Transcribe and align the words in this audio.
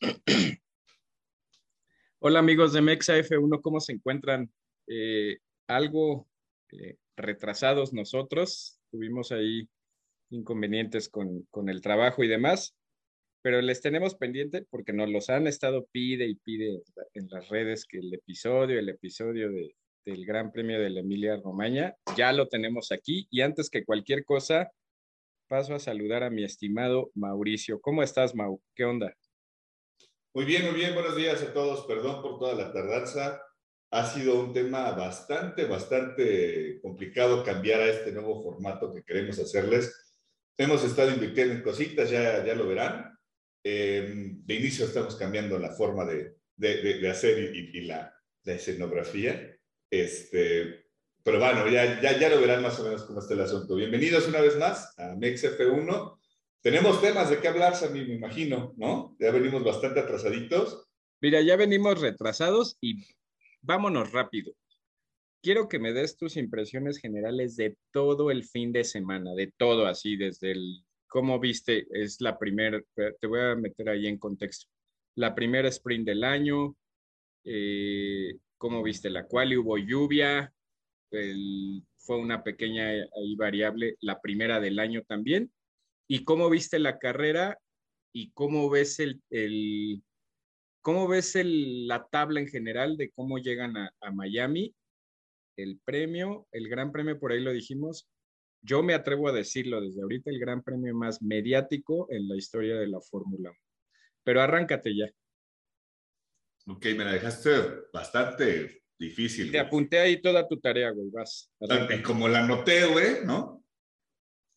Hola 2.18 2.40
amigos 2.40 2.72
de 2.74 2.82
Mexa 2.82 3.16
F1, 3.16 3.62
¿cómo 3.62 3.80
se 3.80 3.92
encuentran? 3.92 4.52
Eh, 4.86 5.38
algo 5.66 6.28
eh, 6.72 6.96
retrasados 7.16 7.94
nosotros, 7.94 8.78
tuvimos 8.90 9.32
ahí 9.32 9.68
inconvenientes 10.30 11.08
con, 11.08 11.44
con, 11.50 11.70
el 11.70 11.80
trabajo 11.80 12.22
y 12.22 12.28
demás, 12.28 12.76
pero 13.42 13.62
les 13.62 13.80
tenemos 13.80 14.16
pendiente 14.16 14.66
porque 14.68 14.92
nos 14.92 15.08
los 15.08 15.30
han 15.30 15.46
estado 15.46 15.86
pide 15.90 16.26
y 16.26 16.34
pide 16.34 16.82
en 17.14 17.28
las 17.30 17.48
redes 17.48 17.86
que 17.86 17.98
el 17.98 18.12
episodio, 18.12 18.78
el 18.78 18.90
episodio 18.90 19.50
de, 19.50 19.74
del 20.04 20.26
Gran 20.26 20.52
Premio 20.52 20.78
de 20.78 20.90
la 20.90 21.00
Emilia 21.00 21.36
Romagna, 21.36 21.94
ya 22.16 22.32
lo 22.32 22.48
tenemos 22.48 22.92
aquí 22.92 23.28
y 23.30 23.40
antes 23.40 23.70
que 23.70 23.84
cualquier 23.84 24.24
cosa, 24.26 24.70
paso 25.48 25.74
a 25.74 25.78
saludar 25.78 26.22
a 26.22 26.30
mi 26.30 26.44
estimado 26.44 27.10
Mauricio. 27.14 27.80
¿Cómo 27.80 28.02
estás, 28.02 28.34
Mau? 28.34 28.60
¿Qué 28.74 28.84
onda? 28.84 29.16
Muy 30.36 30.44
bien, 30.44 30.66
muy 30.66 30.74
bien. 30.74 30.92
Buenos 30.92 31.16
días 31.16 31.40
a 31.40 31.54
todos. 31.54 31.86
Perdón 31.86 32.20
por 32.20 32.38
toda 32.38 32.54
la 32.54 32.70
tardanza. 32.70 33.40
Ha 33.90 34.04
sido 34.04 34.38
un 34.38 34.52
tema 34.52 34.90
bastante, 34.90 35.64
bastante 35.64 36.78
complicado 36.82 37.42
cambiar 37.42 37.80
a 37.80 37.88
este 37.88 38.12
nuevo 38.12 38.42
formato 38.42 38.92
que 38.92 39.02
queremos 39.02 39.38
hacerles. 39.38 39.96
Hemos 40.58 40.84
estado 40.84 41.10
invirtiendo 41.10 41.54
en 41.54 41.62
cositas, 41.62 42.10
ya, 42.10 42.44
ya 42.44 42.54
lo 42.54 42.68
verán. 42.68 43.18
Eh, 43.64 44.34
de 44.44 44.54
inicio 44.54 44.84
estamos 44.84 45.16
cambiando 45.16 45.58
la 45.58 45.70
forma 45.70 46.04
de, 46.04 46.36
de, 46.54 46.98
de, 46.98 47.08
hacer 47.10 47.54
y, 47.54 47.70
y, 47.72 47.86
la, 47.86 48.14
la 48.42 48.52
escenografía. 48.52 49.56
Este, 49.90 50.84
pero 51.22 51.38
bueno, 51.38 51.66
ya, 51.68 51.98
ya, 52.02 52.20
ya 52.20 52.28
lo 52.28 52.42
verán 52.42 52.60
más 52.60 52.78
o 52.78 52.84
menos 52.84 53.04
cómo 53.04 53.20
está 53.20 53.32
el 53.32 53.40
asunto. 53.40 53.74
Bienvenidos 53.74 54.28
una 54.28 54.42
vez 54.42 54.54
más 54.58 54.92
a 54.98 55.14
MexF1. 55.14 56.15
Tenemos 56.66 57.00
temas 57.00 57.30
de 57.30 57.38
qué 57.38 57.46
hablar, 57.46 57.76
Sammy, 57.76 58.04
me 58.04 58.14
imagino, 58.14 58.74
¿no? 58.76 59.16
Ya 59.20 59.30
venimos 59.30 59.62
bastante 59.62 60.00
atrasaditos. 60.00 60.88
Mira, 61.20 61.40
ya 61.40 61.54
venimos 61.54 62.00
retrasados 62.00 62.76
y 62.80 63.04
vámonos 63.62 64.10
rápido. 64.10 64.52
Quiero 65.40 65.68
que 65.68 65.78
me 65.78 65.92
des 65.92 66.16
tus 66.16 66.36
impresiones 66.36 66.98
generales 66.98 67.54
de 67.54 67.76
todo 67.92 68.32
el 68.32 68.42
fin 68.42 68.72
de 68.72 68.82
semana, 68.82 69.32
de 69.36 69.52
todo 69.56 69.86
así, 69.86 70.16
desde 70.16 70.50
el, 70.50 70.84
¿cómo 71.06 71.38
viste? 71.38 71.86
Es 71.92 72.20
la 72.20 72.36
primera, 72.36 72.82
te 72.96 73.26
voy 73.28 73.38
a 73.42 73.54
meter 73.54 73.88
ahí 73.88 74.08
en 74.08 74.18
contexto. 74.18 74.66
La 75.14 75.36
primera 75.36 75.68
sprint 75.68 76.04
del 76.04 76.24
año, 76.24 76.74
eh, 77.44 78.38
¿cómo 78.58 78.82
viste 78.82 79.08
la 79.08 79.24
cual? 79.24 79.56
¿Hubo 79.56 79.78
lluvia? 79.78 80.52
el, 81.12 81.84
fue 81.98 82.18
una 82.18 82.42
pequeña 82.42 82.88
ahí 82.88 83.36
variable, 83.36 83.94
la 84.00 84.20
primera 84.20 84.58
del 84.58 84.80
año 84.80 85.04
también. 85.06 85.52
¿Y 86.08 86.24
cómo 86.24 86.50
viste 86.50 86.78
la 86.78 86.98
carrera 86.98 87.58
y 88.12 88.30
cómo 88.32 88.70
ves 88.70 89.00
el, 89.00 89.20
el 89.30 90.02
cómo 90.80 91.08
ves 91.08 91.36
el, 91.36 91.86
la 91.86 92.06
tabla 92.06 92.40
en 92.40 92.48
general 92.48 92.96
de 92.96 93.10
cómo 93.10 93.38
llegan 93.38 93.76
a, 93.76 93.90
a, 94.00 94.12
Miami? 94.12 94.74
El 95.56 95.80
premio, 95.84 96.46
el 96.52 96.68
gran 96.68 96.92
premio, 96.92 97.18
por 97.18 97.32
ahí 97.32 97.40
lo 97.40 97.52
dijimos. 97.52 98.08
Yo 98.62 98.82
me 98.82 98.94
atrevo 98.94 99.28
a 99.28 99.32
decirlo 99.32 99.80
desde 99.80 100.02
ahorita, 100.02 100.30
el 100.30 100.38
gran 100.38 100.62
premio 100.62 100.94
más 100.94 101.22
mediático 101.22 102.08
en 102.10 102.28
la 102.28 102.36
historia 102.36 102.76
de 102.76 102.88
la 102.88 103.00
Fórmula 103.00 103.50
1. 103.50 103.58
Pero 104.24 104.40
arráncate 104.40 104.96
ya. 104.96 105.06
Ok, 106.68 106.84
me 106.96 107.04
la 107.04 107.12
dejaste 107.12 107.50
bastante 107.92 108.82
Difícil. 108.98 109.52
Te 109.52 109.58
apunté 109.58 109.98
ahí 109.98 110.20
toda 110.22 110.48
tu 110.48 110.58
tarea, 110.58 110.90
güey, 110.90 111.10
vas. 111.10 111.50
Y 111.90 112.02
como 112.02 112.28
la 112.28 112.40
anoté, 112.40 112.86
güey, 112.86 113.24
¿no? 113.24 113.62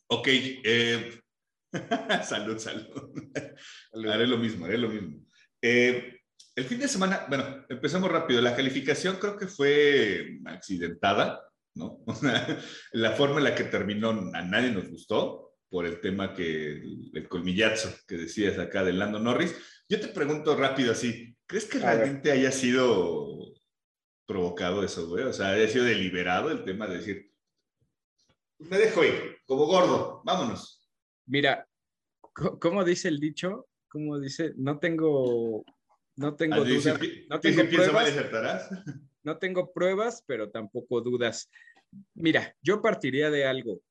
Ok, 0.07 0.27
eh... 0.29 1.21
salud, 2.23 2.57
salud, 2.57 2.87
salud. 3.89 4.11
Haré 4.11 4.27
lo 4.27 4.37
mismo, 4.37 4.65
haré 4.65 4.77
lo 4.77 4.89
mismo. 4.89 5.19
Eh, 5.61 6.19
el 6.55 6.65
fin 6.65 6.79
de 6.79 6.87
semana, 6.87 7.25
bueno, 7.29 7.65
empezamos 7.69 8.11
rápido. 8.11 8.41
La 8.41 8.55
calificación 8.55 9.17
creo 9.17 9.37
que 9.37 9.47
fue 9.47 10.39
accidentada, 10.45 11.41
¿no? 11.75 12.03
la 12.93 13.11
forma 13.11 13.37
en 13.37 13.45
la 13.45 13.55
que 13.55 13.65
terminó 13.65 14.09
a 14.09 14.41
nadie 14.41 14.71
nos 14.71 14.89
gustó 14.89 15.53
por 15.69 15.85
el 15.85 16.01
tema 16.01 16.33
que 16.33 16.81
el 17.13 17.27
colmillazo 17.29 17.89
que 18.07 18.17
decías 18.17 18.57
acá 18.57 18.83
de 18.83 18.93
Lando 18.93 19.19
Norris. 19.19 19.55
Yo 19.87 19.99
te 19.99 20.07
pregunto 20.07 20.55
rápido 20.55 20.91
así, 20.91 21.35
¿crees 21.45 21.65
que 21.65 21.79
realmente 21.79 22.31
haya 22.31 22.51
sido 22.51 23.53
provocado 24.25 24.83
eso, 24.83 25.07
güey? 25.07 25.25
O 25.25 25.33
sea, 25.33 25.49
haya 25.49 25.67
sido 25.67 25.85
deliberado 25.85 26.51
el 26.51 26.63
tema 26.63 26.87
de 26.87 26.97
decir, 26.97 27.31
me 28.59 28.77
dejo 28.77 29.03
ir, 29.03 29.37
como 29.45 29.65
gordo, 29.65 30.21
vámonos. 30.25 30.78
Mira, 31.29 31.67
¿cómo 32.59 32.83
dice 32.83 33.07
el 33.07 33.19
dicho? 33.19 33.67
¿Cómo 33.87 34.19
dice? 34.19 34.53
No 34.57 34.79
tengo, 34.79 35.63
no 36.15 36.35
tengo 36.35 36.65
dudas. 36.65 36.99
No 37.29 37.39
tengo 37.39 37.69
pruebas. 37.69 38.69
No 39.21 39.37
tengo 39.37 39.73
pruebas, 39.73 40.23
pero 40.25 40.49
tampoco 40.49 41.01
dudas. 41.01 41.51
Mira, 42.15 42.55
yo 42.61 42.81
partiría 42.81 43.29
de 43.29 43.45
algo. 43.45 43.81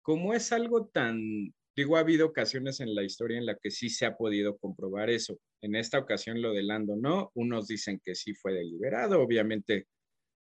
Como 0.00 0.32
es 0.32 0.50
algo 0.50 0.86
tan, 0.86 1.54
digo, 1.76 1.96
ha 1.98 2.00
habido 2.00 2.26
ocasiones 2.26 2.80
en 2.80 2.94
la 2.94 3.02
historia 3.02 3.36
en 3.36 3.44
la 3.44 3.58
que 3.58 3.70
sí 3.70 3.90
se 3.90 4.06
ha 4.06 4.16
podido 4.16 4.56
comprobar 4.56 5.10
eso. 5.10 5.38
En 5.60 5.76
esta 5.76 5.98
ocasión 5.98 6.40
lo 6.40 6.54
de 6.54 6.62
Lando 6.62 6.96
no, 6.96 7.30
unos 7.34 7.68
dicen 7.68 8.00
que 8.02 8.14
sí 8.14 8.32
fue 8.32 8.54
deliberado, 8.54 9.20
obviamente 9.20 9.86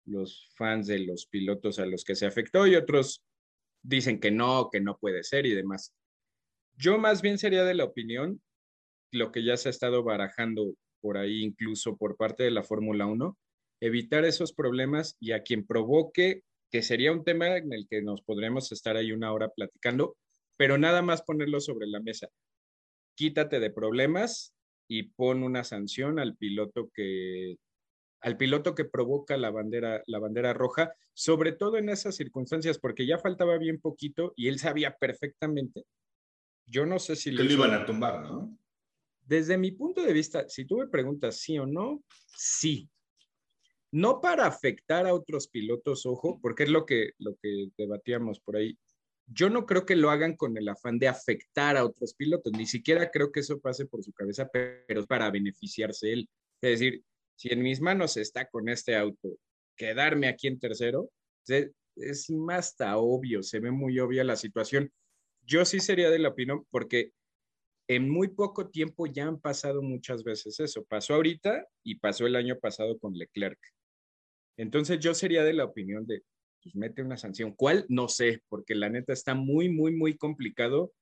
los 0.06 0.50
fans 0.56 0.88
de 0.88 1.00
los 1.00 1.28
pilotos 1.28 1.78
a 1.78 1.85
los 1.85 2.06
que 2.06 2.16
se 2.16 2.25
afectó 2.25 2.66
y 2.66 2.75
otros 2.75 3.22
dicen 3.84 4.19
que 4.19 4.31
no, 4.31 4.69
que 4.72 4.80
no 4.80 4.97
puede 4.97 5.24
ser 5.24 5.46
y 5.46 5.53
demás. 5.53 5.94
Yo 6.78 6.98
más 6.98 7.22
bien 7.22 7.38
sería 7.38 7.64
de 7.64 7.76
la 7.76 7.86
opinión, 7.86 8.42
lo 9.12 9.32
que 9.32 9.44
ya 9.44 9.58
se 9.58 9.70
ha 9.70 9.72
estado 9.72 10.04
barajando 10.04 10.74
por 11.02 11.18
ahí 11.18 11.44
incluso 11.44 11.98
por 11.98 12.16
parte 12.16 12.44
de 12.44 12.52
la 12.52 12.64
Fórmula 12.64 13.06
1, 13.06 13.38
evitar 13.82 14.26
esos 14.26 14.54
problemas 14.54 15.18
y 15.20 15.31
a 15.31 15.42
quien 15.42 15.66
provoque, 15.66 16.44
que 16.72 16.81
sería 16.84 17.12
un 17.12 17.24
tema 17.24 17.58
en 17.58 17.74
el 17.74 17.88
que 17.90 18.02
nos 18.02 18.22
podremos 18.22 18.72
estar 18.72 18.96
ahí 18.96 19.12
una 19.12 19.34
hora 19.34 19.50
platicando, 19.50 20.16
pero 20.58 20.78
nada 20.78 21.02
más 21.02 21.24
ponerlo 21.24 21.60
sobre 21.60 21.88
la 21.88 22.00
mesa. 22.00 22.30
Quítate 23.16 23.60
de 23.60 23.72
problemas 23.72 24.54
y 24.88 25.04
pon 25.04 25.44
una 25.44 25.64
sanción 25.64 26.20
al 26.20 26.38
piloto 26.38 26.90
que 26.94 27.58
al 28.22 28.38
piloto 28.38 28.76
que 28.76 28.86
provoca 28.86 29.36
la 29.36 29.50
bandera, 29.50 30.04
la 30.06 30.20
bandera 30.20 30.54
roja, 30.54 30.94
sobre 31.14 31.54
todo 31.54 31.78
en 31.78 31.90
esas 31.90 32.16
circunstancias, 32.16 32.78
porque 32.78 33.08
ya 33.08 33.18
faltaba 33.18 33.58
bien 33.58 33.80
poquito 33.81 34.34
y 34.36 34.48
él 34.48 34.60
sabía 34.60 34.96
perfectamente. 35.00 35.86
Yo 36.72 36.86
no 36.86 36.98
sé 36.98 37.16
si 37.16 37.36
que 37.36 37.44
lo 37.44 37.52
iban 37.52 37.74
a 37.74 37.86
tumbar, 37.86 38.24
¿no? 38.24 38.58
Desde 39.26 39.58
mi 39.58 39.72
punto 39.72 40.02
de 40.02 40.14
vista, 40.14 40.48
si 40.50 40.66
tú 40.66 40.78
me 40.78 40.88
preguntas 40.88 41.38
sí 41.38 41.59
o 41.59 41.66
no, 41.66 42.04
sí. 42.36 42.90
No 43.92 44.22
para 44.22 44.48
afectar 44.48 45.06
a 45.06 45.14
otros 45.14 45.48
pilotos, 45.48 46.06
ojo, 46.06 46.40
porque 46.42 46.64
es 46.64 46.70
lo 46.70 46.86
que, 46.86 47.12
lo 47.20 47.36
que 47.36 47.68
debatíamos 47.78 48.40
por 48.40 48.56
ahí 48.56 48.78
yo 49.34 49.50
no 49.50 49.66
creo 49.66 49.86
que 49.86 49.96
lo 49.96 50.10
hagan 50.10 50.36
con 50.36 50.58
el 50.58 50.68
afán 50.68 51.00
de 51.00 51.08
afectar 51.08 51.78
a 51.78 51.86
otros 51.86 52.14
pilotos, 52.14 52.52
ni 52.54 52.66
siquiera 52.66 53.10
creo 53.12 53.31
que 53.31 53.42
eso 53.42 53.60
pase 53.60 53.86
por 53.86 54.04
su 54.04 54.12
cabeza, 54.12 54.50
pero 54.52 55.02
es 55.02 55.08
para 55.08 55.31
beneficiarse 55.31 56.12
él. 56.12 56.30
Es 56.62 56.80
decir, 56.80 57.04
si 57.36 57.50
en 57.50 57.62
mis 57.62 57.81
manos 57.81 58.18
está 58.18 58.50
con 58.50 58.70
este 58.70 58.96
auto, 58.96 59.38
quedarme 59.76 60.28
aquí 60.28 60.48
en 60.48 60.60
tercero, 60.60 61.10
es 61.96 62.30
más 62.30 62.70
hasta 62.70 62.98
obvio, 62.98 63.42
se 63.42 63.60
ve 63.60 63.72
muy 63.72 64.00
obvia 64.00 64.24
la 64.24 64.36
situación. 64.36 64.92
Yo 65.44 65.66
sí 65.66 65.79
sería 65.79 66.09
de 66.09 66.19
la 66.19 66.29
opinión, 66.29 66.66
porque 66.69 67.12
en 67.88 68.09
muy 68.09 68.29
poco 68.29 68.69
tiempo 68.69 69.06
ya 69.07 69.28
han 69.28 69.40
pasado 69.40 69.81
muchas 69.81 70.24
veces 70.24 70.59
eso. 70.59 70.85
Pasó 70.85 71.16
ahorita 71.16 71.68
y 71.84 71.96
pasó 71.96 72.25
el 72.25 72.35
año 72.35 72.57
pasado 72.59 72.97
con 73.00 73.13
Leclerc. 73.13 73.59
Entonces 74.57 75.00
yo 75.00 75.13
sería 75.13 75.44
de 75.44 75.53
la 75.53 75.66
opinión 75.66 76.06
de, 76.06 76.24
pues 76.63 76.75
mete 76.75 77.01
una 77.01 77.18
sanción. 77.18 77.53
¿Cuál? 77.53 77.85
No 77.90 78.07
sé, 78.07 78.44
porque 78.47 78.75
la 78.75 78.90
neta 78.90 79.13
está 79.13 79.34
muy, 79.35 79.69
muy, 79.69 79.94
muy 79.94 80.18
complicado 80.18 80.94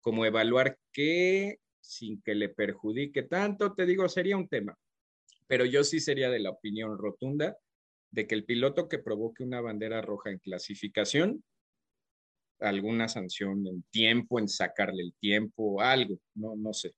como 0.00 0.24
evaluar 0.24 0.78
qué 0.92 1.58
sin 1.80 2.20
que 2.22 2.34
le 2.34 2.50
perjudique 2.50 3.22
tanto, 3.22 3.74
te 3.74 3.86
digo, 3.86 4.08
sería 4.08 4.36
un 4.36 4.48
tema. 4.48 4.78
Pero 5.46 5.64
yo 5.64 5.82
sí 5.84 6.00
sería 6.00 6.28
de 6.28 6.38
la 6.38 6.50
opinión 6.50 6.98
rotunda 6.98 7.56
de 8.10 8.26
que 8.26 8.34
el 8.34 8.44
piloto 8.44 8.88
que 8.88 8.98
provoque 8.98 9.42
una 9.42 9.60
bandera 9.60 10.02
roja 10.02 10.30
en 10.30 10.38
clasificación, 10.38 11.42
alguna 12.60 13.08
sanción 13.08 13.66
en 13.66 13.82
tiempo, 13.90 14.38
en 14.38 14.48
sacarle 14.48 15.02
el 15.02 15.14
tiempo, 15.14 15.80
algo, 15.80 16.18
no, 16.34 16.56
no 16.56 16.72
sé. 16.72 16.94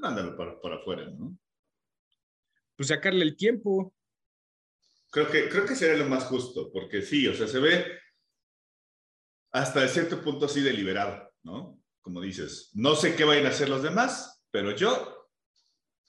Mándalo 0.00 0.36
para, 0.36 0.60
para 0.60 0.76
afuera, 0.76 1.08
¿no? 1.10 1.36
Pues 2.76 2.88
sacarle 2.88 3.24
el 3.24 3.36
tiempo. 3.36 3.94
Creo 5.10 5.30
que, 5.30 5.48
creo 5.48 5.66
que 5.66 5.74
sería 5.74 5.96
lo 5.96 6.08
más 6.08 6.24
justo, 6.24 6.70
porque 6.72 7.02
sí, 7.02 7.26
o 7.26 7.34
sea, 7.34 7.48
se 7.48 7.58
ve 7.58 7.84
hasta 9.52 9.86
cierto 9.88 10.22
punto 10.22 10.46
así 10.46 10.60
deliberado, 10.60 11.32
¿no? 11.42 11.82
Como 12.00 12.20
dices, 12.20 12.70
no 12.74 12.94
sé 12.94 13.16
qué 13.16 13.24
vayan 13.24 13.46
a 13.46 13.50
hacer 13.50 13.68
los 13.68 13.82
demás, 13.82 14.44
pero 14.50 14.74
yo 14.74 15.30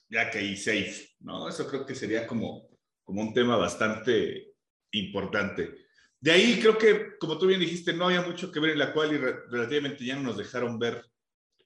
ya 0.08 0.30
caí 0.30 0.56
safe, 0.56 1.08
¿no? 1.20 1.48
Eso 1.48 1.66
creo 1.66 1.86
que 1.86 1.94
sería 1.94 2.26
como, 2.26 2.68
como 3.02 3.22
un 3.22 3.32
tema 3.32 3.56
bastante 3.56 4.54
importante. 4.92 5.86
De 6.20 6.32
ahí 6.32 6.60
creo 6.60 6.76
que, 6.76 7.16
como 7.18 7.38
tú 7.38 7.46
bien 7.46 7.60
dijiste, 7.60 7.92
no 7.94 8.06
había 8.06 8.22
mucho 8.22 8.52
que 8.52 8.60
ver 8.60 8.72
en 8.72 8.78
la 8.78 8.92
cual 8.92 9.14
y 9.14 9.18
relativamente 9.18 10.04
ya 10.04 10.16
no 10.16 10.22
nos 10.22 10.36
dejaron 10.36 10.78
ver 10.78 11.02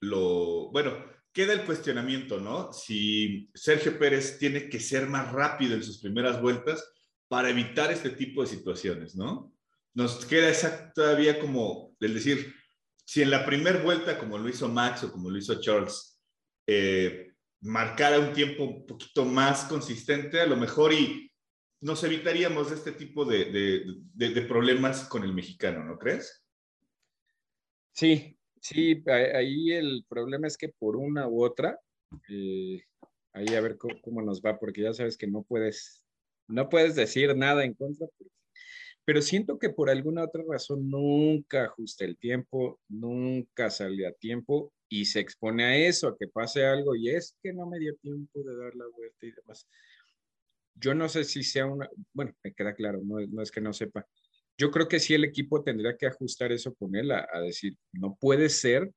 lo, 0.00 0.70
bueno, 0.70 1.04
queda 1.32 1.52
el 1.52 1.64
cuestionamiento, 1.64 2.40
¿no? 2.40 2.72
Si 2.72 3.50
Sergio 3.52 3.98
Pérez 3.98 4.38
tiene 4.38 4.68
que 4.68 4.78
ser 4.78 5.08
más 5.08 5.32
rápido 5.32 5.74
en 5.74 5.82
sus 5.82 5.98
primeras 5.98 6.40
vueltas 6.40 6.88
para 7.26 7.50
evitar 7.50 7.90
este 7.90 8.10
tipo 8.10 8.42
de 8.42 8.48
situaciones, 8.48 9.16
¿no? 9.16 9.52
Nos 9.94 10.24
queda 10.24 10.48
esa, 10.48 10.92
todavía 10.92 11.40
como 11.40 11.96
el 11.98 12.14
decir, 12.14 12.54
si 13.04 13.22
en 13.22 13.30
la 13.30 13.44
primera 13.44 13.82
vuelta, 13.82 14.18
como 14.18 14.38
lo 14.38 14.48
hizo 14.48 14.68
Max 14.68 15.02
o 15.02 15.10
como 15.10 15.30
lo 15.30 15.38
hizo 15.38 15.60
Charles, 15.60 16.20
eh, 16.66 17.32
marcara 17.60 18.20
un 18.20 18.32
tiempo 18.32 18.64
un 18.64 18.86
poquito 18.86 19.24
más 19.24 19.64
consistente, 19.64 20.40
a 20.40 20.46
lo 20.46 20.56
mejor 20.56 20.92
y 20.92 21.30
nos 21.84 22.02
evitaríamos 22.02 22.72
este 22.72 22.92
tipo 22.92 23.24
de, 23.24 23.84
de 24.14 24.42
problemas 24.42 25.04
con 25.08 25.22
el 25.22 25.32
mexicano, 25.32 25.84
¿no 25.84 25.98
crees? 25.98 26.44
Sí, 27.92 28.38
Sí, 28.64 29.04
ahí 29.08 29.72
el 29.72 30.06
problema 30.08 30.46
es 30.46 30.56
que 30.56 30.70
por 30.70 30.96
una 30.96 31.28
u 31.28 31.44
otra, 31.44 31.78
eh, 32.30 32.82
ahí 33.34 33.48
a 33.54 33.60
ver 33.60 33.76
cómo, 33.76 34.22
nos 34.22 34.40
va, 34.40 34.58
porque 34.58 34.80
ya 34.80 34.94
sabes 34.94 35.18
que 35.18 35.26
no 35.26 35.42
puedes, 35.42 36.02
no 36.48 36.70
puedes 36.70 36.94
decir 36.94 37.36
nada 37.36 37.62
en 37.62 37.74
contra, 37.74 38.06
pero 39.04 39.20
siento 39.20 39.58
que 39.58 39.68
por 39.68 39.90
alguna 39.90 40.24
otra 40.24 40.42
razón 40.48 40.88
nunca 40.88 41.66
ajusta 41.66 42.06
el 42.06 42.16
tiempo, 42.16 42.80
nunca 42.88 43.68
sale 43.68 44.06
a 44.06 44.12
tiempo 44.12 44.72
y 44.88 45.04
se 45.04 45.20
expone 45.20 45.64
a 45.64 45.76
eso, 45.76 46.08
a 46.08 46.16
que 46.16 46.26
pase 46.28 46.64
algo 46.64 46.96
y 46.96 47.10
es 47.10 47.36
que 47.42 47.52
no 47.52 47.66
me 47.66 47.78
dio 47.78 47.94
tiempo 47.96 48.42
de 48.42 48.56
dar 48.56 48.74
la 48.76 48.86
vuelta 48.96 49.26
y 49.26 49.32
demás. 49.32 49.68
Yo 50.74 50.94
no 50.94 51.08
sé 51.08 51.24
si 51.24 51.42
sea 51.42 51.66
una, 51.66 51.88
bueno, 52.12 52.32
me 52.42 52.52
queda 52.52 52.74
claro, 52.74 53.00
no, 53.04 53.20
no 53.20 53.42
es 53.42 53.50
que 53.50 53.60
no 53.60 53.72
sepa, 53.72 54.06
yo 54.56 54.70
creo 54.70 54.86
que 54.88 55.00
sí 55.00 55.14
el 55.14 55.24
equipo 55.24 55.62
tendría 55.62 55.96
que 55.96 56.06
ajustar 56.06 56.52
eso 56.52 56.74
con 56.74 56.94
él, 56.94 57.10
a, 57.10 57.26
decir, 57.40 57.76
no 57.92 58.16
puede 58.20 58.48
ser 58.48 58.92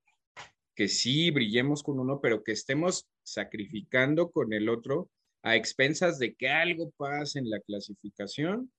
que 0.75 0.88
sí 0.88 1.31
brillemos 1.31 1.81
con 1.81 2.00
uno, 2.00 2.19
pero 2.21 2.44
que 2.44 2.51
estemos 2.51 3.07
sacrificando 3.24 4.29
con 4.29 4.53
el 4.53 4.69
otro 4.69 5.09
a 5.41 5.56
expensas 5.56 6.19
de 6.19 6.35
que 6.35 6.50
algo 6.50 6.91
pase 6.91 7.39
en 7.39 7.50
la 7.50 7.59
clasificación 7.59 8.71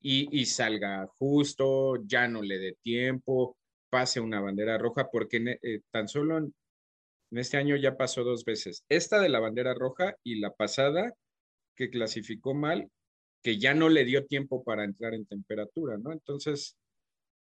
y, 0.00 0.44
salga 0.46 1.06
justo, 1.18 1.96
ya 2.04 2.26
no 2.28 2.42
le 2.42 2.58
dé 2.58 2.76
tiempo, 2.82 3.56
pase 3.88 4.20
una 4.20 4.40
bandera 4.40 4.78
roja, 4.78 5.08
porque 5.10 5.58
eh, 5.62 5.80
tan 5.90 6.08
solo 6.08 6.38
en, 6.38 6.54
este 7.30 7.56
año 7.56 7.76
ya 7.76 7.96
pasó 7.96 8.24
dos 8.24 8.44
veces. 8.44 8.84
Esta 8.88 9.20
de 9.20 9.28
la 9.28 9.40
bandera 9.40 9.74
roja 9.74 10.16
y 10.22 10.40
la 10.40 10.52
pasada 10.52 11.14
que 11.74 11.90
clasificó 11.90 12.54
mal 12.54 12.90
que 13.42 13.58
ya 13.58 13.74
no 13.74 13.88
le 13.88 14.04
dio 14.04 14.24
tiempo 14.26 14.62
para 14.62 14.84
entrar 14.84 15.14
en 15.14 15.26
temperatura, 15.26 15.98
¿no? 15.98 16.12
Entonces... 16.12 16.78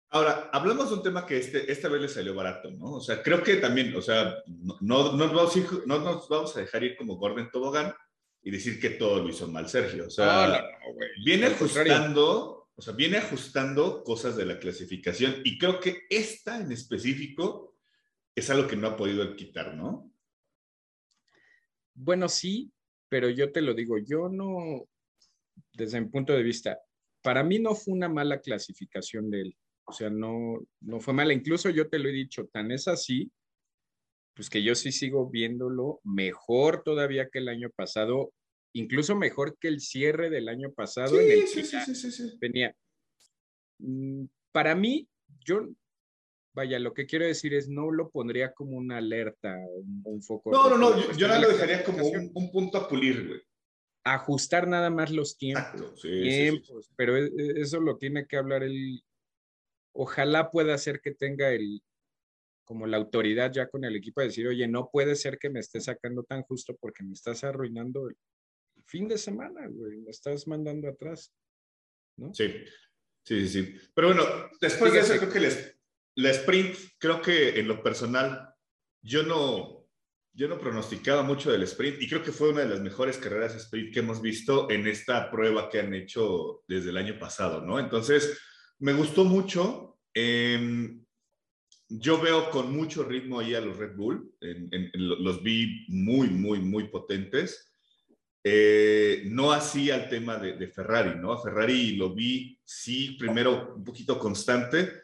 Ahora, 0.10 0.50
hablamos 0.52 0.90
de 0.90 0.96
un 0.96 1.04
tema 1.04 1.25
que 1.25 1.38
este, 1.38 1.72
esta 1.72 1.88
vez 1.88 2.02
le 2.02 2.08
salió 2.08 2.36
barato, 2.36 2.70
¿no? 2.72 2.94
O 2.94 3.02
sea, 3.02 3.24
creo 3.24 3.42
que 3.42 3.56
también, 3.56 3.96
o 3.96 4.02
sea, 4.02 4.36
no, 4.48 4.78
no, 4.81 5.14
nos 5.14 5.34
vamos 5.34 5.88
no 5.88 6.00
nos 6.00 6.30
vamos 6.30 6.56
a 6.56 6.60
dejar 6.60 6.84
ir 6.84 6.96
como 6.96 7.16
Gordon 7.18 7.50
Tobogán 7.52 7.94
y 8.44 8.52
decir 8.52 8.80
que 8.80 8.92
todo 8.92 9.24
lo 9.24 9.30
hizo 9.30 9.48
mal 9.48 9.68
Sergio. 9.68 10.08
O 10.08 10.10
sea, 10.10 10.68
viene 11.24 11.48
ajustando, 11.48 12.70
o 12.75 12.81
sea, 12.81 12.94
viene 12.94 13.18
ajustando 13.18 14.04
cosas 14.04 14.36
de 14.36 14.46
la 14.46 14.60
clasificación 14.60 15.42
y 15.44 15.58
creo 15.58 15.80
que 15.80 16.04
esta 16.10 16.60
en 16.60 16.72
específico 16.72 17.75
es 18.36 18.50
algo 18.50 18.68
que 18.68 18.75
no 18.75 18.90
ha 18.90 18.98
podido 18.98 19.36
quitar, 19.36 19.75
¿no? 19.75 20.12
Bueno, 21.96 22.28
sí, 22.28 22.72
pero 23.13 23.30
yo 23.30 23.51
te 23.51 23.62
lo 23.62 23.75
digo, 23.75 24.00
yo 24.00 24.27
no, 24.27 24.89
desde 25.74 26.01
mi 26.01 26.07
punto 26.07 26.33
de 26.33 26.42
vista, 26.42 26.80
para 27.21 27.44
mí 27.44 27.60
no 27.60 27.75
fue 27.75 27.94
una 27.94 28.10
mala 28.10 28.42
clasificación 28.42 29.30
de 29.30 29.42
él. 29.42 29.57
O 29.83 29.94
sea, 29.94 30.10
no, 30.10 30.65
no 30.81 31.00
fue 31.00 31.13
mala. 31.13 31.31
Incluso 31.31 31.69
yo 31.69 31.88
te 31.88 32.00
lo 32.00 32.10
he 32.10 32.12
dicho, 32.12 32.48
tan 32.48 32.71
es 32.71 32.88
así, 32.88 33.31
pues 34.33 34.50
que 34.50 34.63
yo 34.63 34.74
sí 34.74 34.92
sigo 34.92 35.30
viéndolo 35.30 36.01
mejor 36.04 36.81
todavía 36.81 37.30
que 37.30 37.38
el 37.38 37.50
año 37.50 37.69
pasado, 37.69 38.33
incluso 38.74 39.15
mejor 39.15 39.60
que 39.60 39.68
el 39.68 39.80
cierre 39.80 40.31
del 40.31 40.50
año 40.50 40.74
pasado 40.74 41.19
en 41.19 41.33
el 41.33 41.48
sí, 41.48 41.62
sí, 41.63 41.77
sí, 41.94 42.12
sí, 42.12 42.38
venía. 42.42 42.75
Mm, 43.77 44.25
para 44.51 44.74
mí, 44.74 45.07
yo, 45.45 45.69
vaya, 46.54 46.80
lo 46.80 46.94
que 46.94 47.06
quiero 47.06 47.26
decir 47.26 47.54
es, 47.54 47.68
no 47.68 47.92
lo 47.92 48.10
pondría 48.10 48.54
como 48.54 48.78
una 48.78 48.98
alerta, 48.98 49.58
un, 50.04 50.22
foco. 50.22 50.52
No, 50.52 50.70
no, 50.70 50.78
no, 50.78 51.12
yo, 51.14 51.28
no 51.28 51.40
lo 51.40 51.50
dejaría 51.50 51.84
como 51.84 52.06
un, 52.06 52.32
un 52.34 52.52
punto 52.52 52.78
a 52.78 52.88
pulir, 52.88 53.28
güey 53.28 53.42
ajustar 54.06 54.68
nada 54.68 54.90
más 54.90 55.12
los 55.12 55.38
tiempos, 55.38 56.02
tiempos 56.02 56.92
pero 56.96 57.16
e, 57.18 57.28
e, 57.28 57.62
eso 57.62 57.80
lo 57.80 57.98
tiene 57.98 58.28
que 58.28 58.36
hablar 58.36 58.64
el, 58.64 59.02
ojalá 59.94 60.52
pueda 60.52 60.78
ser 60.78 61.00
que 61.00 61.14
tenga 61.14 61.52
el, 61.52 61.82
como 62.66 62.86
la 62.86 62.98
autoridad 62.98 63.52
ya 63.52 63.68
con 63.68 63.86
el 63.86 63.96
equipo 63.96 64.22
de 64.22 64.28
decir, 64.28 64.48
oye, 64.48 64.68
no 64.68 64.90
puede 64.92 65.16
ser 65.16 65.38
que 65.38 65.50
me 65.50 65.60
esté 65.60 65.80
sacando 65.80 66.24
tan 66.24 66.44
justo 66.44 66.76
porque 66.80 67.04
me 67.04 67.14
estás 67.14 67.44
arruinando 67.44 68.10
el, 68.10 68.18
fin 68.86 69.08
de 69.08 69.18
semana, 69.18 69.66
güey, 69.70 69.98
me 70.00 70.12
estás 70.12 70.46
mandando 70.46 70.90
atrás, 70.90 71.34
¿no? 72.18 72.34
Sí, 72.34 72.54
sí, 73.24 73.48
sí. 73.48 73.76
Pero 73.96 74.08
bueno, 74.08 74.24
después 74.60 74.92
de 74.92 75.00
eso 75.00 75.16
creo 75.18 75.32
que 75.32 75.40
les, 75.40 75.73
la 76.15 76.30
sprint, 76.31 76.75
creo 76.98 77.21
que 77.21 77.60
en 77.60 77.68
lo 77.68 77.81
personal, 77.81 78.54
yo 79.01 79.24
no, 79.24 79.88
yo 80.33 80.48
no 80.48 80.60
pronosticaba 80.60 81.24
mucho 81.24 81.51
del 81.51 81.63
sprint 81.63 82.01
y 82.01 82.07
creo 82.07 82.24
que 82.24 82.31
fue 82.31 82.50
una 82.50 82.62
de 82.62 82.69
las 82.69 82.81
mejores 82.81 83.18
carreras 83.18 83.56
sprint 83.56 83.94
que 83.94 84.00
hemos 84.00 84.21
visto 84.21 84.69
en 84.69 84.88
esta 84.88 85.30
prueba 85.30 85.69
que 85.69 85.80
han 85.80 85.94
hecho 85.94 86.63
desde 86.68 86.89
el 86.89 86.98
año 86.98 87.19
pasado, 87.19 87.62
¿no? 87.62 87.80
Entonces, 87.80 88.39
me 88.80 88.94
gustó 88.94 89.25
mucho. 89.25 90.00
Em, 90.13 91.04
yo 91.89 92.19
veo 92.19 92.50
con 92.50 92.75
mucho 92.75 93.04
ritmo 93.04 93.39
ahí 93.39 93.54
a 93.54 93.62
los 93.62 93.77
Red 93.77 93.95
Bull, 93.95 94.33
los 94.39 95.44
vi 95.44 95.86
muy, 95.89 96.30
muy, 96.30 96.60
muy 96.60 96.88
potentes. 96.88 97.71
Eh, 98.44 99.24
no 99.27 99.51
así 99.51 99.89
al 99.89 100.10
tema 100.10 100.38
de, 100.38 100.57
de, 100.57 100.68
Ferrari, 100.68 101.18
¿no? 101.18 101.31
A 101.31 101.42
Ferrari 101.42 101.95
lo 101.95 102.13
vi, 102.13 102.60
sí, 102.65 103.15
primero 103.18 103.74
un 103.75 103.86
poquito 103.86 104.19
constante, 104.19 105.03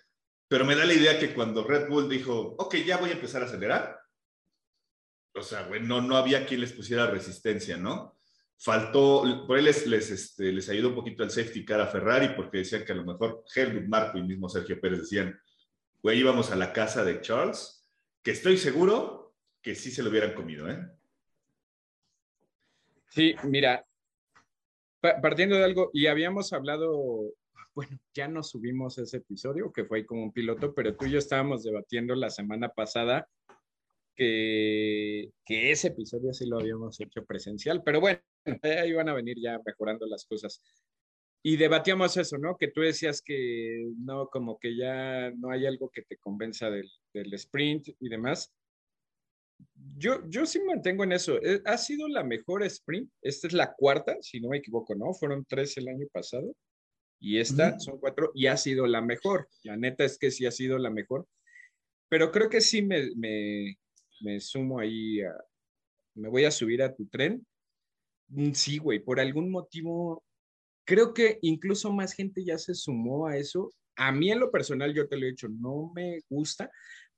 pero 0.50 0.66
me 0.66 0.76
da 0.76 0.84
la 0.84 0.94
idea 0.94 1.20
que 1.20 1.34
cuando 1.34 1.64
Red 1.64 1.88
Bull 1.88 2.10
dijo, 2.10 2.56
ok, 2.58 2.78
ya 2.78 2.98
voy 2.98 3.12
a 3.12 3.14
empezar 3.14 3.44
a 3.44 3.46
acelerar, 3.46 4.02
o 5.36 5.44
sea, 5.44 5.68
güey, 5.68 5.82
no, 5.82 6.02
no 6.02 6.18
había 6.18 6.46
quien 6.46 6.62
les 6.62 6.74
pusiera 6.74 7.06
resistencia, 7.06 7.78
¿no? 7.78 8.18
Faltó, 8.58 9.46
por 9.48 9.58
ahí 9.58 9.64
les, 9.64 9.86
este, 9.86 10.52
les 10.52 10.68
ayudó 10.68 10.90
un 10.90 10.96
poquito 10.96 11.24
el 11.24 11.30
safety 11.30 11.64
car 11.64 11.80
a 11.80 11.88
Ferrari 11.88 12.30
porque 12.36 12.58
decían 12.58 12.84
que 12.84 12.92
a 12.92 12.96
lo 12.96 13.06
mejor 13.06 13.46
Helmut 13.56 13.88
Marco 13.88 14.18
y 14.18 14.24
mismo 14.24 14.50
Sergio 14.50 14.82
Pérez 14.82 15.02
decían, 15.02 15.40
güey, 16.02 16.20
íbamos 16.20 16.52
a 16.52 16.56
la 16.56 16.74
casa 16.74 17.06
de 17.06 17.22
Charles, 17.22 17.88
que 18.24 18.32
estoy 18.32 18.58
seguro 18.58 19.36
que 19.62 19.76
sí 19.76 19.92
se 19.92 20.02
lo 20.02 20.10
hubieran 20.10 20.34
comido, 20.34 20.70
¿eh? 20.70 20.80
Sí, 23.10 23.36
mira, 23.44 23.86
partiendo 25.22 25.56
de 25.56 25.64
algo, 25.64 25.92
y 25.94 26.08
habíamos 26.08 26.52
hablado, 26.54 27.34
bueno, 27.80 27.98
ya 28.14 28.28
no 28.28 28.44
subimos 28.44 28.98
ese 28.98 29.18
episodio, 29.18 29.72
que 29.72 29.86
fue 29.86 30.06
como 30.06 30.24
un 30.24 30.34
piloto, 30.34 30.74
pero 30.76 30.98
tú 30.98 31.06
y 31.06 31.12
yo 31.12 31.18
estábamos 31.18 31.64
debatiendo 31.64 32.14
la 32.14 32.30
semana 32.30 32.68
pasada 32.68 33.26
que, 34.18 35.32
ese 35.48 35.88
episodio 35.88 36.34
sí 36.34 36.46
lo 36.46 36.60
habíamos 36.60 37.00
hecho 37.00 37.24
presencial, 37.24 37.82
pero 37.82 38.02
bueno, 38.02 38.20
ahí 38.64 38.92
van 38.92 39.08
a 39.08 39.14
venir 39.14 39.38
ya 39.42 39.62
mejorando 39.66 40.06
las 40.08 40.26
cosas. 40.26 40.62
Y 41.42 41.56
debatíamos 41.56 42.18
eso, 42.18 42.38
¿no? 42.38 42.58
Que 42.58 42.68
tú 42.68 42.82
decías 42.82 43.22
que 43.22 43.94
no, 43.98 44.28
como 44.28 44.60
que 44.60 44.76
ya 44.76 45.32
no 45.32 45.50
hay 45.50 45.66
algo 45.66 45.90
que 45.90 46.02
te 46.02 46.18
convenza 46.18 46.70
del, 46.70 46.92
del 47.14 47.34
sprint 47.36 47.92
y 47.98 48.10
demás. 48.10 48.54
Yo, 49.96 50.28
yo 50.28 50.46
sí 50.46 50.60
mantengo 50.66 51.06
en 51.06 51.14
eso. 51.14 51.38
Eh, 51.42 51.62
ha 51.64 51.78
sido 51.78 52.10
la 52.10 52.26
mejor 52.26 52.64
sprint. 52.64 53.10
Esta 53.22 53.48
es 53.48 53.54
la 53.54 53.74
cuarta, 53.74 54.18
si 54.20 54.42
no 54.42 54.50
me 54.50 54.58
equivoco, 54.58 54.96
¿no? 54.96 55.14
Fueron 55.14 55.46
tres 55.46 55.78
el 55.78 55.88
año 55.88 56.08
pasado. 56.12 56.54
Y 57.20 57.40
esta 57.40 57.78
son 57.80 58.00
cuatro 58.00 58.32
y 58.34 58.48
ha 58.48 58.56
sido 58.56 58.88
la 58.88 59.02
mejor. 59.02 59.50
La 59.64 59.76
neta 59.76 60.06
es 60.06 60.18
que 60.18 60.32
sí 60.32 60.46
ha 60.46 60.52
sido 60.52 60.78
la 60.78 60.90
mejor. 60.90 61.28
Pero 62.08 62.32
creo 62.32 62.50
que 62.50 62.62
sí 62.62 62.82
me, 62.82 63.12
me, 63.16 63.78
me 64.22 64.40
sumo 64.40 64.80
ahí, 64.80 65.22
a, 65.22 65.34
me 66.16 66.30
voy 66.30 66.46
a 66.46 66.52
subir 66.52 66.82
a 66.82 66.96
tu 66.96 67.06
tren. 67.08 67.46
Mm, 68.30 68.54
sí, 68.54 68.78
güey, 68.78 69.00
por 69.00 69.20
algún 69.20 69.52
motivo, 69.52 70.24
creo 70.86 71.14
que 71.14 71.40
incluso 71.42 71.92
más 71.92 72.14
gente 72.14 72.44
ya 72.44 72.58
se 72.58 72.74
sumó 72.74 73.28
a 73.28 73.38
eso. 73.38 73.72
A 73.96 74.12
mí 74.12 74.32
en 74.32 74.40
lo 74.40 74.50
personal, 74.50 74.94
yo 74.94 75.08
te 75.08 75.18
lo 75.18 75.26
he 75.26 75.32
dicho, 75.32 75.50
no 75.50 75.92
me 75.94 76.22
gusta. 76.30 76.72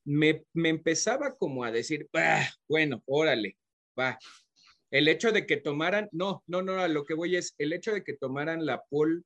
Me, 0.03 0.45
me 0.53 0.69
empezaba 0.69 1.35
como 1.37 1.63
a 1.63 1.71
decir, 1.71 2.09
bueno, 2.67 3.03
órale, 3.05 3.57
va. 3.97 4.17
El 4.89 5.07
hecho 5.07 5.31
de 5.31 5.45
que 5.45 5.57
tomaran, 5.57 6.09
no, 6.11 6.43
no, 6.47 6.61
no, 6.63 6.73
a 6.79 6.87
lo 6.87 7.05
que 7.05 7.13
voy 7.13 7.35
es 7.35 7.53
el 7.59 7.71
hecho 7.71 7.93
de 7.93 8.03
que 8.03 8.13
tomaran 8.13 8.65
la 8.65 8.83
pole 8.89 9.21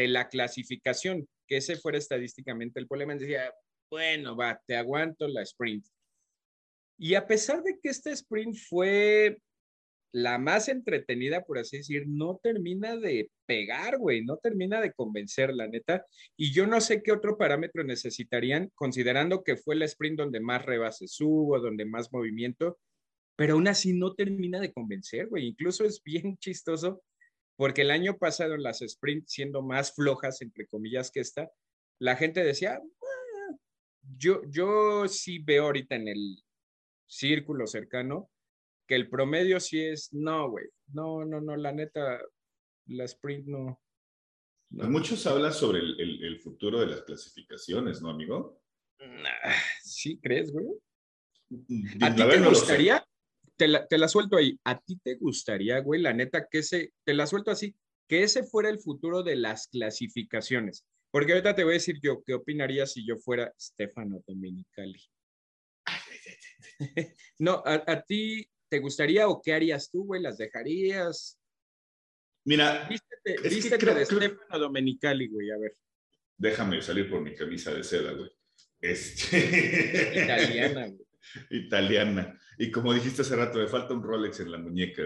de 0.00 0.08
la 0.08 0.28
clasificación, 0.28 1.28
que 1.46 1.58
ese 1.58 1.76
fuera 1.76 1.98
estadísticamente 1.98 2.80
el 2.80 2.88
problema, 2.88 3.14
decía, 3.14 3.52
bueno, 3.90 4.36
va, 4.36 4.60
te 4.66 4.76
aguanto 4.76 5.26
la 5.28 5.42
sprint. 5.42 5.84
Y 6.98 7.14
a 7.14 7.26
pesar 7.26 7.62
de 7.62 7.78
que 7.82 7.88
este 7.88 8.10
sprint 8.10 8.56
fue 8.68 9.38
la 10.12 10.38
más 10.38 10.68
entretenida, 10.68 11.44
por 11.44 11.58
así 11.58 11.78
decir, 11.78 12.04
no 12.06 12.38
termina 12.42 12.96
de 12.96 13.30
pegar, 13.46 13.98
güey, 13.98 14.24
no 14.24 14.36
termina 14.38 14.80
de 14.80 14.92
convencer, 14.92 15.54
la 15.54 15.68
neta. 15.68 16.04
Y 16.36 16.52
yo 16.52 16.66
no 16.66 16.80
sé 16.80 17.02
qué 17.02 17.12
otro 17.12 17.38
parámetro 17.38 17.84
necesitarían, 17.84 18.70
considerando 18.74 19.42
que 19.44 19.56
fue 19.56 19.74
el 19.74 19.82
sprint 19.82 20.18
donde 20.18 20.40
más 20.40 20.64
rebases 20.64 21.20
hubo, 21.20 21.58
donde 21.60 21.84
más 21.84 22.12
movimiento, 22.12 22.78
pero 23.36 23.54
aún 23.54 23.68
así 23.68 23.92
no 23.92 24.14
termina 24.14 24.60
de 24.60 24.72
convencer, 24.72 25.28
güey. 25.28 25.46
Incluso 25.46 25.84
es 25.84 26.02
bien 26.02 26.36
chistoso 26.38 27.02
porque 27.60 27.82
el 27.82 27.90
año 27.90 28.16
pasado 28.16 28.54
en 28.54 28.62
las 28.62 28.78
sprints, 28.78 29.32
siendo 29.32 29.60
más 29.60 29.94
flojas, 29.94 30.40
entre 30.40 30.66
comillas, 30.66 31.10
que 31.10 31.20
esta, 31.20 31.52
la 31.98 32.16
gente 32.16 32.42
decía, 32.42 32.80
ah, 32.80 33.56
yo, 34.16 34.40
yo 34.48 35.06
sí 35.06 35.40
veo 35.40 35.64
ahorita 35.64 35.94
en 35.94 36.08
el 36.08 36.42
círculo 37.06 37.66
cercano 37.66 38.30
que 38.88 38.94
el 38.94 39.10
promedio 39.10 39.60
sí 39.60 39.78
es, 39.78 40.10
no, 40.10 40.48
güey, 40.48 40.68
no, 40.94 41.26
no, 41.26 41.42
no, 41.42 41.54
la 41.54 41.70
neta, 41.70 42.22
la 42.86 43.04
sprint 43.04 43.46
no. 43.46 43.78
Muchos 44.70 45.26
hablan 45.26 45.52
sobre 45.52 45.80
el, 45.80 46.40
futuro 46.40 46.80
de 46.80 46.86
las 46.86 47.02
clasificaciones, 47.02 48.00
¿no, 48.00 48.08
amigo? 48.08 48.58
sí, 49.82 50.18
¿crees, 50.18 50.50
güey? 50.50 50.64
Mm, 51.50 52.04
¿A 52.04 52.14
ti 52.14 52.22
te 52.26 52.40
gustaría? 52.40 53.06
Te 53.60 53.68
la, 53.68 53.86
te 53.86 53.98
la, 53.98 54.08
suelto 54.08 54.38
ahí. 54.38 54.58
¿A 54.64 54.80
ti 54.80 54.98
te 55.04 55.16
gustaría, 55.16 55.80
güey, 55.80 56.00
la 56.00 56.14
neta, 56.14 56.48
que 56.50 56.60
ese, 56.60 56.94
te 57.04 57.12
la 57.12 57.26
suelto 57.26 57.50
así, 57.50 57.76
que 58.08 58.22
ese 58.22 58.42
fuera 58.42 58.70
el 58.70 58.78
futuro 58.78 59.22
de 59.22 59.36
las 59.36 59.68
clasificaciones? 59.68 60.86
Porque 61.10 61.32
ahorita 61.32 61.54
te 61.54 61.64
voy 61.64 61.72
a 61.72 61.74
decir 61.74 61.98
yo, 62.02 62.22
¿qué 62.24 62.32
opinaría 62.32 62.86
si 62.86 63.06
yo 63.06 63.18
fuera 63.18 63.52
Stefano 63.60 64.24
Domenicali? 64.26 64.98
no, 67.38 67.62
a, 67.66 68.00
ti 68.00 68.48
te 68.70 68.78
gustaría 68.78 69.28
o 69.28 69.42
qué 69.42 69.52
harías 69.52 69.90
tú, 69.90 70.06
güey? 70.06 70.22
¿Las 70.22 70.38
dejarías? 70.38 71.38
Mira, 72.46 72.88
vístete, 72.88 73.46
vístete 73.46 73.94
de 73.94 74.06
Stefano 74.06 74.58
Domenicali, 74.58 75.28
güey, 75.28 75.50
a 75.50 75.58
ver. 75.58 75.74
Déjame 76.38 76.80
salir 76.80 77.10
por 77.10 77.20
mi 77.20 77.34
camisa 77.34 77.74
de 77.74 77.84
seda, 77.84 78.12
güey. 78.12 78.30
Este... 78.80 80.14
Italiana, 80.24 80.86
güey. 80.86 81.10
Italiana. 81.50 82.40
Y 82.60 82.70
como 82.70 82.92
dijiste 82.92 83.22
hace 83.22 83.36
rato, 83.36 83.58
me 83.58 83.66
falta 83.66 83.94
un 83.94 84.02
Rolex 84.02 84.38
en 84.40 84.52
la 84.52 84.58
muñeca. 84.58 85.02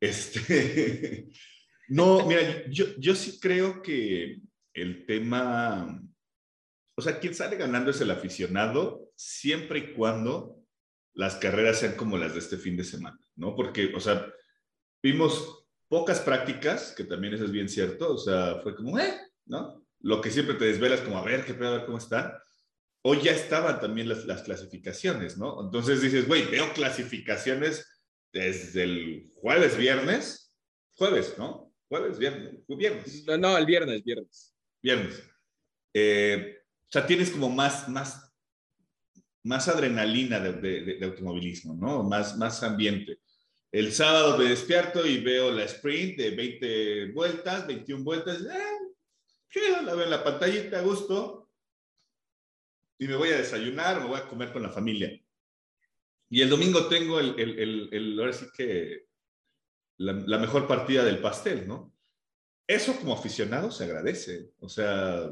Este... 0.00 1.28
no, 1.88 2.26
mira, 2.26 2.66
yo, 2.70 2.86
yo 2.96 3.14
sí 3.14 3.38
creo 3.38 3.82
que 3.82 4.40
el 4.72 5.04
tema, 5.04 6.02
o 6.96 7.02
sea, 7.02 7.20
quien 7.20 7.34
sale 7.34 7.56
ganando 7.56 7.90
es 7.90 8.00
el 8.00 8.10
aficionado, 8.10 9.10
siempre 9.14 9.80
y 9.80 9.92
cuando 9.92 10.62
las 11.12 11.36
carreras 11.36 11.80
sean 11.80 11.94
como 11.94 12.16
las 12.16 12.32
de 12.32 12.38
este 12.38 12.56
fin 12.56 12.74
de 12.74 12.84
semana, 12.84 13.20
¿no? 13.36 13.54
Porque, 13.54 13.92
o 13.94 14.00
sea, 14.00 14.26
vimos 15.02 15.66
pocas 15.88 16.20
prácticas, 16.20 16.94
que 16.96 17.04
también 17.04 17.34
eso 17.34 17.44
es 17.44 17.52
bien 17.52 17.68
cierto, 17.68 18.14
o 18.14 18.18
sea, 18.18 18.60
fue 18.62 18.74
como, 18.74 18.98
eh, 18.98 19.14
¿no? 19.44 19.84
Lo 20.00 20.22
que 20.22 20.30
siempre 20.30 20.54
te 20.54 20.64
desvelas 20.64 21.02
como, 21.02 21.18
a 21.18 21.24
ver, 21.24 21.44
qué 21.44 21.52
pedo, 21.52 21.68
a 21.68 21.76
ver 21.78 21.84
cómo 21.84 21.98
están. 21.98 22.32
Hoy 23.02 23.20
ya 23.22 23.32
estaban 23.32 23.80
también 23.80 24.08
las, 24.08 24.24
las 24.26 24.42
clasificaciones, 24.42 25.38
¿no? 25.38 25.64
Entonces 25.64 26.02
dices, 26.02 26.26
güey, 26.26 26.46
veo 26.46 26.72
clasificaciones 26.72 27.86
desde 28.32 28.82
el 28.82 29.30
jueves, 29.34 29.76
viernes, 29.76 30.52
jueves, 30.92 31.34
¿no? 31.38 31.72
Jueves, 31.88 32.18
viernes, 32.18 32.54
viernes. 32.66 33.24
No, 33.26 33.38
no, 33.38 33.56
el 33.56 33.66
viernes, 33.66 34.04
viernes. 34.04 34.54
Viernes. 34.82 35.22
Eh, 35.94 36.58
o 36.88 36.90
sea, 36.90 37.06
tienes 37.06 37.30
como 37.30 37.48
más, 37.48 37.88
más, 37.88 38.32
más 39.44 39.68
adrenalina 39.68 40.40
de, 40.40 40.98
automovilismo, 41.02 41.74
¿no? 41.74 42.02
Más, 42.02 42.36
más 42.36 42.62
ambiente. 42.62 43.18
El 43.70 43.92
sábado 43.92 44.38
me 44.38 44.44
despierto 44.44 45.06
y 45.06 45.18
veo 45.18 45.50
la 45.50 45.64
sprint 45.64 46.18
de 46.18 46.30
20 46.30 47.12
vueltas, 47.12 47.66
21 47.66 48.02
vueltas. 48.02 48.40
Eh, 48.40 49.82
la 49.84 49.94
veo 49.94 50.04
en 50.04 50.10
la 50.10 50.24
pantallita 50.24 50.78
a 50.78 50.82
gusto. 50.82 51.37
Y 52.98 53.06
me 53.06 53.16
voy 53.16 53.30
a 53.30 53.38
desayunar, 53.38 54.00
me 54.00 54.08
voy 54.08 54.18
a 54.18 54.28
comer 54.28 54.52
con 54.52 54.62
la 54.62 54.70
familia. 54.70 55.18
Y 56.30 56.42
el 56.42 56.50
domingo 56.50 56.88
tengo 56.88 57.20
el, 57.20 57.38
el, 57.38 57.88
el, 57.92 58.18
ahora 58.18 58.32
sí 58.32 58.46
que 58.54 59.06
la, 59.96 60.12
la, 60.12 60.38
mejor 60.38 60.66
partida 60.66 61.04
del 61.04 61.20
pastel, 61.20 61.66
¿no? 61.66 61.92
eso 62.68 62.94
como 62.96 63.14
aficionado 63.14 63.70
se 63.70 63.84
agradece. 63.84 64.50
O 64.60 64.68
sea, 64.68 65.30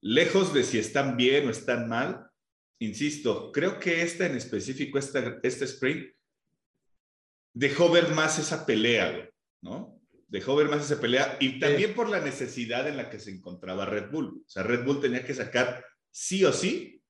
lejos 0.00 0.52
de 0.52 0.64
si 0.64 0.78
están 0.78 1.16
bien 1.16 1.46
o 1.46 1.50
están 1.50 1.88
mal, 1.88 2.28
insisto, 2.80 3.52
creo 3.52 3.78
que 3.78 4.02
esta 4.02 4.26
en 4.26 4.36
específico, 4.36 4.98
esta, 4.98 5.38
este 5.42 5.64
sprint, 5.64 6.12
dejó 7.54 7.88
ver 7.90 8.08
más 8.10 8.38
esa 8.40 8.66
pelea, 8.66 9.30
¿no? 9.62 10.00
Dejó 10.26 10.56
ver 10.56 10.68
más 10.68 10.84
esa 10.84 11.00
pelea 11.00 11.36
y 11.38 11.60
también 11.60 11.94
por 11.94 12.08
la 12.08 12.20
necesidad 12.20 12.88
en 12.88 12.96
la 12.96 13.08
que 13.08 13.20
se 13.20 13.30
encontraba 13.30 13.86
Red 13.86 14.10
Bull. 14.10 14.42
O 14.44 14.50
sea, 14.50 14.64
Red 14.64 14.84
Bull 14.84 15.00
tenía 15.00 15.24
que 15.24 15.34
sacar 15.34 15.84
sí 16.14 16.44
o 16.44 16.52
sí 16.52 17.02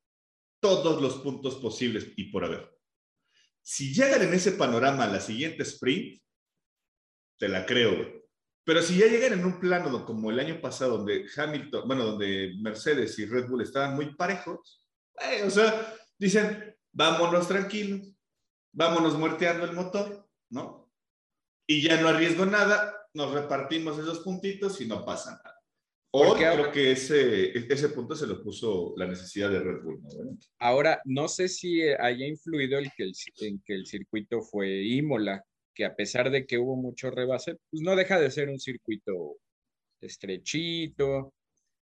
todos 0.60 1.02
los 1.02 1.16
puntos 1.16 1.56
posibles 1.56 2.08
y 2.16 2.30
por 2.32 2.42
haber. 2.42 2.74
Si 3.60 3.92
llegan 3.92 4.22
en 4.22 4.32
ese 4.32 4.52
panorama 4.52 5.04
a 5.04 5.08
la 5.08 5.20
siguiente 5.20 5.62
sprint, 5.62 6.22
te 7.38 7.48
la 7.48 7.66
creo, 7.66 7.96
güey. 7.96 8.24
Pero 8.64 8.80
si 8.80 8.96
ya 8.96 9.06
llegan 9.06 9.34
en 9.34 9.44
un 9.44 9.60
plano 9.60 10.06
como 10.06 10.30
el 10.30 10.40
año 10.40 10.58
pasado, 10.58 10.96
donde 10.96 11.26
Hamilton, 11.36 11.86
bueno, 11.86 12.04
donde 12.04 12.54
Mercedes 12.62 13.18
y 13.18 13.26
Red 13.26 13.46
Bull 13.46 13.60
estaban 13.60 13.94
muy 13.94 14.14
parejos, 14.14 14.88
o 15.44 15.50
sea, 15.50 15.94
dicen, 16.18 16.74
vámonos 16.90 17.46
tranquilos, 17.46 18.08
vámonos 18.72 19.18
muerteando 19.18 19.66
el 19.66 19.72
motor, 19.72 20.26
¿no? 20.48 20.90
Y 21.66 21.82
ya 21.82 22.00
no 22.00 22.08
arriesgo 22.08 22.46
nada, 22.46 23.06
nos 23.12 23.32
repartimos 23.34 23.98
esos 23.98 24.20
puntitos 24.20 24.80
y 24.80 24.86
no 24.86 25.04
pasa 25.04 25.32
nada. 25.32 25.53
O 26.16 26.32
creo 26.36 26.70
que 26.70 26.92
ese, 26.92 27.58
ese 27.72 27.88
punto 27.88 28.14
se 28.14 28.28
lo 28.28 28.40
puso 28.40 28.94
la 28.96 29.08
necesidad 29.08 29.50
de 29.50 29.58
Red 29.58 29.82
Bull. 29.82 30.00
¿no? 30.00 30.38
Ahora, 30.60 31.02
no 31.04 31.26
sé 31.26 31.48
si 31.48 31.82
haya 31.82 32.24
influido 32.24 32.78
el 32.78 32.92
que 32.96 33.02
el, 33.02 33.12
en 33.40 33.60
que 33.64 33.74
el 33.74 33.84
circuito 33.84 34.40
fue 34.40 34.84
Imola, 34.84 35.44
que 35.74 35.84
a 35.84 35.96
pesar 35.96 36.30
de 36.30 36.46
que 36.46 36.56
hubo 36.56 36.76
mucho 36.76 37.10
rebase, 37.10 37.56
pues 37.68 37.82
no 37.82 37.96
deja 37.96 38.20
de 38.20 38.30
ser 38.30 38.48
un 38.48 38.60
circuito 38.60 39.38
estrechito, 40.00 41.34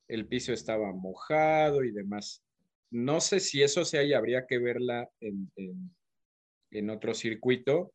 el 0.10 0.28
piso 0.28 0.52
estaba 0.52 0.92
mojado 0.92 1.86
y 1.86 1.92
demás. 1.92 2.44
No 2.92 3.22
sé 3.22 3.40
si 3.40 3.64
eso 3.64 3.86
se 3.86 4.00
hay, 4.00 4.12
habría 4.12 4.46
que 4.46 4.58
verla 4.58 5.10
en, 5.22 5.50
en, 6.72 6.90
otro 6.90 7.14
circuito 7.14 7.94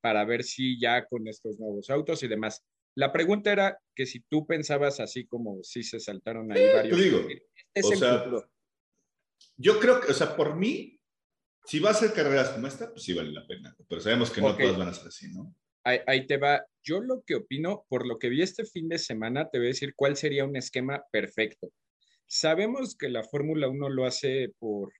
para 0.00 0.24
ver 0.24 0.42
si 0.42 0.80
ya 0.80 1.06
con 1.06 1.28
estos 1.28 1.60
nuevos 1.60 1.88
autos 1.88 2.20
y 2.24 2.26
demás. 2.26 2.64
La 2.94 3.12
pregunta 3.12 3.52
era 3.52 3.78
que 3.94 4.06
si 4.06 4.20
tú 4.20 4.46
pensabas 4.46 5.00
así 5.00 5.26
como 5.26 5.62
si 5.62 5.82
se 5.82 5.98
saltaron 5.98 6.52
ahí 6.52 6.66
varios. 6.72 6.96
Te 6.96 7.04
digo, 7.04 7.26
o 7.82 7.96
sea, 7.96 8.24
yo 9.56 9.78
creo 9.78 10.00
que, 10.00 10.12
o 10.12 10.14
sea, 10.14 10.36
por 10.36 10.56
mí, 10.56 11.00
si 11.64 11.78
va 11.78 11.90
a 11.90 11.94
ser 11.94 12.12
carreras 12.12 12.50
como 12.50 12.66
esta, 12.66 12.90
pues 12.90 13.02
sí 13.04 13.12
vale 13.12 13.32
la 13.32 13.46
pena, 13.46 13.74
pero 13.88 14.00
sabemos 14.00 14.30
que 14.30 14.40
no 14.40 14.56
todas 14.56 14.76
van 14.76 14.88
a 14.88 14.94
ser 14.94 15.08
así, 15.08 15.32
¿no? 15.32 15.54
Ahí, 15.84 16.26
te 16.26 16.36
va. 16.36 16.64
Yo 16.84 17.00
lo 17.00 17.22
que 17.22 17.34
opino, 17.34 17.86
por 17.88 18.06
lo 18.06 18.18
que 18.18 18.28
vi 18.28 18.42
este 18.42 18.64
fin 18.64 18.88
de 18.88 18.98
semana, 18.98 19.48
te 19.50 19.58
voy 19.58 19.66
a 19.66 19.70
decir 19.70 19.94
cuál 19.96 20.16
sería 20.16 20.44
un 20.44 20.56
esquema 20.56 21.04
perfecto. 21.10 21.72
Sabemos 22.26 22.96
que 22.96 23.08
la 23.08 23.24
Fórmula 23.24 23.68
1 23.68 23.88
lo 23.88 24.06
hace 24.06 24.52
por, 24.60 24.92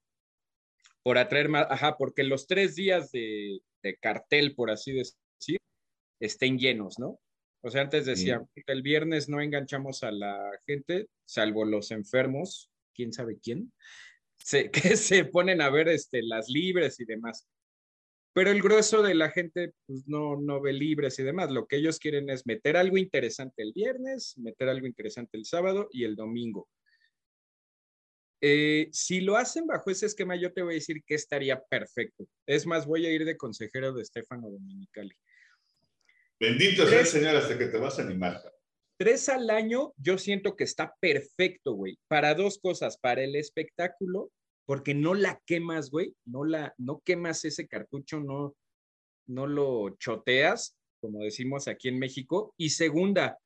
por 1.04 1.18
atraer 1.18 1.48
más, 1.48 1.66
ajá, 1.70 1.96
porque 1.96 2.24
los 2.24 2.48
tres 2.48 2.74
días 2.74 3.12
de, 3.12 3.60
cartel, 4.00 4.54
por 4.54 4.70
así 4.70 4.92
decir, 4.92 5.58
estén 6.20 6.58
llenos, 6.58 6.98
¿no? 6.98 7.20
O 7.62 7.70
sea, 7.70 7.82
antes 7.82 8.06
decía, 8.06 8.44
el 8.66 8.82
viernes 8.82 9.28
no 9.28 9.40
enganchamos 9.40 10.02
a 10.02 10.10
la 10.10 10.50
gente, 10.66 11.06
salvo 11.24 11.64
los 11.64 11.90
enfermos, 11.90 12.70
quién 12.92 13.12
sabe 13.12 13.38
quién 13.40 13.72
se, 14.44 14.70
que 14.70 14.96
se 14.96 15.24
ponen 15.24 15.60
a 15.60 15.70
ver 15.70 15.88
este, 15.88 16.22
las 16.22 16.48
libres 16.48 17.00
y 17.00 17.04
demás. 17.04 17.46
Pero 18.34 18.50
el 18.50 18.62
grueso 18.62 19.02
de 19.02 19.14
la 19.14 19.30
gente 19.30 19.74
pues, 19.86 20.06
no, 20.06 20.40
no 20.40 20.60
ve 20.60 20.72
libres 20.72 21.18
y 21.18 21.22
demás. 21.22 21.50
Lo 21.50 21.66
que 21.66 21.76
ellos 21.76 21.98
quieren 21.98 22.30
es 22.30 22.46
meter 22.46 22.76
algo 22.76 22.96
interesante 22.96 23.62
el 23.62 23.72
viernes, 23.74 24.36
meter 24.38 24.68
algo 24.68 24.86
interesante 24.86 25.36
el 25.36 25.44
sábado 25.44 25.88
y 25.92 26.04
el 26.04 26.16
domingo. 26.16 26.68
Eh, 28.40 28.88
si 28.90 29.20
lo 29.20 29.36
hacen 29.36 29.66
bajo 29.66 29.90
ese 29.90 30.06
esquema, 30.06 30.34
yo 30.34 30.52
te 30.52 30.62
voy 30.62 30.74
a 30.74 30.74
decir 30.74 31.02
que 31.04 31.14
estaría 31.14 31.62
perfecto. 31.62 32.26
Es 32.46 32.66
más, 32.66 32.86
voy 32.86 33.06
a 33.06 33.12
ir 33.12 33.24
de 33.24 33.36
consejero 33.36 33.92
de 33.92 34.04
Stefano 34.04 34.50
Dominicali. 34.50 35.14
Bendito 36.42 36.88
sea 36.88 36.98
el 36.98 37.06
Señor 37.06 37.36
hasta 37.36 37.56
que 37.56 37.66
te 37.66 37.78
vas 37.78 38.00
a 38.00 38.02
animar. 38.02 38.42
Tres 38.98 39.28
al 39.28 39.48
año, 39.48 39.92
yo 39.96 40.18
siento 40.18 40.56
que 40.56 40.64
está 40.64 40.92
perfecto, 40.98 41.74
güey, 41.74 42.00
para 42.08 42.34
dos 42.34 42.58
cosas, 42.58 42.98
para 42.98 43.22
el 43.22 43.36
espectáculo, 43.36 44.32
porque 44.66 44.92
no 44.92 45.14
la 45.14 45.40
quemas, 45.46 45.90
güey, 45.90 46.16
no 46.24 46.44
la, 46.44 46.74
no 46.78 47.00
quemas 47.04 47.44
ese 47.44 47.68
cartucho, 47.68 48.18
no, 48.18 48.56
no 49.28 49.46
lo 49.46 49.90
choteas, 50.00 50.76
como 51.00 51.22
decimos 51.22 51.68
aquí 51.68 51.86
en 51.86 52.00
México, 52.00 52.52
y 52.56 52.70
segunda, 52.70 53.38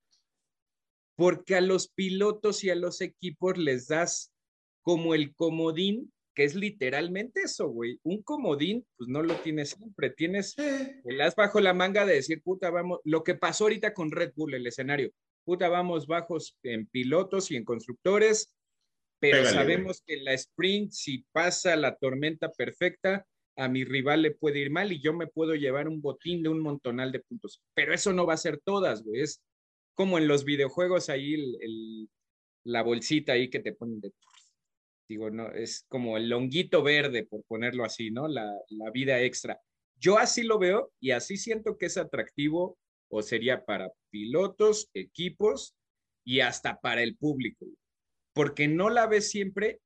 porque 1.17 1.55
a 1.55 1.61
los 1.61 1.89
pilotos 1.89 2.65
y 2.65 2.71
a 2.71 2.77
los 2.77 3.03
equipos 3.03 3.59
les 3.59 3.89
das 3.89 4.33
como 4.81 5.15
el 5.15 5.35
comodín, 5.35 6.15
que 6.37 6.45
es 6.45 6.55
literalmente 6.55 7.41
eso, 7.43 7.69
güey. 7.69 7.99
Un 8.05 8.23
comodín, 8.23 8.87
pues 8.97 9.09
no 9.09 9.23
lo 9.23 9.35
tienes 9.37 9.71
siempre. 9.71 10.11
Tienes 10.11 10.55
el 10.59 11.21
as 11.21 11.35
bajo 11.35 11.61
la 11.61 11.75
manga 11.75 12.07
de 12.07 12.15
decir, 12.15 12.43
puta, 12.43 12.71
vamos, 12.71 13.01
lo 13.03 13.25
que 13.25 13.35
pasó 13.35 13.65
ahorita 13.65 13.93
con 13.93 14.13
Red 14.13 14.35
Bull, 14.37 14.55
el 14.55 14.67
escenario 14.67 15.11
puta, 15.47 15.69
vamos 15.69 16.09
bajos 16.09 16.59
en 16.65 16.87
pilotos 16.89 17.51
y 17.53 17.57
en 17.57 17.65
constructores, 17.65 18.53
pero 19.21 19.47
sabemos 19.47 20.03
que 20.05 20.17
la 20.19 20.35
sprint, 20.35 20.91
si 20.91 21.25
pasa 21.33 21.77
la 21.77 21.97
tormenta 21.97 22.51
perfecta, 22.51 23.25
a 23.57 23.69
mi 23.69 23.85
rival 23.85 24.23
le 24.23 24.33
puede 24.33 24.59
ir 24.59 24.71
mal 24.71 24.93
y 24.93 25.01
yo 25.01 25.15
me 25.15 25.29
puedo 25.29 25.55
llevar 25.55 25.89
un 25.89 26.03
botín 26.03 26.43
de 26.43 26.51
un 26.51 26.61
montonal 26.61 27.13
de 27.13 27.21
puntos. 27.21 27.63
Pero 27.75 27.95
eso 27.95 28.13
no 28.13 28.27
va 28.27 28.35
a 28.35 28.39
ser 28.39 28.59
todas, 28.59 29.03
güey. 29.03 29.23
Es 29.23 29.41
como 29.95 30.19
en 30.19 30.29
los 30.29 30.45
videojuegos 30.45 31.09
ahí 31.09 31.35
el, 31.35 32.11
la 32.65 32.83
bolsita 32.83 33.33
ahí 33.33 33.49
que 33.49 33.61
te 33.61 33.73
ponen 33.73 34.01
de... 34.01 34.13
Digo, 35.09 35.31
no, 35.31 35.53
es 35.53 35.85
como 35.89 36.17
el 36.17 36.29
longuito 36.29 36.83
verde, 36.83 37.25
por 37.25 37.45
ponerlo 37.45 37.85
así, 37.85 38.11
¿no? 38.11 38.27
La, 38.29 38.53
la 38.71 38.91
vida 38.91 39.21
extra. 39.21 39.61
Yo 39.99 40.19
así 40.19 40.43
lo 40.43 40.59
veo 40.59 40.93
y 41.01 41.13
así 41.13 41.37
siento 41.37 41.79
que 41.79 41.87
es 41.87 41.97
atractivo 41.97 42.79
o 43.09 43.23
sería 43.23 43.65
para 43.65 43.91
pilotos, 44.11 44.91
equipos 44.95 45.75
y 46.25 46.41
hasta 46.41 46.81
para 46.81 47.03
el 47.03 47.17
público, 47.17 47.67
porque 48.35 48.67
no 48.67 48.91
la 48.91 49.07
ves 49.07 49.31
siempre 49.31 49.81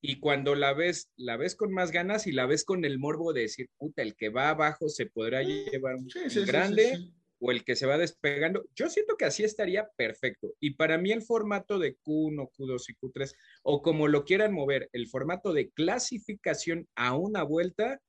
y 0.00 0.20
cuando 0.20 0.54
la 0.54 0.72
ves, 0.72 1.10
la 1.16 1.36
ves 1.36 1.56
con 1.56 1.72
más 1.72 1.90
ganas 1.90 2.26
y 2.28 2.32
la 2.32 2.46
ves 2.46 2.64
con 2.64 2.84
el 2.84 3.00
morbo 3.00 3.32
de 3.32 3.42
decir, 3.42 3.68
puta, 3.76 4.02
el 4.02 4.14
que 4.14 4.28
va 4.28 4.50
abajo 4.50 4.88
se 4.88 5.06
podrá 5.06 5.42
llevar 5.42 5.96
un 5.96 6.08
grande 6.46 7.10
o 7.40 7.50
el 7.50 7.64
que 7.64 7.76
se 7.76 7.86
va 7.86 7.98
despegando. 7.98 8.64
Yo 8.74 8.88
siento 8.88 9.16
que 9.16 9.24
así 9.24 9.44
estaría 9.44 9.88
perfecto. 9.96 10.54
Y 10.60 10.74
para 10.74 10.98
mí 10.98 11.12
el 11.12 11.22
formato 11.22 11.78
de 11.78 11.96
Q1, 11.98 12.50
Q2 12.56 12.84
y 12.88 12.94
Q3, 12.94 13.34
o 13.62 13.82
como 13.82 14.08
lo 14.08 14.24
quieran 14.24 14.52
mover, 14.52 14.88
el 14.92 15.08
formato 15.08 15.52
de 15.52 15.70
clasificación 15.70 16.88
a 16.94 17.14
una 17.14 17.42
vuelta, 17.42 18.00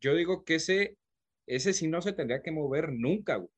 yo 0.00 0.14
digo 0.14 0.44
que 0.44 0.56
ese, 0.56 0.96
ese 1.46 1.72
sí 1.72 1.88
no 1.88 2.02
se 2.02 2.12
tendría 2.12 2.42
que 2.42 2.52
mover 2.52 2.92
nunca, 2.92 3.36
güey. 3.36 3.50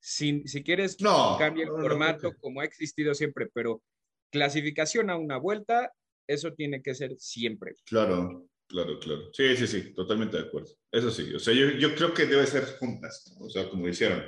Si, 0.00 0.42
si 0.48 0.64
quieres, 0.64 1.00
no, 1.00 1.36
cambia 1.38 1.64
el 1.64 1.70
formato 1.70 2.32
como 2.40 2.60
ha 2.60 2.64
existido 2.64 3.14
siempre, 3.14 3.48
pero 3.54 3.82
clasificación 4.32 5.10
a 5.10 5.16
una 5.16 5.36
vuelta, 5.36 5.92
eso 6.26 6.52
tiene 6.54 6.82
que 6.82 6.96
ser 6.96 7.14
siempre. 7.18 7.74
Claro, 7.84 8.48
claro, 8.66 8.98
claro. 8.98 9.32
Sí, 9.32 9.56
sí, 9.56 9.68
sí, 9.68 9.94
totalmente 9.94 10.38
de 10.38 10.44
acuerdo. 10.44 10.70
Eso 10.90 11.08
sí, 11.12 11.32
o 11.32 11.38
sea, 11.38 11.54
yo, 11.54 11.70
yo 11.78 11.94
creo 11.94 12.12
que 12.14 12.26
debe 12.26 12.46
ser 12.48 12.64
juntas, 12.78 13.36
o 13.38 13.48
sea, 13.48 13.68
como 13.68 13.86
hicieron, 13.86 14.24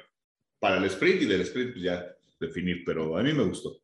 para 0.58 0.78
el 0.78 0.84
sprint 0.84 1.22
y 1.22 1.26
del 1.26 1.42
sprint 1.42 1.72
pues 1.72 1.84
ya 1.84 2.16
definir, 2.40 2.82
pero 2.84 3.16
a 3.16 3.22
mí 3.22 3.32
me 3.32 3.44
gustó. 3.44 3.80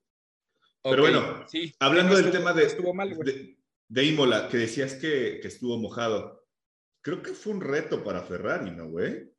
pero 0.82 1.02
bueno, 1.02 1.44
sí, 1.48 1.74
hablando 1.78 2.16
del 2.16 2.30
tema 2.30 2.52
de, 2.52 2.66
de, 2.66 3.56
de, 3.88 4.04
Imola, 4.04 4.48
que 4.48 4.58
decías 4.58 4.94
que, 4.94 5.38
que 5.40 5.48
estuvo 5.48 5.76
mojado, 5.78 6.46
creo 7.02 7.22
que 7.22 7.32
fue 7.32 7.52
un 7.52 7.60
reto 7.60 8.02
para 8.04 8.22
Ferrari, 8.22 8.70
¿no, 8.70 8.88
güey? 8.88 9.30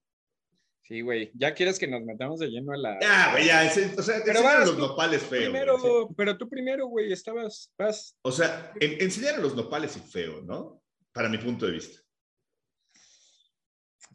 Sí, 0.92 1.00
güey. 1.00 1.32
Ya 1.36 1.54
quieres 1.54 1.80
que 1.80 1.88
nos 1.88 2.02
metamos 2.04 2.40
de 2.40 2.48
lleno 2.48 2.74
a 2.74 2.78
la. 2.78 3.00
Ya, 3.00 3.32
güey, 3.32 3.46
ya. 3.46 3.72
o 3.98 4.02
sea, 4.02 4.22
pero 4.26 4.44
vas, 4.44 4.68
los 4.68 4.78
nopales 4.78 5.22
feos. 5.22 5.46
Primero, 5.46 6.10
pero 6.18 6.38
tú 6.38 6.50
primero, 6.50 6.88
güey, 6.88 7.14
estabas. 7.14 7.72
Vas. 7.78 8.18
O 8.24 8.32
sea, 8.32 8.74
en, 8.80 9.02
enseñar 9.02 9.40
los 9.40 9.56
nopales 9.56 9.96
y 9.96 10.00
feo, 10.02 10.42
¿no? 10.42 10.84
Para 11.14 11.30
mi 11.30 11.38
punto 11.38 11.66
de 11.66 11.74
vista. 11.74 12.02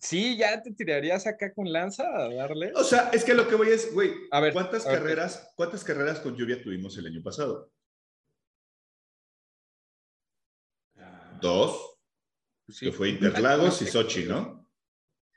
Sí, 0.00 0.36
ya 0.36 0.62
te 0.62 0.72
tirarías 0.72 1.26
acá 1.26 1.52
con 1.54 1.72
lanza 1.72 2.04
a 2.04 2.32
darle. 2.32 2.72
O 2.74 2.84
sea, 2.84 3.10
es 3.12 3.24
que 3.24 3.34
lo 3.34 3.48
que 3.48 3.54
voy 3.54 3.68
es, 3.68 3.92
güey, 3.92 4.12
a 4.30 4.40
ver, 4.40 4.52
¿cuántas 4.52 4.84
carreras, 4.84 5.52
cuántas 5.56 5.84
carreras 5.84 6.20
con 6.20 6.36
lluvia 6.36 6.62
tuvimos 6.62 6.96
el 6.98 7.06
año 7.06 7.22
pasado? 7.22 7.72
Dos. 11.40 11.98
Pues 12.66 12.80
que 12.80 12.92
fue 12.92 13.10
Interlagos 13.10 13.80
y 13.82 13.86
Sochi, 13.86 14.24
¿no? 14.24 14.66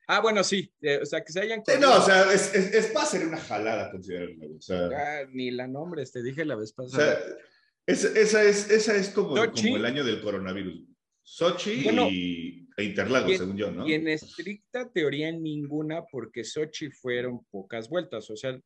Ah, 0.08 0.22
bueno, 0.22 0.44
sí. 0.44 0.74
Eh, 0.82 1.00
o 1.04 1.06
sea, 1.06 1.24
que 1.24 1.32
se 1.32 1.40
hayan. 1.40 1.64
Sí, 1.64 1.74
no, 1.80 1.98
o 1.98 2.02
sea, 2.02 2.34
es, 2.34 2.54
es, 2.56 2.74
es 2.74 2.88
para 2.88 3.06
hacer 3.06 3.28
una 3.28 3.38
jalada, 3.38 3.92
considerarlo. 3.92 4.56
O 4.58 4.62
sea, 4.62 4.90
ah, 4.92 5.28
ni 5.32 5.52
la 5.52 5.68
nombres, 5.68 6.12
te 6.12 6.24
dije 6.24 6.44
la 6.46 6.56
vez 6.56 6.74
pasada. 6.74 7.14
O 7.14 7.96
sea, 7.96 8.10
esa, 8.16 8.44
es, 8.44 8.72
esa 8.72 8.96
es 8.96 9.10
como, 9.10 9.36
como 9.36 9.78
el 9.78 9.86
año 9.86 10.04
del 10.04 10.22
coronavirus. 10.22 10.84
Sochi 11.22 11.88
y, 11.88 12.69
e 12.80 12.86
Interlagos, 12.86 13.38
según 13.38 13.58
yo, 13.58 13.72
¿no? 13.72 13.88
Y 13.88 13.94
en 13.94 14.08
estricta 14.08 14.90
teoría 14.90 15.32
ninguna, 15.32 16.06
porque 16.06 16.44
Sochi 16.44 16.90
fueron 16.90 17.46
pocas 17.52 17.90
vueltas. 17.90 18.30
O 18.30 18.36
sea, 18.36 18.60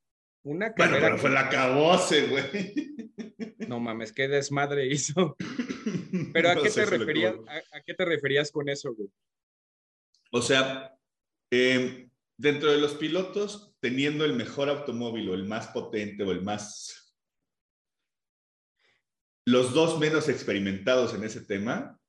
una 0.43 0.73
carrera. 0.73 0.99
Bueno, 0.99 1.07
pero 1.07 1.17
fue 1.19 1.29
la 1.29 1.49
cabose, 1.49 2.27
güey. 2.27 2.73
No 3.67 3.79
mames, 3.79 4.11
qué 4.11 4.27
desmadre 4.27 4.87
hizo. 4.87 5.35
Pero 6.33 6.49
¿a 6.49 6.61
qué 6.61 6.69
te 6.69 6.85
referías? 6.85 7.35
A, 7.47 7.77
¿A 7.77 7.81
qué 7.81 7.93
te 7.93 8.05
referías 8.05 8.51
con 8.51 8.69
eso, 8.69 8.93
güey? 8.93 9.09
O 10.31 10.41
sea, 10.41 10.97
eh, 11.51 12.09
dentro 12.37 12.71
de 12.71 12.79
los 12.79 12.95
pilotos, 12.95 13.75
teniendo 13.79 14.25
el 14.25 14.33
mejor 14.33 14.69
automóvil 14.69 15.29
o 15.29 15.33
el 15.33 15.45
más 15.45 15.67
potente 15.67 16.23
o 16.23 16.31
el 16.31 16.41
más... 16.41 17.15
Los 19.45 19.73
dos 19.73 19.99
menos 19.99 20.29
experimentados 20.29 21.13
en 21.13 21.23
ese 21.23 21.41
tema, 21.41 21.99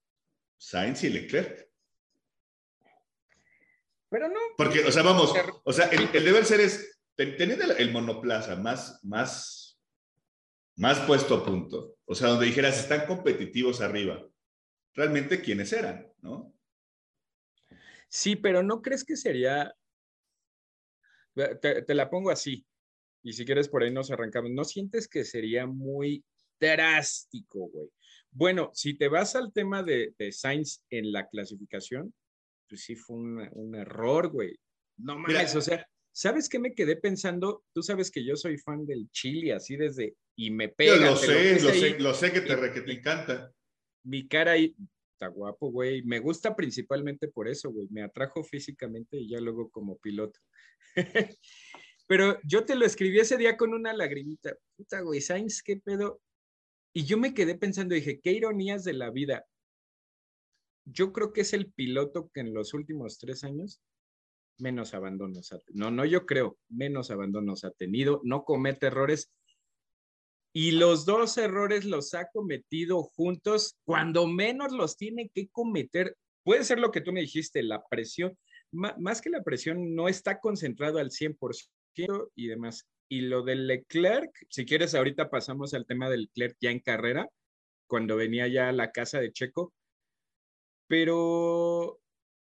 Sainz 0.58 1.04
y 1.04 1.10
Leclerc. 1.10 1.68
Pero 4.14 4.28
no. 4.28 4.38
Porque, 4.56 4.78
o 4.84 4.92
sea, 4.92 5.02
vamos, 5.02 5.34
o 5.64 5.72
sea, 5.72 5.86
el, 5.86 6.12
deber 6.12 6.44
ser 6.44 6.60
es, 6.60 7.00
teniendo 7.16 7.64
el, 7.64 7.90
monoplaza 7.90 8.54
más, 8.54 9.00
más, 9.02 9.76
más 10.76 11.00
puesto 11.00 11.34
a 11.34 11.44
punto, 11.44 11.96
o 12.04 12.14
sea, 12.14 12.28
donde 12.28 12.46
dijeras, 12.46 12.78
están 12.78 13.08
competitivos 13.08 13.80
arriba, 13.80 14.24
realmente 14.92 15.42
quiénes 15.42 15.72
eran, 15.72 16.12
¿no? 16.22 16.54
Sí, 18.08 18.36
pero 18.36 18.62
¿no 18.62 18.82
crees 18.82 19.02
que 19.02 19.16
sería... 19.16 19.74
Te, 21.34 21.84
la 21.92 22.08
pongo 22.08 22.30
así, 22.30 22.64
y 23.24 23.32
si 23.32 23.44
quieres 23.44 23.68
por 23.68 23.82
ahí 23.82 23.90
nos 23.90 24.12
arrancamos. 24.12 24.52
¿No 24.52 24.62
sientes 24.62 25.08
que 25.08 25.24
sería 25.24 25.66
muy 25.66 26.24
drástico, 26.60 27.68
güey? 27.68 27.88
Bueno, 28.30 28.70
si 28.74 28.94
te 28.94 29.08
vas 29.08 29.34
al 29.34 29.52
tema 29.52 29.82
de, 29.82 30.14
de 30.16 30.30
Sainz 30.30 30.84
en 30.88 31.10
la 31.10 31.26
clasificación, 31.26 32.14
pues 32.68 32.82
sí 32.82 32.96
fue 32.96 33.16
un, 33.16 33.74
error, 33.74 34.28
güey. 34.28 34.58
No 34.98 35.18
mames, 35.18 35.54
o 35.56 35.60
sea, 35.60 35.86
¿sabes 36.12 36.48
qué 36.48 36.58
me 36.58 36.74
quedé 36.74 36.96
pensando? 36.96 37.64
Tú 37.72 37.82
sabes 37.82 38.10
que 38.10 38.24
yo 38.24 38.36
soy 38.36 38.58
fan 38.58 38.86
del 38.86 39.08
chili, 39.10 39.50
así 39.50 39.76
desde, 39.76 40.16
y 40.36 40.50
me 40.50 40.68
pega. 40.68 40.96
Yo 40.96 41.00
lo 41.02 41.16
sé, 41.16 41.60
lo, 41.60 41.70
sé, 41.70 41.98
lo 41.98 42.14
sé 42.14 42.32
que 42.32 42.40
te, 42.40 42.72
que 42.72 42.80
te 42.80 42.92
encanta. 42.92 43.52
Mi 44.04 44.28
cara 44.28 44.52
ahí, 44.52 44.74
está 45.12 45.28
guapo, 45.28 45.70
güey. 45.70 46.02
Me 46.02 46.18
gusta 46.20 46.54
principalmente 46.54 47.28
por 47.28 47.48
eso, 47.48 47.70
güey. 47.70 47.88
Me 47.90 48.02
atrajo 48.02 48.44
físicamente 48.44 49.16
y 49.16 49.30
ya 49.30 49.40
luego 49.40 49.70
como 49.70 49.98
piloto. 49.98 50.38
Pero 52.06 52.38
yo 52.44 52.64
te 52.64 52.76
lo 52.76 52.84
escribí 52.84 53.18
ese 53.18 53.36
día 53.36 53.56
con 53.56 53.72
una 53.72 53.92
lagrimita. 53.94 54.54
Puta, 54.76 55.00
güey, 55.00 55.20
Sainz, 55.20 55.62
qué 55.62 55.78
pedo. 55.78 56.20
Y 56.92 57.04
yo 57.04 57.16
me 57.18 57.34
quedé 57.34 57.56
pensando, 57.56 57.94
dije, 57.94 58.20
qué 58.20 58.32
ironías 58.32 58.84
de 58.84 58.92
la 58.92 59.10
vida. 59.10 59.46
Yo 60.84 61.12
creo 61.12 61.32
que 61.32 61.42
es 61.42 61.52
el 61.52 61.72
piloto 61.72 62.30
que 62.32 62.40
en 62.40 62.54
los 62.54 62.74
últimos 62.74 63.18
tres 63.18 63.44
años 63.44 63.80
menos 64.58 64.94
abandonos 64.94 65.52
ha 65.52 65.58
tenido. 65.58 65.84
No, 65.84 65.90
no, 65.90 66.04
yo 66.04 66.26
creo, 66.26 66.58
menos 66.68 67.10
abandonos 67.10 67.64
ha 67.64 67.70
tenido, 67.72 68.20
no 68.24 68.44
comete 68.44 68.86
errores 68.86 69.32
y 70.56 70.70
los 70.70 71.04
dos 71.04 71.36
errores 71.36 71.84
los 71.84 72.14
ha 72.14 72.28
cometido 72.32 73.02
juntos 73.02 73.76
cuando 73.84 74.28
menos 74.28 74.72
los 74.72 74.96
tiene 74.96 75.28
que 75.34 75.48
cometer. 75.48 76.16
Puede 76.44 76.62
ser 76.62 76.78
lo 76.78 76.92
que 76.92 77.00
tú 77.00 77.12
me 77.12 77.22
dijiste, 77.22 77.60
la 77.64 77.82
presión, 77.88 78.38
más 78.70 79.20
que 79.20 79.30
la 79.30 79.42
presión, 79.42 79.96
no 79.96 80.08
está 80.08 80.38
concentrado 80.38 80.98
al 80.98 81.10
100% 81.10 82.30
y 82.36 82.46
demás. 82.46 82.86
Y 83.08 83.22
lo 83.22 83.42
del 83.42 83.66
Leclerc, 83.66 84.30
si 84.48 84.64
quieres, 84.64 84.94
ahorita 84.94 85.28
pasamos 85.28 85.74
al 85.74 85.86
tema 85.86 86.08
del 86.08 86.30
Leclerc 86.34 86.56
ya 86.60 86.70
en 86.70 86.80
carrera, 86.80 87.28
cuando 87.88 88.14
venía 88.16 88.46
ya 88.46 88.68
a 88.68 88.72
la 88.72 88.92
casa 88.92 89.18
de 89.18 89.32
Checo. 89.32 89.72
Pero 90.86 92.00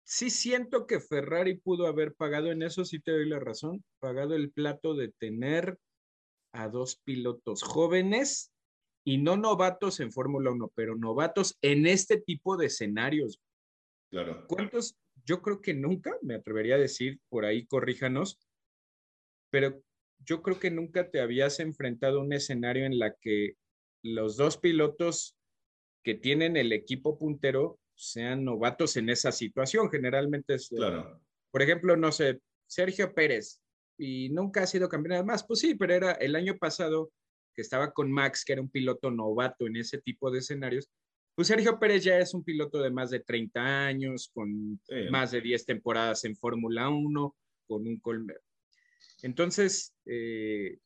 sí 0.06 0.30
siento 0.30 0.88
que 0.88 1.00
Ferrari 1.00 1.58
pudo 1.58 1.88
haber 1.88 2.14
pagado 2.14 2.52
en 2.52 2.62
eso, 2.62 2.86
sí 2.86 3.00
te 3.00 3.12
doy 3.12 3.28
la 3.28 3.40
razón, 3.40 3.84
pagado 4.00 4.36
el 4.36 4.52
plato 4.52 4.96
de 4.96 5.12
tener 5.20 5.78
a 6.54 6.70
dos 6.70 6.98
pilotos 7.04 7.64
jóvenes 7.64 8.52
y 9.06 9.18
no 9.18 9.38
novatos 9.38 10.00
en 10.00 10.12
Fórmula 10.12 10.52
1, 10.52 10.72
pero 10.76 10.96
novatos 10.96 11.58
en 11.62 11.88
este 11.88 12.20
tipo 12.20 12.58
de 12.58 12.68
escenarios. 12.68 13.40
Claro. 14.10 14.46
¿Cuántos? 14.48 14.98
Yo 15.26 15.42
creo 15.42 15.62
que 15.62 15.74
nunca, 15.74 16.18
me 16.22 16.36
atrevería 16.36 16.76
a 16.76 16.80
decir, 16.80 17.20
por 17.30 17.46
ahí 17.46 17.66
corríjanos, 17.66 18.40
pero 19.50 19.82
yo 20.26 20.42
creo 20.42 20.60
que 20.60 20.72
nunca 20.72 21.10
te 21.10 21.22
habías 21.22 21.60
enfrentado 21.60 22.20
a 22.20 22.24
un 22.24 22.34
escenario 22.34 22.86
en 22.86 23.00
la 23.00 23.14
que 23.14 23.56
los 24.04 24.38
dos 24.38 24.58
pilotos 24.58 25.38
que 26.04 26.16
tienen 26.16 26.58
el 26.58 26.72
equipo 26.72 27.18
puntero 27.18 27.80
sean 27.98 28.46
novatos 28.46 28.96
en 28.96 29.10
esa 29.10 29.32
situación. 29.32 29.90
Generalmente 29.90 30.54
es, 30.56 30.70
claro. 30.70 31.20
por 31.52 31.62
ejemplo, 31.62 31.98
no 31.98 32.12
sé, 32.12 32.40
Sergio 32.68 33.14
Pérez, 33.14 33.60
y 33.98 34.30
nunca 34.30 34.64
ha 34.64 34.68
sido 34.68 34.88
campeón 34.88 35.26
más. 35.26 35.46
Pues 35.46 35.60
sí, 35.60 35.76
pero 35.76 35.94
era 35.94 36.12
el 36.14 36.36
año 36.36 36.58
pasado 36.58 37.12
que 37.54 37.62
estaba 37.62 37.92
con 37.92 38.12
Max, 38.12 38.46
que 38.46 38.54
era 38.54 38.62
un 38.62 38.70
piloto 38.70 39.10
novato 39.10 39.66
en 39.66 39.76
ese 39.76 40.00
tipo 40.00 40.30
de 40.30 40.40
escenarios. 40.40 40.88
Pues 41.36 41.48
Sergio 41.48 41.80
Pérez 41.80 42.04
ya 42.04 42.18
es 42.20 42.34
un 42.34 42.44
piloto 42.44 42.82
de 42.82 42.92
más 42.92 43.10
de 43.10 43.20
30 43.20 43.88
años, 43.88 44.30
con 44.34 44.80
más 45.12 45.32
de 45.32 45.42
10 45.42 45.66
temporadas 45.66 46.24
en 46.26 46.36
Fórmula 46.36 46.90
1, 46.90 47.36
con 47.68 47.88
un 47.88 48.00
Colmer. 48.00 48.42
Entonces, 49.24 49.94
eh, 50.06 50.78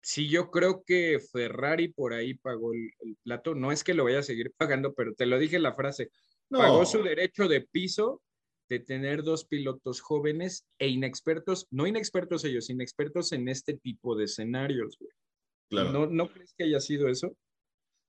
sí, 0.00 0.28
yo 0.28 0.50
creo 0.50 0.82
que 0.84 1.20
Ferrari 1.32 1.88
por 1.88 2.12
ahí 2.12 2.34
pagó 2.34 2.72
el, 2.72 2.90
el, 3.00 3.16
plato. 3.22 3.54
No 3.54 3.72
es 3.72 3.84
que 3.84 3.94
lo 3.94 4.04
vaya 4.04 4.20
a 4.20 4.24
seguir 4.24 4.52
pagando, 4.56 4.94
pero 4.94 5.14
te 5.14 5.26
lo 5.26 5.38
dije 5.38 5.58
la 5.58 5.74
frase. 5.74 6.10
Pagó 6.48 6.84
su 6.84 7.02
derecho 7.02 7.46
de 7.46 7.60
piso 7.60 8.22
de 8.70 8.78
tener 8.78 9.22
dos 9.22 9.44
pilotos 9.44 10.00
jóvenes 10.00 10.64
e 10.78 10.88
inexpertos, 10.88 11.66
no 11.70 11.86
inexpertos 11.86 12.44
ellos, 12.44 12.70
inexpertos 12.70 13.32
en 13.32 13.48
este 13.48 13.74
tipo 13.74 14.16
de 14.16 14.24
escenarios, 14.24 14.96
güey. 14.98 15.12
Claro. 15.68 15.92
¿No, 15.92 16.06
¿No 16.06 16.28
crees 16.32 16.54
que 16.56 16.64
haya 16.64 16.80
sido 16.80 17.08
eso? 17.08 17.36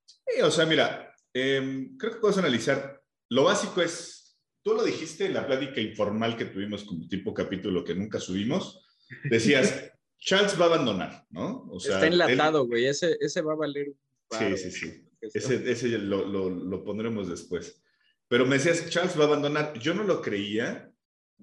Sí, 0.05 0.41
o 0.41 0.51
sea, 0.51 0.65
mira, 0.65 1.15
em, 1.33 1.97
creo 1.97 2.13
que 2.13 2.19
puedes 2.19 2.37
analizar. 2.37 3.01
Lo 3.29 3.43
básico 3.43 3.81
es, 3.81 4.39
tú 4.63 4.73
lo 4.73 4.83
dijiste 4.83 5.25
en 5.25 5.33
la 5.33 5.47
plática 5.47 5.81
informal 5.81 6.37
que 6.37 6.45
tuvimos 6.45 6.83
como 6.83 7.07
tipo 7.07 7.33
capítulo 7.33 7.83
que 7.83 7.95
nunca 7.95 8.19
subimos. 8.19 8.87
Decías, 9.29 9.91
Charles 10.21 10.59
va 10.59 10.65
a 10.65 10.67
abandonar, 10.67 11.25
¿no? 11.31 11.67
O 11.71 11.79
sea, 11.79 11.95
Está 11.95 12.07
enlatado, 12.07 12.67
güey. 12.67 12.85
Ese, 12.85 13.17
ese 13.19 13.41
va 13.41 13.53
a 13.53 13.57
valer. 13.57 13.93
sí, 14.29 14.57
sí, 14.57 14.71
sí. 14.71 15.07
Ese, 15.19 15.69
ese 15.69 15.87
lo, 15.99 16.25
lo, 16.25 16.49
lo, 16.49 16.83
pondremos 16.83 17.29
después. 17.29 17.81
Pero 18.27 18.45
me 18.45 18.57
decías, 18.57 18.89
Charles 18.89 19.17
va 19.19 19.25
a 19.25 19.27
abandonar. 19.27 19.77
Yo 19.77 19.93
no 19.93 20.03
lo 20.03 20.21
creía, 20.21 20.91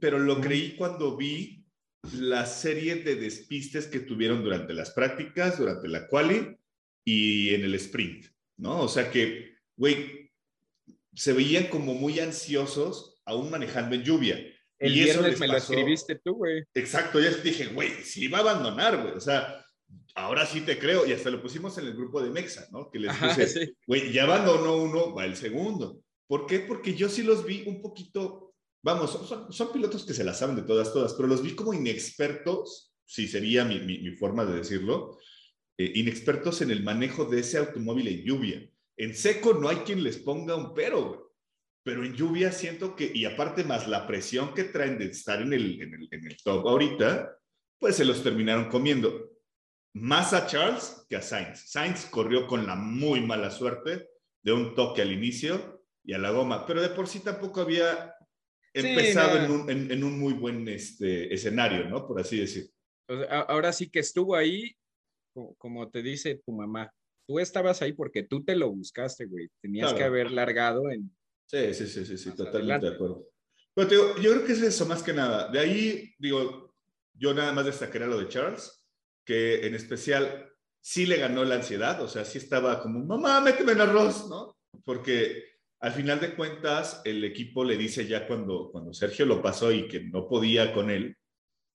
pero 0.00 0.18
lo 0.18 0.40
creí 0.40 0.74
cuando 0.76 1.16
vi 1.16 1.64
la 2.14 2.46
serie 2.46 2.96
de 2.96 3.16
despistes 3.16 3.86
que 3.86 4.00
tuvieron 4.00 4.42
durante 4.42 4.72
las 4.72 4.90
prácticas, 4.90 5.58
durante 5.58 5.88
la 5.88 6.06
quali 6.08 6.56
y 7.04 7.54
en 7.54 7.64
el 7.64 7.74
sprint, 7.74 8.26
¿no? 8.56 8.80
O 8.80 8.88
sea 8.88 9.10
que, 9.10 9.56
güey, 9.76 10.32
se 11.14 11.32
veían 11.32 11.66
como 11.66 11.94
muy 11.94 12.20
ansiosos 12.20 13.20
aún 13.24 13.50
manejando 13.50 13.94
en 13.94 14.04
lluvia. 14.04 14.38
El 14.78 14.92
y 14.92 15.04
viernes 15.04 15.32
eso 15.32 15.40
me 15.40 15.48
lo 15.48 15.56
escribiste 15.56 16.20
tú, 16.24 16.34
güey. 16.34 16.62
Exacto, 16.74 17.20
ya 17.20 17.30
dije, 17.30 17.66
güey, 17.66 17.90
sí 18.04 18.28
va 18.28 18.38
a 18.38 18.40
abandonar, 18.42 19.02
güey. 19.02 19.14
O 19.14 19.20
sea, 19.20 19.64
ahora 20.14 20.46
sí 20.46 20.60
te 20.60 20.78
creo. 20.78 21.06
Y 21.06 21.12
hasta 21.12 21.30
lo 21.30 21.42
pusimos 21.42 21.76
en 21.78 21.86
el 21.86 21.94
grupo 21.94 22.22
de 22.22 22.30
Mexa, 22.30 22.68
¿no? 22.70 22.90
Que 22.90 23.00
les 23.00 23.16
puse, 23.16 23.74
güey, 23.86 24.12
ya 24.12 24.24
abandonó 24.24 24.76
uno, 24.76 25.14
va 25.14 25.24
el 25.24 25.36
segundo. 25.36 26.00
¿Por 26.26 26.46
qué? 26.46 26.60
Porque 26.60 26.94
yo 26.94 27.08
sí 27.08 27.22
los 27.22 27.44
vi 27.44 27.64
un 27.66 27.82
poquito, 27.82 28.54
vamos, 28.82 29.18
son, 29.50 29.72
pilotos 29.72 30.04
que 30.04 30.14
se 30.14 30.24
las 30.24 30.38
saben 30.38 30.56
de 30.56 30.62
todas, 30.62 30.92
todas, 30.92 31.14
pero 31.14 31.26
los 31.26 31.42
vi 31.42 31.54
como 31.54 31.74
inexpertos, 31.74 32.92
si 33.04 33.26
sería 33.26 33.64
mi, 33.64 33.80
mi, 33.80 34.10
forma 34.10 34.44
de 34.44 34.58
decirlo, 34.58 35.18
eh, 35.78 35.90
inexpertos 35.94 36.60
en 36.60 36.70
el 36.70 36.82
manejo 36.82 37.24
de 37.24 37.40
ese 37.40 37.58
automóvil 37.58 38.08
en 38.08 38.24
lluvia. 38.24 38.70
En 38.98 39.14
seco 39.14 39.54
no 39.54 39.68
hay 39.68 39.76
quien 39.78 40.04
les 40.04 40.18
ponga 40.18 40.54
un 40.54 40.74
pero, 40.74 41.08
güey 41.08 41.27
pero 41.88 42.04
en 42.04 42.12
lluvia 42.12 42.52
siento 42.52 42.94
que, 42.94 43.10
y 43.14 43.24
aparte 43.24 43.64
más 43.64 43.88
la 43.88 44.06
presión 44.06 44.52
que 44.52 44.64
traen 44.64 44.98
de 44.98 45.06
estar 45.06 45.40
en 45.40 45.54
el, 45.54 45.80
en 45.80 45.94
el, 45.94 46.08
en 46.10 46.26
el 46.26 46.36
top 46.36 46.68
ahorita, 46.68 47.34
pues 47.78 47.96
se 47.96 48.04
los 48.04 48.22
terminaron 48.22 48.68
comiendo. 48.68 49.30
Más 49.94 50.34
a 50.34 50.46
Charles 50.46 51.06
que 51.08 51.16
a 51.16 51.22
Sainz. 51.22 51.60
Sainz 51.70 52.04
corrió 52.04 52.46
con 52.46 52.66
la 52.66 52.74
muy 52.74 53.22
mala 53.22 53.50
suerte 53.50 54.06
de 54.42 54.52
un 54.52 54.74
toque 54.74 55.00
al 55.00 55.12
inicio 55.12 55.82
y 56.04 56.12
a 56.12 56.18
la 56.18 56.30
goma, 56.30 56.66
pero 56.66 56.82
de 56.82 56.90
por 56.90 57.08
sí 57.08 57.20
tampoco 57.20 57.62
había 57.62 58.14
empezado 58.74 59.38
en, 59.38 59.50
un, 59.50 59.70
en, 59.70 60.04
un, 60.04 60.18
muy 60.18 60.34
buen 60.34 60.68
este, 60.68 61.32
escenario, 61.32 61.88
¿no? 61.88 62.06
Por 62.06 62.20
así 62.20 62.38
decir. 62.38 62.70
ahora 63.30 63.72
sí 63.72 63.88
que 63.88 64.00
estuvo 64.00 64.36
ahí, 64.36 64.76
como 65.56 65.88
te 65.88 66.02
dice 66.02 66.38
tu 66.44 66.52
mamá, 66.52 66.92
tú 67.26 67.38
estabas 67.38 67.80
ahí 67.80 67.94
porque 67.94 68.24
tú 68.24 68.44
te 68.44 68.56
lo 68.56 68.70
buscaste, 68.70 69.24
güey. 69.24 69.48
Tenías 69.62 69.94
que 69.94 70.04
haber 70.04 70.30
largado 70.30 70.90
en, 70.90 71.10
Sí, 71.48 71.72
sí, 71.72 71.86
sí, 71.86 72.04
sí, 72.04 72.18
sí 72.18 72.36
totalmente 72.36 72.86
de 72.86 72.94
acuerdo. 72.94 73.26
Pero 73.74 73.88
digo, 73.88 74.16
yo 74.16 74.32
creo 74.32 74.44
que 74.44 74.52
es 74.52 74.60
eso 74.60 74.84
más 74.84 75.02
que 75.02 75.14
nada. 75.14 75.48
De 75.48 75.58
ahí, 75.58 76.14
digo, 76.18 76.74
yo 77.14 77.32
nada 77.32 77.52
más 77.52 77.64
destacaría 77.64 78.06
lo 78.06 78.18
de 78.18 78.28
Charles, 78.28 78.84
que 79.24 79.66
en 79.66 79.74
especial 79.74 80.52
sí 80.78 81.06
le 81.06 81.16
ganó 81.16 81.44
la 81.44 81.54
ansiedad, 81.54 82.02
o 82.02 82.08
sea, 82.08 82.26
sí 82.26 82.36
estaba 82.36 82.82
como, 82.82 83.02
mamá, 83.02 83.40
méteme 83.40 83.72
en 83.72 83.80
arroz, 83.80 84.28
¿no? 84.28 84.58
Porque 84.84 85.44
al 85.80 85.92
final 85.92 86.20
de 86.20 86.34
cuentas, 86.34 87.00
el 87.06 87.24
equipo 87.24 87.64
le 87.64 87.78
dice 87.78 88.06
ya 88.06 88.26
cuando, 88.26 88.70
cuando 88.70 88.92
Sergio 88.92 89.24
lo 89.24 89.40
pasó 89.40 89.72
y 89.72 89.88
que 89.88 90.00
no 90.00 90.28
podía 90.28 90.74
con 90.74 90.90
él, 90.90 91.16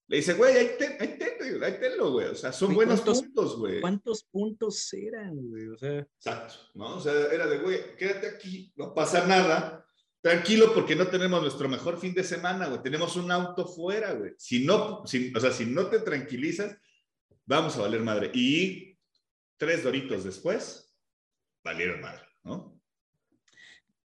le 0.08 0.18
dice, 0.18 0.34
güey, 0.34 0.56
ahí, 0.56 0.72
ten, 0.78 0.98
ahí, 1.00 1.18
ten, 1.18 1.33
ahí 1.62 1.80
tenlo, 1.80 2.12
güey. 2.12 2.28
O 2.28 2.36
sea, 2.36 2.52
son 2.52 2.74
buenos 2.74 3.02
puntos, 3.02 3.58
güey. 3.58 3.82
¿Cuántos 3.82 4.24
puntos 4.24 4.94
eran, 4.94 5.36
güey? 5.36 5.68
O 5.68 5.78
sea. 5.78 6.00
Exacto, 6.00 6.56
¿no? 6.76 6.98
O 6.98 7.02
sea, 7.02 7.14
era 7.32 7.48
de, 7.48 7.60
güey, 7.60 7.96
quédate 7.98 8.28
aquí, 8.28 8.72
no 8.76 8.94
pasa 8.94 9.26
nada. 9.28 9.86
Tranquilo, 10.22 10.74
porque 10.74 10.96
no 10.96 11.08
tenemos 11.08 11.42
nuestro 11.42 11.68
mejor 11.68 12.00
fin 12.00 12.14
de 12.14 12.24
semana, 12.24 12.68
güey. 12.68 12.82
Tenemos 12.82 13.16
un 13.18 13.30
auto 13.30 13.68
fuera, 13.68 14.14
güey. 14.14 14.32
Si 14.38 14.66
no, 14.66 15.06
si, 15.06 15.34
o 15.36 15.40
sea, 15.40 15.52
si 15.52 15.66
no 15.66 15.88
te 15.88 16.00
tranquilizas, 16.00 16.78
vamos 17.46 17.76
a 17.76 17.82
valer 17.82 18.02
madre. 18.02 18.32
Y 18.34 18.98
tres 19.58 19.84
doritos 19.84 20.24
después, 20.24 20.96
valieron 21.64 22.02
madre, 22.02 22.26
¿no? 22.44 22.82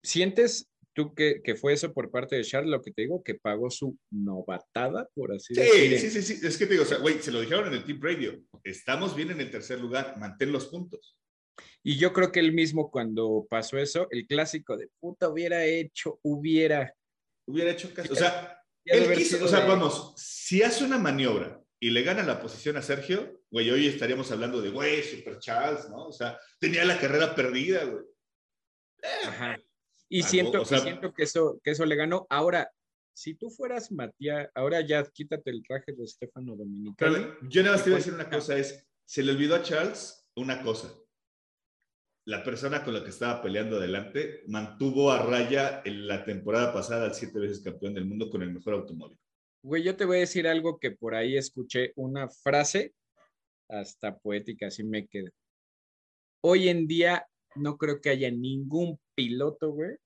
¿Sientes 0.03 0.72
¿Tú 0.93 1.15
qué, 1.15 1.41
fue 1.60 1.73
eso 1.73 1.91
por 1.91 2.12
parte 2.12 2.36
de 2.36 2.43
Charles, 2.43 2.69
lo 2.69 2.82
que 2.82 2.91
te 2.91 3.01
digo, 3.03 3.23
que 3.23 3.34
pagó 3.34 3.71
su 3.71 3.97
novatada, 4.12 5.10
por 5.15 5.34
así 5.34 5.56
decirlo? 5.56 5.97
Sí, 5.97 6.10
sí, 6.10 6.21
sí, 6.21 6.45
es 6.45 6.58
que 6.58 6.67
te 6.67 6.73
digo, 6.73 6.84
o 6.84 6.88
sea, 6.88 6.99
güey, 6.99 7.19
se 7.19 7.32
lo 7.32 7.41
dijeron 7.41 7.67
en 7.67 7.73
el 7.73 7.84
Team 7.84 7.99
Radio, 7.99 8.43
estamos 8.63 9.15
bien 9.15 9.32
en 9.32 9.41
el 9.41 9.49
tercer 9.49 9.79
lugar, 9.79 10.15
mantén 10.19 10.51
los 10.51 10.67
puntos. 10.67 11.19
Y 11.82 11.97
yo 11.97 12.13
creo 12.13 12.32
que 12.32 12.39
él 12.39 12.53
mismo 12.53 12.91
cuando 12.91 13.47
pasó 13.49 13.77
eso, 13.77 14.08
el 14.12 14.27
clásico 14.27 14.77
de 14.77 14.89
puta 14.99 15.29
hubiera 15.29 15.65
hecho, 15.65 16.19
hubiera. 16.21 16.93
Hubiera 17.47 17.71
hecho 17.71 17.91
caso. 17.91 18.13
O 18.13 18.15
sea, 18.15 18.62
él 18.86 19.12
quiso, 19.15 19.43
o 19.43 19.47
sea, 19.47 19.65
vamos, 19.65 20.13
si 20.15 20.62
hace 20.62 20.84
una 20.84 20.99
maniobra 20.99 21.60
y 21.79 21.89
le 21.89 22.03
gana 22.03 22.23
la 22.23 22.39
posición 22.39 22.77
a 22.77 22.84
Sergio, 22.84 23.41
güey, 23.49 23.69
hoy 23.71 23.88
estaríamos 23.88 24.32
hablando 24.32 24.62
de, 24.62 24.69
güey, 24.69 25.01
Super 25.03 25.39
Charles, 25.39 25.89
¿no? 25.89 26.08
O 26.08 26.12
sea, 26.12 26.39
tenía 26.60 26.86
la 26.86 26.99
carrera 26.99 27.34
perdida, 27.34 27.84
güey. 27.84 28.03
Ajá. 29.25 29.58
Y 30.13 30.21
siento, 30.21 30.63
siento 30.63 31.12
que, 31.12 31.23
eso, 31.23 31.60
que 31.63 31.71
eso 31.71 31.88
le 31.88 31.95
ganó. 31.95 32.28
Ahora, 32.30 32.71
si 33.15 33.34
tú 33.34 33.49
fueras 33.49 33.91
Matías, 33.91 34.47
ahora 34.54 34.80
ya 34.82 35.04
quítate 35.04 35.49
el 35.49 35.63
traje 35.63 35.91
de 35.91 36.06
Stefano 36.06 36.56
Dominicali. 36.56 37.30
yo 37.49 37.63
nada 37.63 37.76
más 37.76 37.84
te 37.84 37.89
voy 37.89 37.95
a 37.95 37.97
decir 37.97 38.13
una 38.13 38.30
cosa, 38.30 38.56
es, 38.56 38.88
se 39.06 39.23
le 39.23 39.32
olvidó 39.32 39.56
a 39.56 39.63
Charles 39.63 40.30
una 40.36 40.62
cosa. 40.62 40.93
La 42.26 42.43
persona 42.43 42.84
con 42.84 42.93
la 42.93 43.04
que 43.04 43.10
estaba 43.10 43.41
peleando 43.41 43.78
adelante 43.78 44.43
mantuvo 44.45 45.12
a 45.12 45.26
raya 45.26 45.82
en 45.84 46.06
la 46.06 46.23
temporada 46.23 46.71
pasada 46.71 47.06
al 47.06 47.15
siete 47.15 47.39
veces 47.39 47.63
campeón 47.63 47.95
del 47.95 48.06
mundo 48.06 48.30
con 48.30 48.43
el 48.43 48.54
mejor 48.54 48.76
automóvil. 48.76 49.17
Güey, 49.63 49.82
yo 49.82 49.95
te 49.95 50.06
voy 50.06 50.17
a 50.17 50.19
decir 50.19 50.47
algo 50.47 50.78
que 50.78 50.91
por 50.91 51.15
ahí 51.15 51.38
escuché, 51.38 51.91
una 51.95 52.30
frase 52.30 52.93
hasta 53.67 54.15
poética, 54.15 54.67
así 54.67 54.84
me 54.84 55.08
queda. 55.08 55.32
Hoy 56.43 56.69
en 56.69 56.86
día 56.86 57.26
no 57.56 57.78
creo 57.78 57.99
que 57.99 58.12
haya 58.12 58.30
ningún 58.30 58.99
piloto, 59.15 59.71
güey, 59.71 59.97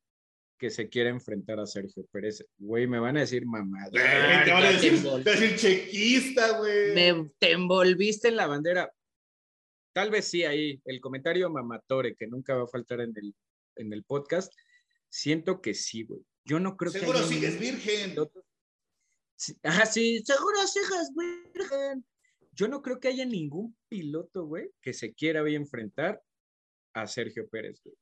que 0.58 0.70
se 0.70 0.90
quiere 0.90 1.10
enfrentar 1.10 1.60
a 1.60 1.66
Sergio 1.66 2.06
Pérez. 2.12 2.44
Güey, 2.58 2.88
me 2.88 3.00
van 3.00 3.18
a 3.18 3.22
decir 3.22 3.46
mamá. 3.46 3.90
te 3.92 4.52
van 4.52 4.64
a 4.64 4.72
decir, 4.72 5.56
chequista, 5.56 6.58
güey. 6.58 6.96
Me, 6.96 7.32
te 7.38 7.52
envolviste 7.52 8.28
en 8.30 8.36
la 8.36 8.48
bandera. 8.48 8.92
Tal 9.94 10.10
vez 10.10 10.26
sí 10.26 10.44
ahí, 10.44 10.82
el 10.86 11.00
comentario 11.00 11.50
mamatore, 11.50 12.16
que 12.16 12.28
nunca 12.28 12.56
va 12.56 12.64
a 12.64 12.68
faltar 12.68 13.02
en 13.02 13.14
el, 13.16 13.36
en 13.76 13.94
el 13.94 14.04
podcast. 14.04 14.54
Siento 15.10 15.62
que 15.62 15.74
sí, 15.74 16.04
güey. 16.04 16.22
Yo 16.44 16.60
no 16.60 16.78
creo 16.78 16.92
que. 16.92 17.00
Seguro 17.00 17.24
sigues 17.24 17.60
virgen. 17.60 18.16
Ah, 19.64 19.86
sí, 19.86 20.24
seguro 20.26 20.66
sigues 20.66 21.12
virgen. 21.54 22.06
Yo 22.52 22.68
no 22.68 22.82
creo 22.82 23.00
que 23.00 23.10
haya 23.10 23.26
ningún 23.26 23.78
piloto, 23.88 24.46
güey, 24.46 24.72
que 24.82 24.94
se 24.94 25.14
quiera 25.14 25.44
hoy 25.44 25.56
enfrentar 25.56 26.22
a 26.94 27.06
Sergio 27.06 27.48
Pérez, 27.48 27.80
güey. 27.84 27.96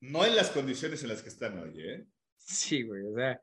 No 0.00 0.24
en 0.24 0.36
las 0.36 0.50
condiciones 0.50 1.02
en 1.02 1.08
las 1.08 1.22
que 1.22 1.28
están 1.28 1.58
hoy, 1.58 1.80
¿eh? 1.80 2.06
Sí, 2.36 2.82
güey, 2.82 3.02
o 3.04 3.14
sea. 3.14 3.42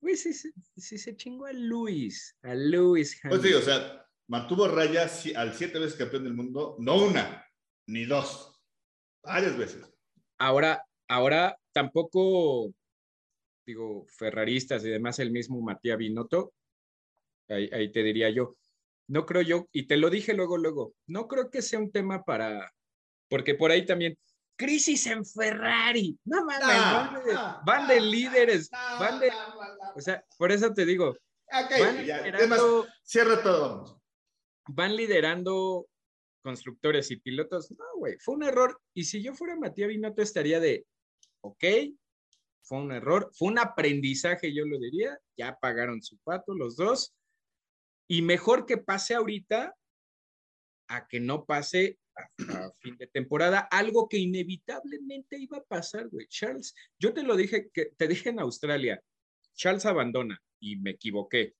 Güey, 0.00 0.16
sí, 0.16 0.32
sí, 0.34 0.98
se 0.98 1.16
chingó 1.16 1.46
a 1.46 1.52
Luis, 1.52 2.36
a 2.42 2.54
Luis 2.54 3.18
Pues 3.26 3.40
sí, 3.40 3.54
o 3.54 3.62
sea, 3.62 4.06
mantuvo 4.28 4.68
raya 4.68 5.08
al 5.36 5.54
siete 5.54 5.78
veces 5.78 5.96
campeón 5.96 6.24
del 6.24 6.34
mundo, 6.34 6.76
no 6.78 7.02
una, 7.02 7.46
ni 7.86 8.04
dos, 8.04 8.60
varias 9.22 9.56
veces. 9.56 9.90
Ahora, 10.38 10.84
ahora 11.08 11.58
tampoco, 11.72 12.74
digo, 13.66 14.04
ferraristas 14.08 14.84
y 14.84 14.90
demás, 14.90 15.18
el 15.20 15.30
mismo 15.30 15.62
Matías 15.62 15.96
Binotto, 15.96 16.52
ahí, 17.48 17.70
ahí 17.72 17.90
te 17.90 18.02
diría 18.02 18.28
yo, 18.28 18.56
no 19.08 19.24
creo 19.24 19.42
yo, 19.42 19.68
y 19.72 19.86
te 19.86 19.96
lo 19.96 20.10
dije 20.10 20.34
luego, 20.34 20.58
luego, 20.58 20.94
no 21.06 21.28
creo 21.28 21.50
que 21.50 21.62
sea 21.62 21.78
un 21.78 21.90
tema 21.90 22.24
para, 22.24 22.74
porque 23.28 23.54
por 23.54 23.70
ahí 23.70 23.86
también, 23.86 24.18
crisis 24.56 25.06
en 25.06 25.24
Ferrari. 25.24 26.18
No 26.24 26.44
mames, 26.44 26.62
ah, 26.62 27.62
van, 27.64 27.88
de, 27.88 28.00
líderes, 28.00 28.70
van 28.70 29.20
de, 29.20 29.30
o 29.94 30.00
sea, 30.00 30.24
por 30.38 30.52
eso 30.52 30.72
te 30.72 30.84
digo. 30.84 31.16
van 31.50 32.84
cierra 33.02 33.42
todo. 33.42 34.00
Van 34.68 34.96
liderando 34.96 35.86
constructores 36.42 37.10
y 37.10 37.16
pilotos. 37.16 37.70
No, 37.72 37.84
güey, 37.96 38.16
fue 38.18 38.34
un 38.34 38.44
error. 38.44 38.80
Y 38.94 39.04
si 39.04 39.22
yo 39.22 39.34
fuera 39.34 39.56
Matías 39.56 39.88
Binotto 39.88 40.22
estaría 40.22 40.60
de, 40.60 40.86
ok, 41.42 41.64
fue 42.62 42.78
un 42.78 42.92
error, 42.92 43.30
fue 43.34 43.48
un 43.48 43.58
aprendizaje, 43.58 44.54
yo 44.54 44.64
lo 44.64 44.78
diría. 44.78 45.18
Ya 45.36 45.58
pagaron 45.60 46.02
su 46.02 46.18
pato 46.18 46.54
los 46.54 46.76
dos. 46.76 47.14
Y 48.08 48.22
mejor 48.22 48.66
que 48.66 48.78
pase 48.78 49.14
ahorita 49.14 49.74
a 50.88 51.08
que 51.08 51.20
no 51.20 51.44
pase 51.44 51.98
a, 52.16 52.70
fin 52.80 52.96
de 52.96 53.06
temporada, 53.06 53.60
algo 53.70 54.08
que 54.08 54.18
inevitablemente 54.18 55.38
iba 55.38 55.58
a 55.58 55.64
pasar, 55.64 56.08
güey. 56.08 56.26
Charles, 56.28 56.74
yo 56.98 57.12
te 57.12 57.22
lo 57.22 57.36
dije, 57.36 57.70
que 57.72 57.86
te 57.96 58.08
dije 58.08 58.30
en 58.30 58.40
Australia, 58.40 59.02
Charles 59.54 59.86
abandona 59.86 60.40
y 60.60 60.76
me 60.76 60.90
equivoqué. 60.90 61.54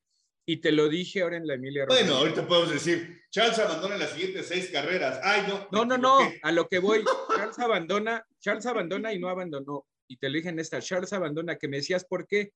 Y 0.46 0.58
te 0.58 0.72
lo 0.72 0.88
dije 0.90 1.22
ahora 1.22 1.38
en 1.38 1.46
la 1.46 1.54
Emilia 1.54 1.86
Bueno, 1.86 2.16
ahorita 2.16 2.46
podemos 2.46 2.70
decir, 2.70 3.22
Charles 3.30 3.58
abandona 3.58 3.94
en 3.94 4.00
las 4.00 4.10
siguientes 4.10 4.46
seis 4.46 4.68
carreras. 4.70 5.18
Ay, 5.22 5.44
no. 5.48 5.68
No, 5.72 5.84
no, 5.86 5.96
no, 5.96 6.18
a 6.42 6.52
lo 6.52 6.68
que 6.68 6.80
voy. 6.80 7.02
Charles 7.34 7.58
abandona, 7.58 8.26
Charles 8.40 8.66
abandona 8.66 9.12
y 9.14 9.18
no 9.18 9.28
abandonó. 9.28 9.86
Y 10.06 10.18
te 10.18 10.28
lo 10.28 10.36
dije 10.36 10.50
en 10.50 10.58
esta, 10.58 10.80
Charles 10.80 11.14
abandona, 11.14 11.56
que 11.56 11.66
me 11.66 11.78
decías, 11.78 12.04
¿por 12.04 12.26
qué? 12.26 12.52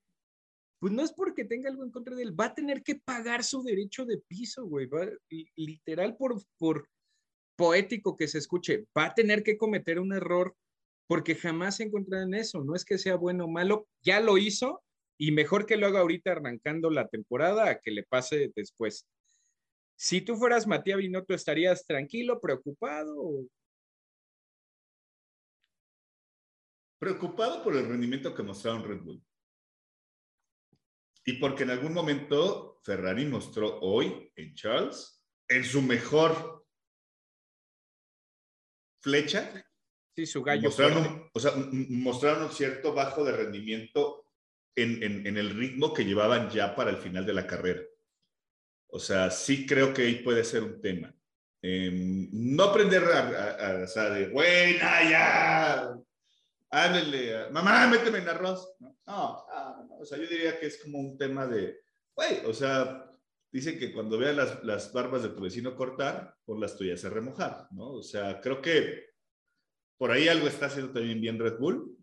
Pues 0.78 0.92
no 0.92 1.02
es 1.02 1.12
porque 1.12 1.44
tenga 1.44 1.70
algo 1.70 1.82
en 1.82 1.90
contra 1.90 2.14
de 2.14 2.22
él, 2.22 2.38
va 2.38 2.46
a 2.46 2.54
tener 2.54 2.82
que 2.82 2.96
pagar 2.96 3.42
su 3.42 3.62
derecho 3.62 4.04
de 4.04 4.18
piso, 4.18 4.66
güey. 4.66 4.88
literal, 5.56 6.16
por, 6.16 6.40
por 6.58 6.88
poético 7.58 8.16
que 8.16 8.28
se 8.28 8.38
escuche, 8.38 8.86
va 8.96 9.06
a 9.06 9.14
tener 9.14 9.42
que 9.42 9.58
cometer 9.58 9.98
un 9.98 10.12
error 10.12 10.56
porque 11.08 11.34
jamás 11.34 11.76
se 11.76 11.84
encontrará 11.84 12.22
en 12.22 12.34
eso. 12.34 12.62
No 12.62 12.76
es 12.76 12.84
que 12.84 12.98
sea 12.98 13.16
bueno 13.16 13.46
o 13.46 13.48
malo, 13.48 13.88
ya 14.00 14.20
lo 14.20 14.38
hizo 14.38 14.84
y 15.18 15.32
mejor 15.32 15.66
que 15.66 15.76
lo 15.76 15.88
haga 15.88 16.00
ahorita 16.00 16.32
arrancando 16.32 16.88
la 16.88 17.08
temporada 17.08 17.68
a 17.68 17.80
que 17.80 17.90
le 17.90 18.04
pase 18.04 18.52
después. 18.54 19.08
Si 19.96 20.20
tú 20.20 20.36
fueras 20.36 20.68
Matías 20.68 20.98
Binotto, 20.98 21.34
¿estarías 21.34 21.84
tranquilo, 21.84 22.40
preocupado? 22.40 23.48
Preocupado 27.00 27.64
por 27.64 27.76
el 27.76 27.88
rendimiento 27.88 28.32
que 28.36 28.44
mostraron 28.44 28.84
Red 28.84 29.00
Bull. 29.00 29.20
Y 31.24 31.32
porque 31.34 31.64
en 31.64 31.70
algún 31.70 31.92
momento 31.92 32.78
Ferrari 32.84 33.26
mostró 33.26 33.80
hoy 33.80 34.32
en 34.36 34.54
Charles, 34.54 35.20
en 35.48 35.64
su 35.64 35.82
mejor 35.82 36.57
flecha, 39.00 39.64
sí, 40.14 40.26
su 40.26 40.42
gallo. 40.42 40.62
Mostraron, 40.62 41.30
o 41.32 41.40
sea, 41.40 41.52
mostraron 41.72 42.44
un 42.44 42.52
cierto 42.52 42.92
bajo 42.92 43.24
de 43.24 43.32
rendimiento 43.32 44.24
en, 44.74 45.36
el 45.36 45.50
ritmo 45.50 45.92
que 45.92 46.04
llevaban 46.04 46.50
ya 46.50 46.74
para 46.74 46.90
el 46.90 46.98
final 46.98 47.26
de 47.26 47.34
la 47.34 47.46
carrera. 47.46 47.82
O 48.88 48.98
sea, 48.98 49.30
sí 49.30 49.66
creo 49.66 49.92
que 49.92 50.02
ahí 50.02 50.14
puede 50.16 50.44
ser 50.44 50.62
un 50.62 50.80
tema. 50.80 51.14
Em, 51.60 52.28
no 52.32 52.64
aprender 52.64 53.02
a, 53.04 53.82
o 53.82 53.86
sea, 53.86 54.10
de, 54.10 54.28
buena, 54.28 55.10
ya, 55.10 55.98
háblele, 56.70 57.50
mamá, 57.50 57.88
méteme 57.88 58.18
en 58.18 58.28
arroz. 58.28 58.76
No, 58.78 58.96
no, 59.06 59.46
o 59.98 60.04
sea, 60.04 60.18
yo 60.18 60.26
diría 60.28 60.58
que 60.58 60.66
es 60.66 60.80
como 60.82 60.98
un 60.98 61.18
tema 61.18 61.46
de, 61.46 61.80
güey, 62.14 62.44
o 62.46 62.54
sea, 62.54 63.07
dicen 63.50 63.78
que 63.78 63.92
cuando 63.92 64.18
veas 64.18 64.36
las, 64.36 64.64
las, 64.64 64.92
barbas 64.92 65.22
de 65.22 65.30
tu 65.30 65.42
vecino 65.42 65.76
cortar, 65.76 66.34
por 66.44 66.58
las 66.58 66.76
tuyas 66.76 67.04
a 67.04 67.10
remojar, 67.10 67.68
¿no? 67.72 67.92
O 67.92 68.02
sea, 68.02 68.40
creo 68.40 68.60
que 68.60 69.08
por 69.98 70.10
ahí 70.10 70.28
algo 70.28 70.46
está 70.46 70.66
haciendo 70.66 70.92
también 70.92 71.20
bien 71.20 71.38
Red 71.38 71.58
Bull. 71.58 71.96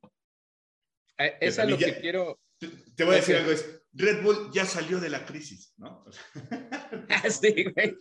Eh, 1.17 1.37
es 1.39 1.57
lo 1.57 1.77
que 1.77 1.99
quiero, 1.99 2.39
te 2.59 3.03
voy 3.03 3.13
a 3.13 3.17
decir 3.17 3.35
algo, 3.35 3.51
es, 3.51 3.81
Red 3.93 4.23
Bull 4.23 4.51
ya 4.53 4.65
salió 4.65 4.99
de 4.99 5.09
la 5.09 5.25
crisis, 5.25 5.73
¿no? 5.77 6.05
sí, 7.29 7.65
güey. 7.73 7.97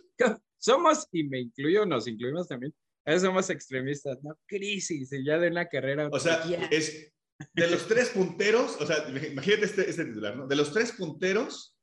Somos, 0.57 1.07
y 1.11 1.23
me 1.23 1.39
incluyo, 1.39 1.85
nos 1.85 2.07
incluimos 2.07 2.47
también, 2.47 2.73
somos 3.19 3.49
extremistas, 3.49 4.21
¿no? 4.23 4.37
Crisis, 4.45 5.11
y 5.13 5.25
ya 5.25 5.37
de 5.37 5.47
una 5.47 5.67
carrera. 5.67 6.09
O 6.11 6.19
sea, 6.19 6.43
es 6.71 7.13
de 7.53 7.69
los 7.69 7.87
tres 7.87 8.09
punteros, 8.09 8.77
o 8.79 8.85
sea, 8.85 9.07
imagínate 9.09 9.65
este, 9.65 9.89
este, 9.89 10.05
titular, 10.05 10.35
¿no? 10.35 10.47
De 10.47 10.55
los 10.55 10.73
tres 10.73 10.91
punteros, 10.93 11.74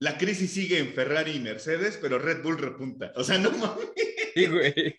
la 0.00 0.16
crisis 0.16 0.52
sigue 0.52 0.78
en 0.78 0.92
Ferrari 0.92 1.32
y 1.32 1.40
Mercedes, 1.40 1.98
pero 2.00 2.18
Red 2.18 2.42
Bull 2.42 2.58
repunta. 2.58 3.12
O 3.16 3.24
sea, 3.24 3.38
no 3.38 3.50
mames. 3.50 3.88
Sí, 4.34 4.46
güey. 4.46 4.96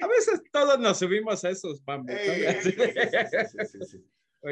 A 0.00 0.06
veces 0.06 0.42
todos 0.52 0.78
nos 0.78 0.98
subimos 0.98 1.42
a 1.44 1.50
esos 1.50 1.82
bambos. 1.84 2.14
sí, 2.62 2.72
sí, 2.72 3.78
sí, 3.90 4.04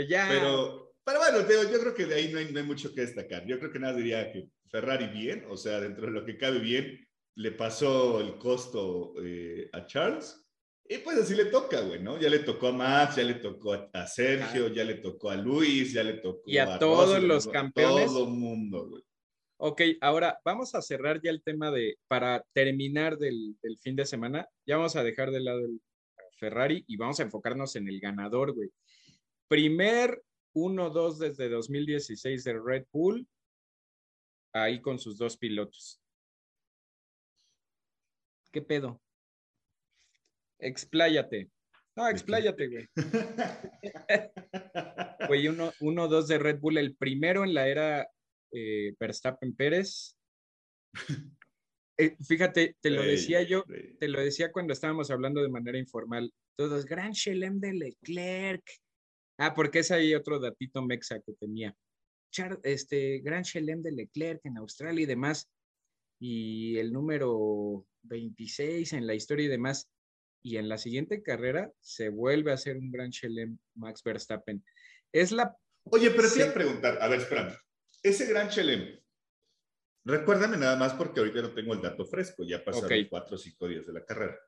ya. 0.08 0.26
Pero, 0.28 0.94
pero 1.04 1.18
bueno, 1.18 1.40
yo 1.70 1.80
creo 1.80 1.94
que 1.94 2.06
de 2.06 2.14
ahí 2.14 2.32
no 2.32 2.38
hay, 2.38 2.64
mucho 2.64 2.94
que 2.94 3.02
destacar. 3.02 3.44
Yo 3.46 3.58
creo 3.58 3.70
que 3.70 3.78
nada 3.78 3.94
diría 3.94 4.32
que 4.32 4.48
Ferrari 4.70 5.08
bien, 5.08 5.44
o 5.50 5.56
sea, 5.56 5.80
dentro 5.80 6.06
de 6.06 6.12
lo 6.12 6.24
que 6.24 6.38
cabe 6.38 6.60
bien, 6.60 7.06
le 7.36 7.52
pasó 7.52 8.20
el 8.20 8.38
costo 8.38 9.12
eh, 9.22 9.68
a 9.72 9.84
Charles. 9.84 10.40
Y 10.88 10.98
pues 10.98 11.18
así 11.18 11.34
le 11.34 11.46
toca, 11.46 11.80
güey, 11.80 12.02
¿no? 12.02 12.18
Ya 12.18 12.28
le 12.28 12.40
tocó 12.40 12.68
a 12.68 12.72
Max, 12.72 13.16
ya 13.16 13.22
le 13.22 13.34
tocó 13.34 13.74
a, 13.92 14.06
Sergio, 14.06 14.68
ya 14.68 14.84
le 14.84 14.94
tocó 14.96 15.30
a 15.30 15.36
Luis, 15.36 15.92
ya 15.92 16.02
le 16.02 16.14
tocó 16.14 16.42
y 16.46 16.58
a, 16.58 16.78
todos 16.78 17.22
los 17.22 17.46
campeones. 17.48 18.06
Todo 18.06 18.24
el 18.24 18.30
mundo, 18.30 18.88
güey. 18.88 19.02
Ok, 19.56 19.82
ahora 20.00 20.40
vamos 20.44 20.74
a 20.74 20.82
cerrar 20.82 21.20
ya 21.22 21.30
el 21.30 21.42
tema 21.42 21.70
de, 21.70 21.96
para 22.08 22.44
terminar 22.52 23.18
del, 23.18 23.56
del, 23.62 23.78
fin 23.78 23.94
de 23.94 24.04
semana, 24.04 24.48
ya 24.66 24.76
vamos 24.76 24.96
a 24.96 25.04
dejar 25.04 25.30
de 25.30 25.40
lado 25.40 25.60
el 25.60 25.80
Ferrari 26.38 26.84
y 26.88 26.96
vamos 26.96 27.20
a 27.20 27.22
enfocarnos 27.22 27.76
en 27.76 27.88
el 27.88 28.00
ganador, 28.00 28.52
güey. 28.52 28.70
Primer 29.48 30.22
1-2 30.54 31.18
desde 31.18 31.48
2016 31.48 32.44
de 32.44 32.60
Red 32.60 32.86
Bull, 32.92 33.26
ahí 34.52 34.80
con 34.80 34.98
sus 34.98 35.18
dos 35.18 35.36
pilotos. 35.36 36.00
¿Qué 38.50 38.62
pedo? 38.62 39.00
Expláyate. 40.58 41.50
No, 41.96 42.08
expláyate, 42.08 42.68
güey. 42.68 42.88
Güey, 45.26 45.46
1-2 45.46 46.26
de 46.26 46.38
Red 46.38 46.60
Bull, 46.60 46.76
el 46.76 46.96
primero 46.96 47.44
en 47.44 47.54
la 47.54 47.66
era 47.66 48.06
eh, 48.54 48.94
Verstappen 48.98 49.54
Pérez. 49.54 50.16
Eh, 51.96 52.16
fíjate, 52.26 52.76
te 52.80 52.90
lo 52.90 53.02
decía 53.02 53.42
yo, 53.44 53.62
te 54.00 54.08
lo 54.08 54.20
decía 54.20 54.50
cuando 54.50 54.72
estábamos 54.72 55.12
hablando 55.12 55.40
de 55.40 55.48
manera 55.48 55.78
informal. 55.78 56.34
Todos, 56.56 56.86
Gran 56.86 57.12
Chelem 57.12 57.60
de 57.60 57.72
Leclerc, 57.72 58.64
Ah, 59.38 59.54
porque 59.54 59.80
es 59.80 59.90
ahí 59.90 60.14
otro 60.14 60.38
datito 60.38 60.82
mexa 60.82 61.20
que 61.20 61.32
tenía. 61.34 61.74
este, 62.62 63.18
Gran 63.20 63.42
Chelem 63.42 63.82
de 63.82 63.92
Leclerc 63.92 64.40
en 64.44 64.58
Australia 64.58 65.02
y 65.02 65.06
demás. 65.06 65.48
Y 66.20 66.78
el 66.78 66.92
número 66.92 67.86
26 68.02 68.92
en 68.92 69.06
la 69.06 69.14
historia 69.14 69.46
y 69.46 69.48
demás. 69.48 69.88
Y 70.42 70.58
en 70.58 70.68
la 70.68 70.78
siguiente 70.78 71.22
carrera 71.22 71.72
se 71.80 72.10
vuelve 72.10 72.50
a 72.50 72.54
hacer 72.54 72.76
un 72.76 72.90
Gran 72.90 73.10
Chelem 73.10 73.58
Max 73.74 74.02
Verstappen. 74.02 74.64
Es 75.12 75.32
la. 75.32 75.56
Oye, 75.90 76.10
pero 76.10 76.28
a 76.28 76.54
preguntar, 76.54 76.98
a 77.00 77.08
ver, 77.08 77.20
espérame. 77.20 77.56
Ese 78.04 78.26
Gran 78.26 78.48
Chelem, 78.50 79.00
recuérdame 80.04 80.56
nada 80.58 80.76
más 80.76 80.92
porque 80.94 81.20
ahorita 81.20 81.42
no 81.42 81.54
tengo 81.54 81.74
el 81.74 81.80
dato 81.80 82.04
fresco, 82.04 82.44
ya 82.44 82.62
pasaron 82.62 83.06
cuatro 83.08 83.36
o 83.36 83.38
cinco 83.38 83.66
días 83.66 83.86
de 83.86 83.92
la 83.94 84.04
carrera. 84.04 84.38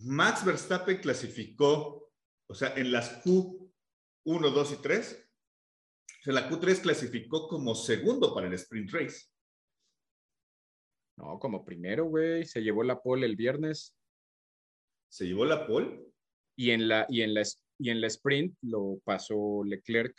Max 0.00 0.44
Verstappen 0.44 0.98
clasificó 0.98 2.06
o 2.48 2.54
sea, 2.54 2.74
en 2.76 2.92
las 2.92 3.24
Q1, 3.24 3.70
2 4.24 4.72
y 4.72 4.76
3, 4.82 5.30
o 6.20 6.22
sea, 6.22 6.32
la 6.32 6.48
Q3 6.48 6.80
clasificó 6.82 7.48
como 7.48 7.74
segundo 7.74 8.34
para 8.34 8.46
el 8.46 8.54
sprint 8.54 8.90
race. 8.92 9.26
No, 11.18 11.38
como 11.38 11.64
primero, 11.64 12.04
güey. 12.04 12.44
Se 12.44 12.62
llevó 12.62 12.82
la 12.82 13.00
pole 13.00 13.26
el 13.26 13.36
viernes. 13.36 13.96
¿Se 15.08 15.26
llevó 15.26 15.44
la 15.44 15.66
pole? 15.66 16.04
Y 16.56 16.70
en 16.70 16.88
la, 16.88 17.06
y 17.08 17.22
en 17.22 17.34
la, 17.34 17.42
y 17.78 17.90
en 17.90 18.00
la 18.00 18.06
sprint 18.08 18.56
lo 18.62 19.00
pasó 19.04 19.62
Leclerc. 19.64 20.14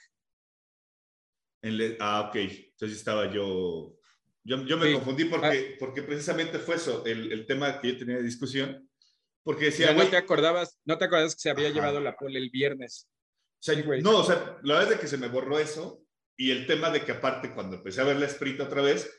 En 1.62 1.98
ah, 2.00 2.30
ok. 2.30 2.36
Entonces 2.36 2.98
estaba 2.98 3.32
yo. 3.32 3.94
Yo, 4.44 4.66
yo 4.66 4.78
me 4.78 4.94
confundí 4.94 5.26
porque, 5.26 5.74
ah. 5.74 5.76
porque 5.78 6.04
precisamente 6.04 6.58
fue 6.58 6.76
eso, 6.76 7.06
el, 7.06 7.34
el 7.34 7.46
tema 7.46 7.82
que 7.82 7.92
yo 7.92 7.98
tenía 7.98 8.16
de 8.16 8.24
discusión 8.24 8.88
porque 9.48 9.66
decía, 9.66 9.94
no 9.94 10.06
te 10.06 10.18
acordabas, 10.18 10.78
no 10.84 10.98
te 10.98 11.06
acordabas 11.06 11.34
que 11.34 11.40
se 11.40 11.50
había 11.50 11.70
llevado 11.70 12.02
la 12.02 12.18
pole 12.18 12.38
el 12.38 12.50
viernes. 12.50 13.08
no, 14.02 14.18
o 14.18 14.24
sea, 14.26 14.60
la 14.62 14.80
verdad 14.80 14.96
es 14.96 15.00
que 15.00 15.08
se 15.08 15.18
me 15.18 15.30
borró 15.30 15.58
eso 15.58 16.04
y 16.36 16.52
el 16.52 16.68
tema 16.68 16.90
de 16.90 17.06
que 17.06 17.14
aparte 17.14 17.54
cuando 17.54 17.78
empecé 17.78 18.02
a 18.02 18.04
ver 18.04 18.18
la 18.18 18.26
sprint 18.26 18.60
otra 18.60 18.82
vez, 18.82 19.10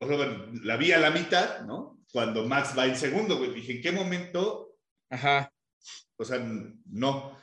o 0.00 0.06
sea, 0.06 0.46
la 0.62 0.76
vi 0.76 0.92
a 0.92 1.00
la 1.00 1.10
mitad, 1.10 1.62
¿no? 1.62 2.04
Cuando 2.12 2.46
Max 2.46 2.78
va 2.78 2.86
en 2.86 2.94
segundo, 2.94 3.36
güey, 3.36 3.52
dije, 3.52 3.72
¿en 3.72 3.82
qué 3.82 3.90
momento? 3.90 4.76
Ajá. 5.10 5.52
O 6.16 6.24
sea, 6.24 6.38
no, 6.86 7.36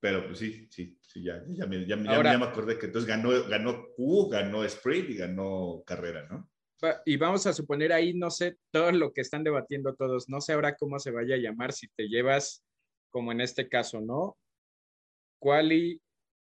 pero 0.00 0.26
pues 0.26 0.38
sí, 0.38 0.66
sí, 0.70 0.98
sí, 1.00 1.22
ya, 1.22 1.44
ya, 1.48 1.66
me, 1.66 1.86
ya, 1.86 1.96
ya 1.96 2.38
me 2.38 2.44
acordé 2.44 2.78
que 2.78 2.86
entonces 2.86 3.08
ganó, 3.08 3.30
ganó 3.48 3.88
Q, 3.94 4.28
ganó 4.30 4.64
sprint 4.64 5.10
y 5.10 5.16
ganó 5.16 5.82
carrera, 5.86 6.26
¿no? 6.28 6.50
y 7.04 7.18
vamos 7.18 7.46
a 7.46 7.52
suponer 7.52 7.92
ahí, 7.92 8.14
no 8.14 8.30
sé, 8.30 8.56
todo 8.70 8.90
lo 8.92 9.12
que 9.12 9.20
están 9.20 9.44
debatiendo 9.44 9.94
todos, 9.94 10.30
no 10.30 10.40
sé 10.40 10.54
ahora 10.54 10.76
cómo 10.76 10.98
se 10.98 11.10
vaya 11.10 11.34
a 11.34 11.38
llamar 11.38 11.72
si 11.74 11.88
te 11.88 12.08
llevas, 12.08 12.64
como 13.10 13.32
en 13.32 13.42
este 13.42 13.68
caso, 13.68 14.00
¿no? 14.00 14.38
Quali, 15.38 16.00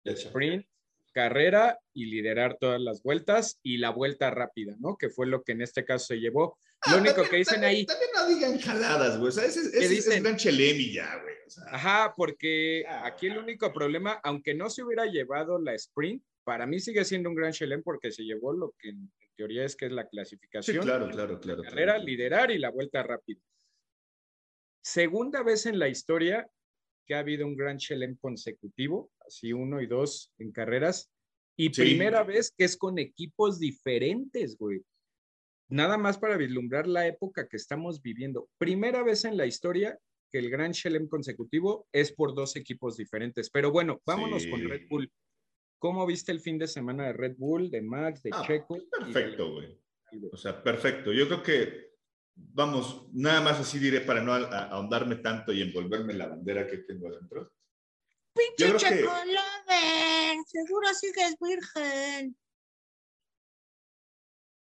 sprint, 0.04 0.66
carrera 1.12 1.78
y 1.92 2.06
liderar 2.06 2.56
todas 2.58 2.80
las 2.80 3.02
vueltas 3.02 3.58
y 3.62 3.78
la 3.78 3.90
vuelta 3.90 4.30
rápida, 4.30 4.76
¿no? 4.78 4.96
Que 4.96 5.10
fue 5.10 5.26
lo 5.26 5.42
que 5.42 5.52
en 5.52 5.62
este 5.62 5.84
caso 5.84 6.06
se 6.06 6.20
llevó. 6.20 6.58
Lo 6.86 6.96
ah, 6.96 7.00
único 7.00 7.22
que 7.24 7.36
dicen 7.36 7.64
ahí. 7.64 7.84
También 7.84 8.10
no 8.14 8.26
digan 8.28 8.58
jaladas, 8.58 9.18
güey. 9.18 9.28
O 9.28 9.32
sea, 9.32 9.44
ese, 9.44 9.60
es 9.76 10.22
gran 10.22 10.36
chelemi 10.36 10.92
ya, 10.92 11.20
güey. 11.22 11.29
Ajá, 11.66 12.14
porque 12.16 12.84
aquí 12.86 13.26
el 13.26 13.38
único 13.38 13.72
problema, 13.72 14.20
aunque 14.22 14.54
no 14.54 14.70
se 14.70 14.82
hubiera 14.82 15.06
llevado 15.06 15.58
la 15.58 15.74
sprint, 15.74 16.22
para 16.44 16.66
mí 16.66 16.80
sigue 16.80 17.04
siendo 17.04 17.28
un 17.28 17.34
gran 17.34 17.52
chelem 17.52 17.82
porque 17.82 18.10
se 18.10 18.22
llevó 18.24 18.52
lo 18.52 18.74
que 18.78 18.90
en 18.90 19.10
teoría 19.36 19.64
es 19.64 19.76
que 19.76 19.86
es 19.86 19.92
la 19.92 20.08
clasificación. 20.08 20.84
claro, 20.84 21.08
claro, 21.10 21.40
claro. 21.40 21.62
carrera, 21.62 21.98
liderar 21.98 22.50
y 22.50 22.58
la 22.58 22.70
vuelta 22.70 23.02
rápida. 23.02 23.40
Segunda 24.82 25.42
vez 25.42 25.66
en 25.66 25.78
la 25.78 25.88
historia 25.88 26.48
que 27.06 27.14
ha 27.14 27.20
habido 27.20 27.46
un 27.46 27.56
gran 27.56 27.78
chelem 27.78 28.16
consecutivo, 28.16 29.10
así 29.26 29.52
uno 29.52 29.80
y 29.80 29.86
dos 29.86 30.32
en 30.38 30.52
carreras, 30.52 31.10
y 31.56 31.70
primera 31.70 32.22
vez 32.22 32.52
que 32.56 32.64
es 32.64 32.76
con 32.76 32.98
equipos 32.98 33.58
diferentes, 33.58 34.56
güey. 34.56 34.82
Nada 35.68 35.98
más 35.98 36.18
para 36.18 36.36
vislumbrar 36.36 36.86
la 36.86 37.06
época 37.06 37.48
que 37.48 37.56
estamos 37.56 38.00
viviendo. 38.00 38.48
Primera 38.58 39.02
vez 39.02 39.24
en 39.24 39.36
la 39.36 39.46
historia 39.46 39.98
que 40.30 40.38
el 40.38 40.50
Gran 40.50 40.72
Chelem 40.72 41.08
consecutivo 41.08 41.88
es 41.92 42.12
por 42.12 42.34
dos 42.34 42.56
equipos 42.56 42.96
diferentes. 42.96 43.50
Pero 43.50 43.70
bueno, 43.70 44.00
vámonos 44.06 44.46
con 44.46 44.66
Red 44.68 44.88
Bull. 44.88 45.10
¿Cómo 45.78 46.06
viste 46.06 46.30
el 46.30 46.40
fin 46.40 46.58
de 46.58 46.68
semana 46.68 47.06
de 47.06 47.12
Red 47.14 47.36
Bull, 47.38 47.70
de 47.70 47.82
Max, 47.82 48.22
de 48.22 48.30
ah, 48.32 48.44
Checo? 48.46 48.78
Perfecto, 48.90 49.52
güey. 49.52 49.78
O 50.32 50.36
sea, 50.36 50.62
perfecto. 50.62 51.12
Yo 51.12 51.26
creo 51.26 51.42
que, 51.42 51.94
vamos, 52.34 53.08
nada 53.12 53.40
más 53.40 53.60
así 53.60 53.78
diré 53.78 54.00
para 54.02 54.22
no 54.22 54.32
ahondarme 54.32 55.16
tanto 55.16 55.52
y 55.52 55.62
envolverme 55.62 56.14
la 56.14 56.28
bandera 56.28 56.66
que 56.66 56.78
tengo 56.78 57.08
adentro. 57.08 57.52
Pinche 58.34 58.76
Checo 58.76 59.10
que... 59.24 60.36
seguro 60.46 60.94
sigues 60.94 61.36
virgen. 61.40 62.36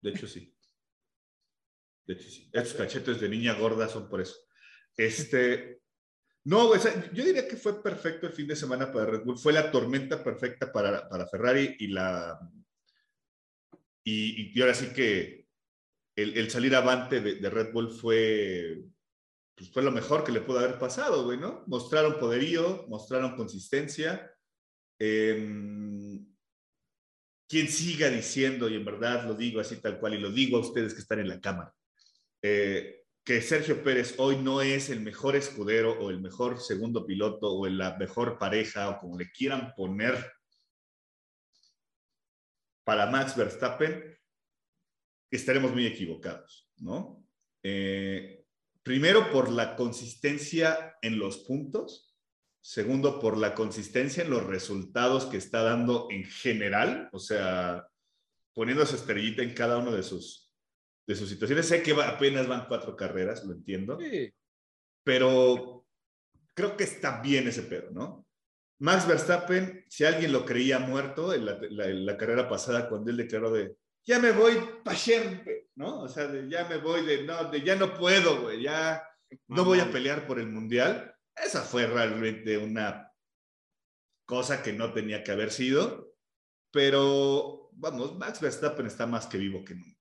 De 0.02 0.10
hecho, 0.12 0.28
sí. 0.28 0.56
De 2.06 2.14
hecho, 2.14 2.30
sí. 2.30 2.50
Estos 2.54 2.74
cachetes 2.74 3.20
de 3.20 3.28
niña 3.28 3.54
gorda 3.56 3.90
son 3.90 4.08
por 4.08 4.22
eso. 4.22 4.47
Este, 4.98 5.82
no, 6.46 6.74
yo 6.76 7.24
diría 7.24 7.48
que 7.48 7.56
fue 7.56 7.82
perfecto 7.84 8.28
el 8.28 8.34
fin 8.34 8.48
de 8.48 8.56
semana 8.56 8.92
para 8.92 9.06
Red 9.06 9.24
Bull. 9.24 9.38
Fue 9.38 9.54
la 9.54 9.72
tormenta 9.72 10.24
perfecta 10.24 10.72
para, 10.72 11.08
para 11.08 11.28
Ferrari 11.28 11.76
y 11.80 11.88
la. 11.88 12.40
Y, 14.04 14.60
ahora 14.62 14.74
sí 14.74 14.88
que 14.94 15.46
el, 16.16 16.50
salir 16.50 16.74
avante 16.76 17.20
de, 17.20 17.50
Red 17.50 17.74
Bull 17.74 17.92
fue, 17.92 18.82
pues 19.56 19.70
fue 19.72 19.84
lo 19.84 19.92
mejor 19.92 20.24
que 20.24 20.32
le 20.32 20.42
pudo 20.42 20.60
haber 20.60 20.80
pasado, 20.80 21.26
güey, 21.26 21.38
¿no? 21.38 21.64
Mostraron 21.68 22.18
poderío, 22.18 22.86
mostraron 22.88 23.36
consistencia. 23.36 24.32
Eh, 24.98 26.18
quien 27.48 27.68
siga 27.68 28.10
diciendo, 28.10 28.70
y 28.70 28.76
en 28.76 28.86
verdad 28.86 29.26
lo 29.26 29.34
digo 29.34 29.60
así 29.60 29.78
tal 29.78 30.00
cual, 30.00 30.16
y 30.16 30.20
lo 30.20 30.32
digo 30.32 30.58
a 30.58 30.62
ustedes 30.62 30.94
que 30.94 31.02
están 31.02 31.20
en 31.20 31.30
la 31.30 31.40
cámara, 31.40 31.74
eh, 32.42 32.97
que 33.28 33.42
Sergio 33.42 33.84
Pérez 33.84 34.16
hoy 34.20 34.38
no 34.38 34.62
es 34.62 34.90
el 34.90 35.02
mejor 35.02 35.36
escudero 35.36 36.00
o 36.00 36.10
el 36.10 36.22
mejor 36.22 36.62
segundo 36.62 37.06
piloto 37.06 37.52
o 37.52 37.68
la 37.68 37.98
mejor 37.98 38.38
pareja 38.38 38.90
o 38.90 39.00
como 39.00 39.18
le 39.18 39.30
quieran 39.32 39.74
poner 39.76 40.32
para 42.86 43.08
Max 43.08 43.36
Verstappen, 43.36 44.18
estaremos 45.30 45.74
muy 45.74 45.86
equivocados, 45.86 46.72
¿no? 46.78 47.22
Eh, 47.64 48.46
primero 48.82 49.30
por 49.30 49.52
la 49.52 49.76
consistencia 49.76 50.96
en 51.02 51.20
los 51.20 51.40
puntos, 51.40 52.18
segundo 52.62 53.20
por 53.20 53.36
la 53.36 53.54
consistencia 53.56 54.24
en 54.24 54.30
los 54.30 54.46
resultados 54.46 55.26
que 55.26 55.36
está 55.36 55.64
dando 55.64 56.08
en 56.12 56.24
general, 56.24 57.10
o 57.12 57.20
sea, 57.20 57.90
poniendo 58.54 58.86
su 58.86 58.96
estrellita 58.96 59.44
en 59.44 59.54
cada 59.54 59.80
uno 59.80 59.92
de 59.92 60.04
sus 60.04 60.47
de 61.08 61.16
sus 61.16 61.30
situaciones. 61.30 61.66
Sé 61.66 61.82
que 61.82 61.94
apenas 61.94 62.48
van 62.48 62.68
cuatro 62.68 62.96
carreras, 62.96 63.44
lo 63.46 63.54
entiendo. 63.54 63.98
Pero 65.04 65.86
creo 66.54 66.76
que 66.76 66.84
está 66.84 67.22
bien 67.22 67.48
ese 67.48 67.64
pedo, 67.64 67.92
¿no? 67.92 68.26
Max 68.80 69.08
Verstappen, 69.08 69.86
si 69.90 70.04
alguien 70.04 70.32
lo 70.32 70.46
creía 70.46 70.78
muerto 70.78 71.34
en 71.34 71.46
la, 71.46 72.18
carrera 72.18 72.48
pasada 72.48 72.88
cuando 72.88 73.10
él 73.10 73.18
declaró 73.18 73.52
de, 73.52 73.76
ya 74.06 74.20
me 74.20 74.32
voy 74.32 74.56
pa' 74.84 74.94
siempre, 74.94 75.70
¿no? 75.76 76.02
O 76.02 76.08
sea, 76.08 76.28
de, 76.28 76.48
ya 76.48 76.68
me 76.68 76.78
voy 76.78 77.04
de, 77.04 77.24
no, 77.24 77.50
de 77.50 77.62
ya 77.62 77.76
no 77.76 77.94
puedo, 77.96 78.42
güey, 78.42 78.62
ya 78.62 79.04
no 79.48 79.66
voy 79.66 79.80
a 79.80 79.90
pelear 79.90 80.28
por 80.28 80.40
el 80.40 80.48
mundial. 80.48 81.16
Esa 81.36 81.62
fue 81.62 81.88
realmente 81.88 82.58
una 82.58 83.12
cosa 84.26 84.62
que 84.62 84.74
no 84.74 84.94
tenía 84.94 85.24
que 85.24 85.32
haber 85.32 85.52
sido, 85.52 86.14
pero 86.72 87.70
vamos, 87.74 88.16
Max 88.18 88.42
Verstappen 88.42 88.86
está 88.86 89.08
más 89.08 89.26
que 89.26 89.38
vivo 89.38 89.64
que 89.64 89.76
nunca. 89.76 89.97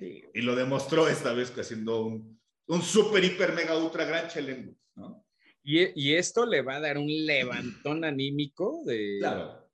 Y 0.00 0.42
lo 0.42 0.54
demostró 0.54 1.08
esta 1.08 1.32
vez 1.32 1.56
haciendo 1.56 2.04
un, 2.04 2.40
un 2.68 2.82
super, 2.82 3.24
hiper, 3.24 3.52
mega, 3.54 3.76
ultra 3.76 4.04
gran 4.04 4.28
challenge, 4.28 4.74
¿no? 4.94 5.24
Y, 5.62 6.00
y, 6.00 6.14
esto 6.14 6.46
le 6.46 6.62
va 6.62 6.76
a 6.76 6.80
dar 6.80 6.96
un 6.96 7.08
levantón 7.08 8.04
anímico 8.04 8.82
de... 8.86 9.20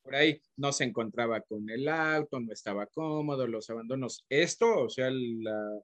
Por 0.03 0.17
ahí 0.17 0.41
no 0.57 0.71
se 0.73 0.85
encontraba 0.85 1.41
con 1.41 1.71
el 1.71 1.89
auto, 1.89 2.39
no 2.39 2.53
estaba 2.53 2.87
cómodo, 2.87 3.47
los 3.47 3.71
abandonos. 3.71 4.27
Esto, 4.29 4.85
o 4.85 4.91
sea, 4.91 5.09
la, 5.11 5.81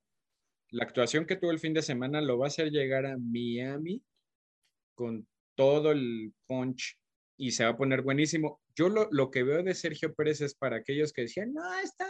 la 0.72 0.84
actuación 0.84 1.24
que 1.24 1.36
tuvo 1.36 1.52
el 1.52 1.58
fin 1.58 1.72
de 1.72 1.80
semana 1.80 2.20
lo 2.20 2.38
va 2.38 2.46
a 2.46 2.48
hacer 2.48 2.70
llegar 2.70 3.06
a 3.06 3.16
Miami 3.16 4.02
con 4.94 5.26
todo 5.54 5.92
el 5.92 6.34
punch 6.46 6.98
y 7.38 7.52
se 7.52 7.64
va 7.64 7.70
a 7.70 7.76
poner 7.76 8.02
buenísimo. 8.02 8.60
Yo 8.74 8.88
lo, 8.90 9.08
lo, 9.10 9.30
que 9.30 9.42
veo 9.42 9.62
de 9.62 9.74
Sergio 9.74 10.12
Pérez 10.14 10.42
es 10.42 10.54
para 10.54 10.76
aquellos 10.76 11.12
que 11.12 11.22
decían, 11.22 11.54
no, 11.54 11.78
está 11.78 12.06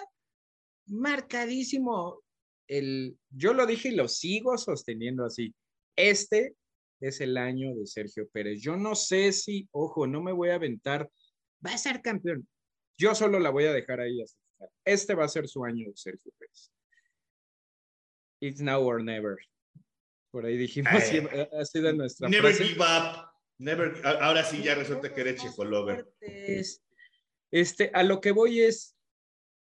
marcadísimo 0.91 2.23
el, 2.69 3.19
yo 3.31 3.53
lo 3.53 3.67
dije 3.67 3.89
y 3.89 3.97
lo 3.97 4.09
sigo 4.09 4.57
sosteniendo 4.57 5.25
así. 5.25 5.55
Este 5.97 6.55
es 7.01 7.21
el 7.21 7.37
año 7.37 7.75
de 7.75 7.87
Sergio 7.87 8.29
Pérez. 8.29 8.61
Yo 8.61 8.77
no 8.77 8.95
sé 8.95 9.33
si, 9.33 9.69
ojo, 9.73 10.07
no 10.07 10.23
me 10.23 10.33
voy 10.33 10.51
a 10.51 10.55
aventar, 10.57 11.11
va 11.65 11.73
a 11.73 11.79
ser 11.79 12.03
campeón. 12.03 12.47
Yo 12.97 13.15
solo 13.15 13.41
la 13.41 13.51
voy 13.51 13.65
a 13.65 13.73
dejar 13.73 14.01
ahí. 14.01 14.23
Este 14.85 15.15
va 15.15 15.25
a 15.25 15.29
ser 15.29 15.49
su 15.49 15.65
año 15.65 15.89
de 15.89 15.97
Sergio 15.97 16.33
Pérez. 16.39 16.71
It's 18.41 18.61
now 18.61 18.83
or 18.83 19.03
never. 19.03 19.37
Por 20.31 20.47
ahí 20.47 20.57
dijimos, 20.57 20.93
ha 20.93 21.65
sido 21.65 21.93
nuestra 21.93 22.29
Never 22.29 22.55
give 22.55 22.81
up. 22.81 23.31
Never, 23.59 24.01
ahora 24.07 24.43
sí 24.45 24.63
ya 24.63 24.75
resulta 24.75 25.13
que 25.13 25.21
eres 25.21 25.43
Chico 25.43 25.65
Lover. 25.65 26.07
Este, 27.51 27.91
a 27.93 28.03
lo 28.03 28.21
que 28.21 28.31
voy 28.31 28.61
es, 28.61 28.97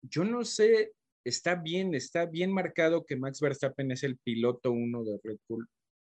yo 0.02 0.24
no 0.24 0.44
sé 0.44 0.92
está 1.28 1.56
bien, 1.56 1.94
está 1.94 2.24
bien 2.24 2.52
marcado 2.52 3.04
que 3.04 3.16
Max 3.16 3.40
Verstappen 3.40 3.90
es 3.90 4.04
el 4.04 4.16
piloto 4.18 4.70
uno 4.70 5.02
de 5.02 5.18
Red 5.22 5.38
Bull, 5.48 5.68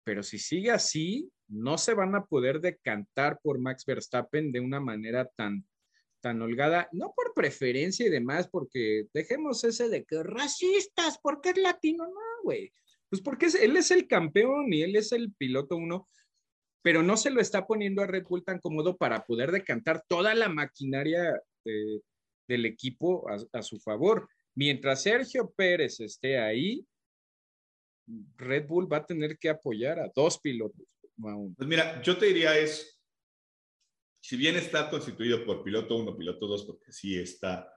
pero 0.05 0.23
si 0.23 0.39
sigue 0.39 0.71
así, 0.71 1.31
no 1.49 1.77
se 1.77 1.95
van 1.95 2.15
a 2.15 2.25
poder 2.25 2.61
decantar 2.61 3.39
por 3.43 3.59
Max 3.59 3.85
Verstappen 3.85 4.53
de 4.53 4.61
una 4.61 4.81
manera 4.81 5.31
tan, 5.37 5.67
tan 6.23 6.41
holgada, 6.41 6.89
no 6.93 7.13
por 7.15 7.35
preferencia 7.35 8.07
y 8.07 8.11
demás, 8.11 8.49
porque 8.49 9.07
dejemos 9.13 9.63
ese 9.65 9.91
de 9.91 10.05
que 10.05 10.23
racistas, 10.23 11.19
porque 11.23 11.51
es 11.51 11.59
latino, 11.59 12.07
no, 12.07 12.43
güey. 12.43 12.73
Pues 13.11 13.21
porque 13.21 13.49
él 13.61 13.77
es 13.77 13.91
el 13.91 14.07
campeón 14.07 14.73
y 14.73 14.83
él 14.83 14.97
es 14.97 15.13
el 15.13 15.33
piloto 15.35 15.77
uno, 15.77 16.09
pero 16.81 17.03
no 17.03 17.19
se 17.19 17.31
lo 17.31 17.43
está 17.43 17.67
poniendo 17.67 18.03
a 18.03 18.07
Red 18.07 18.25
Bull 18.27 18.45
tan 18.45 18.59
cómodo 18.59 18.97
para 18.97 19.25
poder 19.25 19.53
decantar 19.53 20.03
toda 20.09 20.35
la 20.35 20.49
maquinaria 20.49 21.39
del 22.49 22.65
equipo 22.65 23.27
a 23.53 23.63
su 23.63 23.79
favor. 23.79 24.27
Mientras 24.55 25.03
Sergio 25.03 25.51
Pérez 25.51 26.01
esté 26.01 26.39
ahí, 26.39 26.87
Red 28.37 28.67
Bull 28.67 28.93
va 28.93 28.99
a 28.99 29.07
tener 29.07 29.39
que 29.39 29.49
apoyar 29.49 29.99
a 29.99 30.11
dos 30.15 30.39
pilotos. 30.39 30.87
Pues 31.17 31.69
mira, 31.69 32.03
yo 32.03 32.17
te 32.19 32.27
diría 32.27 32.59
es, 32.59 33.01
si 34.21 34.37
bien 34.37 34.57
está 34.57 34.91
constituido 34.91 35.45
por 35.45 35.63
piloto 35.63 35.97
1, 35.97 36.17
piloto 36.17 36.47
2, 36.47 36.65
porque 36.65 36.93
sí 36.93 37.19
está 37.19 37.73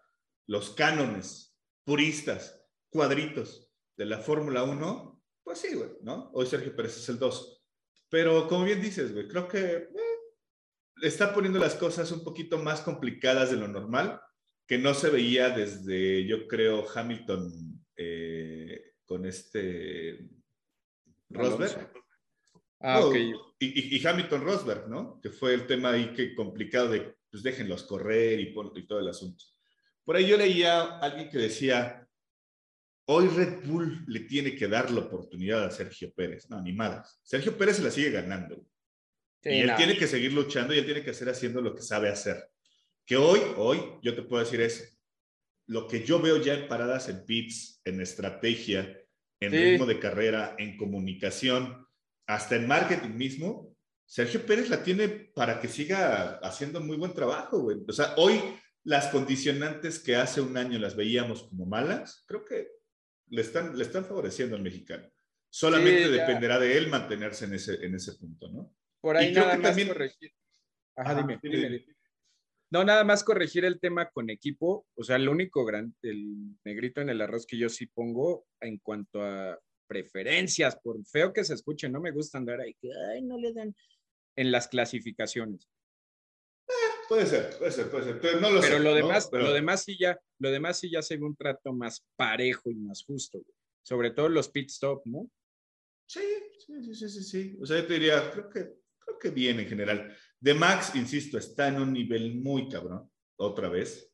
los 0.48 0.72
cánones 0.72 1.56
puristas, 1.84 2.62
cuadritos 2.90 3.72
de 3.98 4.06
la 4.06 4.20
Fórmula 4.20 4.64
1, 4.64 5.24
pues 5.44 5.60
sí, 5.60 5.76
güey, 5.76 5.92
¿no? 6.02 6.32
Hoy 6.34 6.46
Sergio 6.48 6.76
Pérez 6.76 6.98
es 6.98 7.10
el 7.10 7.20
2. 7.20 7.64
Pero 8.10 8.48
como 8.48 8.66
bien 8.66 8.82
dices, 8.82 9.14
güey, 9.14 9.28
creo 9.28 9.48
que 9.48 9.60
eh, 9.60 9.90
está 11.02 11.34
poniendo 11.34 11.60
las 11.60 11.76
cosas 11.76 12.12
un 12.12 12.24
poquito 12.24 12.58
más 12.58 12.82
complicadas 12.82 13.52
de 13.52 13.58
lo 13.58 13.68
normal 13.68 14.20
que 14.68 14.78
no 14.78 14.94
se 14.94 15.10
veía 15.10 15.50
desde, 15.50 16.26
yo 16.26 16.48
creo, 16.48 16.86
Hamilton 16.94 17.52
eh, 17.98 18.94
con 19.06 19.26
este 19.26 20.28
Rosberg. 21.30 21.92
Ah, 22.82 23.02
y, 23.60 24.06
Hamilton 24.06 24.42
Rosberg, 24.44 24.90
¿no? 24.90 25.20
Que 25.22 25.30
fue 25.30 25.54
el 25.54 25.66
tema 25.66 25.92
ahí 25.92 26.14
que 26.14 26.36
complicado 26.36 26.90
de, 26.90 27.16
pues 27.32 27.42
déjenlos 27.42 27.84
correr 27.84 28.40
y, 28.40 28.54
y 28.76 28.88
todo 28.88 29.00
el 29.00 29.08
asunto. 29.08 29.44
Por 30.04 30.16
ahí 30.16 30.28
yo 30.28 30.38
leía 30.38 30.82
a 30.82 31.00
alguien 31.00 31.30
que 31.30 31.38
decía, 31.38 32.08
hoy 33.06 33.28
Red 33.28 33.66
Bull 33.66 34.04
le 34.08 34.22
tiene 34.22 34.56
que 34.56 34.68
dar 34.68 34.92
la 34.92 35.02
oportunidad 35.02 35.64
a 35.64 35.72
Sergio 35.72 36.14
Pérez. 36.14 36.50
No, 36.50 36.62
ni 36.62 36.76
Sergio 37.24 37.58
Pérez 37.58 37.78
se 37.78 37.84
la 37.84 37.92
sigue 37.92 38.12
ganando. 38.12 38.66
y 39.44 39.60
él 39.60 39.72
tiene 39.78 39.98
que 39.98 40.08
seguir 40.08 40.34
luchando 40.34 40.74
y 40.74 40.80
él 40.80 40.86
tiene 40.86 41.04
que 41.04 41.14
seguir 41.14 41.32
haciendo 41.32 41.62
lo 41.62 41.76
que 41.76 41.82
sabe 41.82 42.10
hacer. 42.10 42.50
Que 43.06 43.18
hoy, 43.18 43.40
hoy, 43.58 43.80
yo 44.02 44.16
te 44.16 44.24
puedo 44.24 44.44
decir 44.44 44.62
es 44.62 45.00
lo 45.68 45.88
que 45.88 46.04
yo 46.04 46.20
veo 46.20 46.38
ya 46.38 46.54
en 46.54 46.68
paradas, 46.68 47.10
en 47.10 47.26
pits, 47.26 47.82
en 47.86 48.02
estrategia, 48.02 49.00
en 49.40 49.52
ritmo 49.52 49.86
de 49.86 50.00
carrera, 50.00 50.56
en 50.58 50.78
comunicación, 50.78 51.88
hasta 52.28 52.56
en 52.56 52.68
marketing 52.68 53.16
mismo, 53.16 53.76
Sergio 54.08 54.46
Pérez 54.46 54.70
la 54.70 54.84
tiene 54.84 55.10
para 55.10 55.60
que 55.60 55.68
siga 55.68 56.40
haciendo 56.44 56.80
muy 56.80 56.98
buen 56.98 57.14
trabajo, 57.14 57.60
güey. 57.60 57.78
O 57.88 57.92
sea, 57.92 58.14
hoy 58.18 58.40
las 58.84 59.08
condicionantes 59.08 60.00
que 60.00 60.16
hace 60.16 60.42
un 60.42 60.56
año 60.58 60.78
las 60.78 60.96
veíamos 60.96 61.44
como 61.44 61.66
malas, 61.66 62.24
creo 62.28 62.46
que 62.46 62.70
le 63.30 63.42
están, 63.42 63.76
le 63.76 63.84
están 63.84 64.06
favoreciendo 64.06 64.56
al 64.56 64.62
mexicano. 64.62 65.10
Solamente 65.50 66.10
dependerá 66.10 66.60
de 66.60 66.78
él 66.78 66.90
mantenerse 66.90 67.46
en 67.46 67.56
ese, 67.56 67.84
en 67.84 67.96
ese 67.96 68.14
punto, 68.16 68.50
¿no? 68.50 68.76
Por 69.02 69.18
ahí 69.18 69.32
nada 69.32 69.58
más 69.58 69.76
corregir. 69.76 70.32
Ajá, 70.96 71.16
dime, 71.16 71.40
dime, 71.42 71.86
No, 72.72 72.84
nada 72.84 73.04
más 73.04 73.24
corregir 73.24 73.64
el 73.66 73.80
tema 73.80 74.10
con 74.10 74.30
equipo. 74.30 74.86
O 74.96 75.04
sea, 75.04 75.18
el 75.18 75.30
único 75.30 75.66
gran, 75.66 75.96
el 76.02 76.58
negrito 76.64 77.02
en 77.02 77.10
el 77.10 77.22
arroz 77.22 77.46
que 77.46 77.58
yo 77.58 77.70
sí 77.70 77.88
pongo 77.88 78.46
en 78.60 78.80
cuanto 78.80 79.22
a 79.22 79.60
preferencias, 79.88 80.76
por 80.78 81.04
feo 81.06 81.32
que 81.32 81.44
se 81.44 81.54
escuche, 81.54 81.90
no 81.90 82.02
me 82.02 82.12
gusta 82.12 82.38
andar 82.38 82.60
ahí, 82.60 82.74
que 82.82 82.90
ay, 83.14 83.22
no 83.22 83.38
le 83.38 83.54
dan 83.54 83.76
en 84.36 84.52
las 84.52 84.68
clasificaciones. 84.68 85.70
Eh, 86.68 86.72
puede 87.08 87.26
ser, 87.26 87.58
puede 87.58 87.72
ser, 87.72 87.92
puede 87.92 88.04
ser. 88.06 88.20
Pero, 88.20 88.40
no 88.40 88.50
lo, 88.50 88.62
Pero 88.62 88.80
lo 88.80 88.94
demás, 88.96 89.30
lo 89.32 89.54
demás 89.54 89.84
sí 89.84 89.98
ya, 90.00 90.20
lo 90.40 90.50
demás 90.50 90.80
sí 90.80 90.90
ya 90.90 91.02
se 91.02 91.18
ve 91.18 91.24
un 91.24 91.36
trato 91.36 91.72
más 91.74 92.04
parejo 92.16 92.72
y 92.72 92.76
más 92.76 93.04
justo, 93.06 93.42
sobre 93.84 94.12
todo 94.12 94.30
los 94.30 94.50
pit 94.50 94.70
stop, 94.70 95.06
¿no? 95.06 95.30
Sí, 96.08 96.22
sí, 96.66 96.94
sí, 96.94 97.10
sí, 97.10 97.24
sí. 97.24 97.58
O 97.62 97.66
sea, 97.66 97.82
yo 97.82 97.88
te 97.88 97.94
diría, 97.94 98.32
creo 98.32 98.50
que, 98.50 98.74
creo 99.06 99.20
que 99.20 99.30
bien 99.30 99.60
en 99.60 99.68
general. 99.68 100.16
De 100.40 100.54
Max, 100.54 100.96
insisto, 100.96 101.38
está 101.38 101.68
en 101.68 101.82
un 101.82 101.94
nivel 101.94 102.36
muy 102.36 102.70
cabrón, 102.70 103.10
otra 103.38 103.70
vez. 103.70 104.12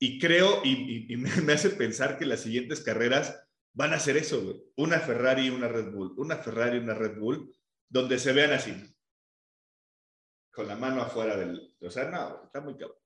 Y 0.00 0.18
creo, 0.18 0.62
y, 0.64 1.16
me 1.16 1.52
hace 1.52 1.70
pensar 1.70 2.18
que 2.18 2.26
las 2.26 2.40
siguientes 2.40 2.80
carreras 2.80 3.44
van 3.74 3.92
a 3.92 3.98
ser 3.98 4.16
eso, 4.16 4.42
güey. 4.42 4.62
Una 4.76 5.00
Ferrari 5.00 5.46
y 5.46 5.50
una 5.50 5.68
Red 5.68 5.92
Bull, 5.92 6.14
una 6.18 6.36
Ferrari 6.36 6.78
y 6.78 6.80
una 6.80 6.94
Red 6.94 7.18
Bull, 7.18 7.52
donde 7.88 8.18
se 8.18 8.32
vean 8.32 8.52
así, 8.52 8.72
con 10.52 10.68
la 10.68 10.76
mano 10.76 11.02
afuera 11.02 11.36
del... 11.36 11.74
O 11.80 11.90
sea, 11.90 12.10
no, 12.10 12.44
está 12.44 12.60
muy 12.60 12.76
cabrón. 12.76 12.98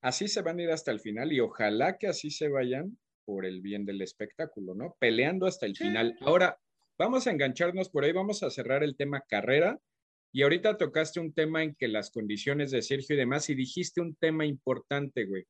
Así 0.00 0.28
se 0.28 0.42
van 0.42 0.58
a 0.58 0.62
ir 0.62 0.70
hasta 0.70 0.92
el 0.92 1.00
final 1.00 1.32
y 1.32 1.40
ojalá 1.40 1.98
que 1.98 2.06
así 2.06 2.30
se 2.30 2.48
vayan 2.48 2.98
por 3.24 3.44
el 3.44 3.60
bien 3.60 3.84
del 3.84 4.00
espectáculo, 4.00 4.74
¿no? 4.74 4.96
Peleando 4.98 5.46
hasta 5.46 5.66
el 5.66 5.76
final. 5.76 6.16
Ahora, 6.20 6.58
vamos 6.98 7.26
a 7.26 7.30
engancharnos 7.30 7.88
por 7.88 8.04
ahí, 8.04 8.12
vamos 8.12 8.42
a 8.42 8.50
cerrar 8.50 8.82
el 8.82 8.96
tema 8.96 9.22
carrera. 9.26 9.78
Y 10.32 10.42
ahorita 10.42 10.76
tocaste 10.76 11.20
un 11.20 11.32
tema 11.32 11.62
en 11.62 11.74
que 11.74 11.88
las 11.88 12.10
condiciones 12.10 12.70
de 12.70 12.82
Sergio 12.82 13.14
y 13.14 13.18
demás, 13.18 13.48
y 13.48 13.54
dijiste 13.54 14.00
un 14.00 14.14
tema 14.16 14.44
importante, 14.44 15.24
güey, 15.24 15.44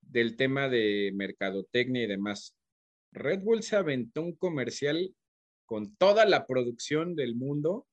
del 0.00 0.36
tema 0.36 0.68
de 0.68 1.10
mercadotecnia 1.14 2.04
y 2.04 2.06
demás. 2.06 2.56
Red 3.12 3.40
Bull 3.40 3.62
se 3.62 3.76
aventó 3.76 4.22
un 4.22 4.36
comercial 4.36 5.14
con 5.66 5.96
toda 5.96 6.24
la 6.26 6.46
producción 6.46 7.16
del 7.16 7.34
mundo 7.34 7.86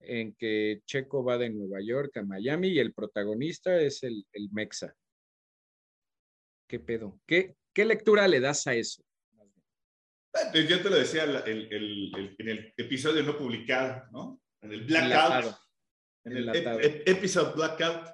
en 0.00 0.34
que 0.34 0.80
Checo 0.86 1.22
va 1.22 1.36
de 1.36 1.50
Nueva 1.50 1.80
York 1.82 2.16
a 2.16 2.22
Miami 2.22 2.68
y 2.68 2.78
el 2.78 2.94
protagonista 2.94 3.80
es 3.80 4.02
el, 4.02 4.24
Mexa. 4.52 4.94
¿Qué 6.66 6.80
pedo? 6.80 7.20
¿Qué, 7.26 7.56
¿Qué 7.74 7.84
lectura 7.84 8.28
le 8.28 8.40
das 8.40 8.66
a 8.66 8.74
eso? 8.74 9.02
Yo 10.68 10.82
te 10.82 10.90
lo 10.90 10.96
decía 10.96 11.24
en 11.24 12.48
el 12.48 12.74
episodio 12.76 13.22
no 13.22 13.36
publicado, 13.36 14.08
¿no? 14.12 14.42
En 14.62 14.72
el 14.72 14.84
Blackout. 14.84 15.54
En 16.24 16.36
el 16.36 16.48
episodio 17.06 17.54
Blackout. 17.54 18.08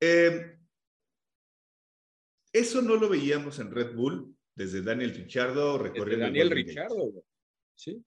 Eh, 0.00 0.58
eso 2.52 2.82
no 2.82 2.96
lo 2.96 3.08
veíamos 3.08 3.58
en 3.58 3.70
Red 3.70 3.94
Bull 3.94 4.34
desde 4.54 4.82
Daniel 4.82 5.14
Richardo 5.14 5.78
recorriendo. 5.78 6.26
Daniel 6.26 6.50
Richardo, 6.50 7.24
sí. 7.74 8.04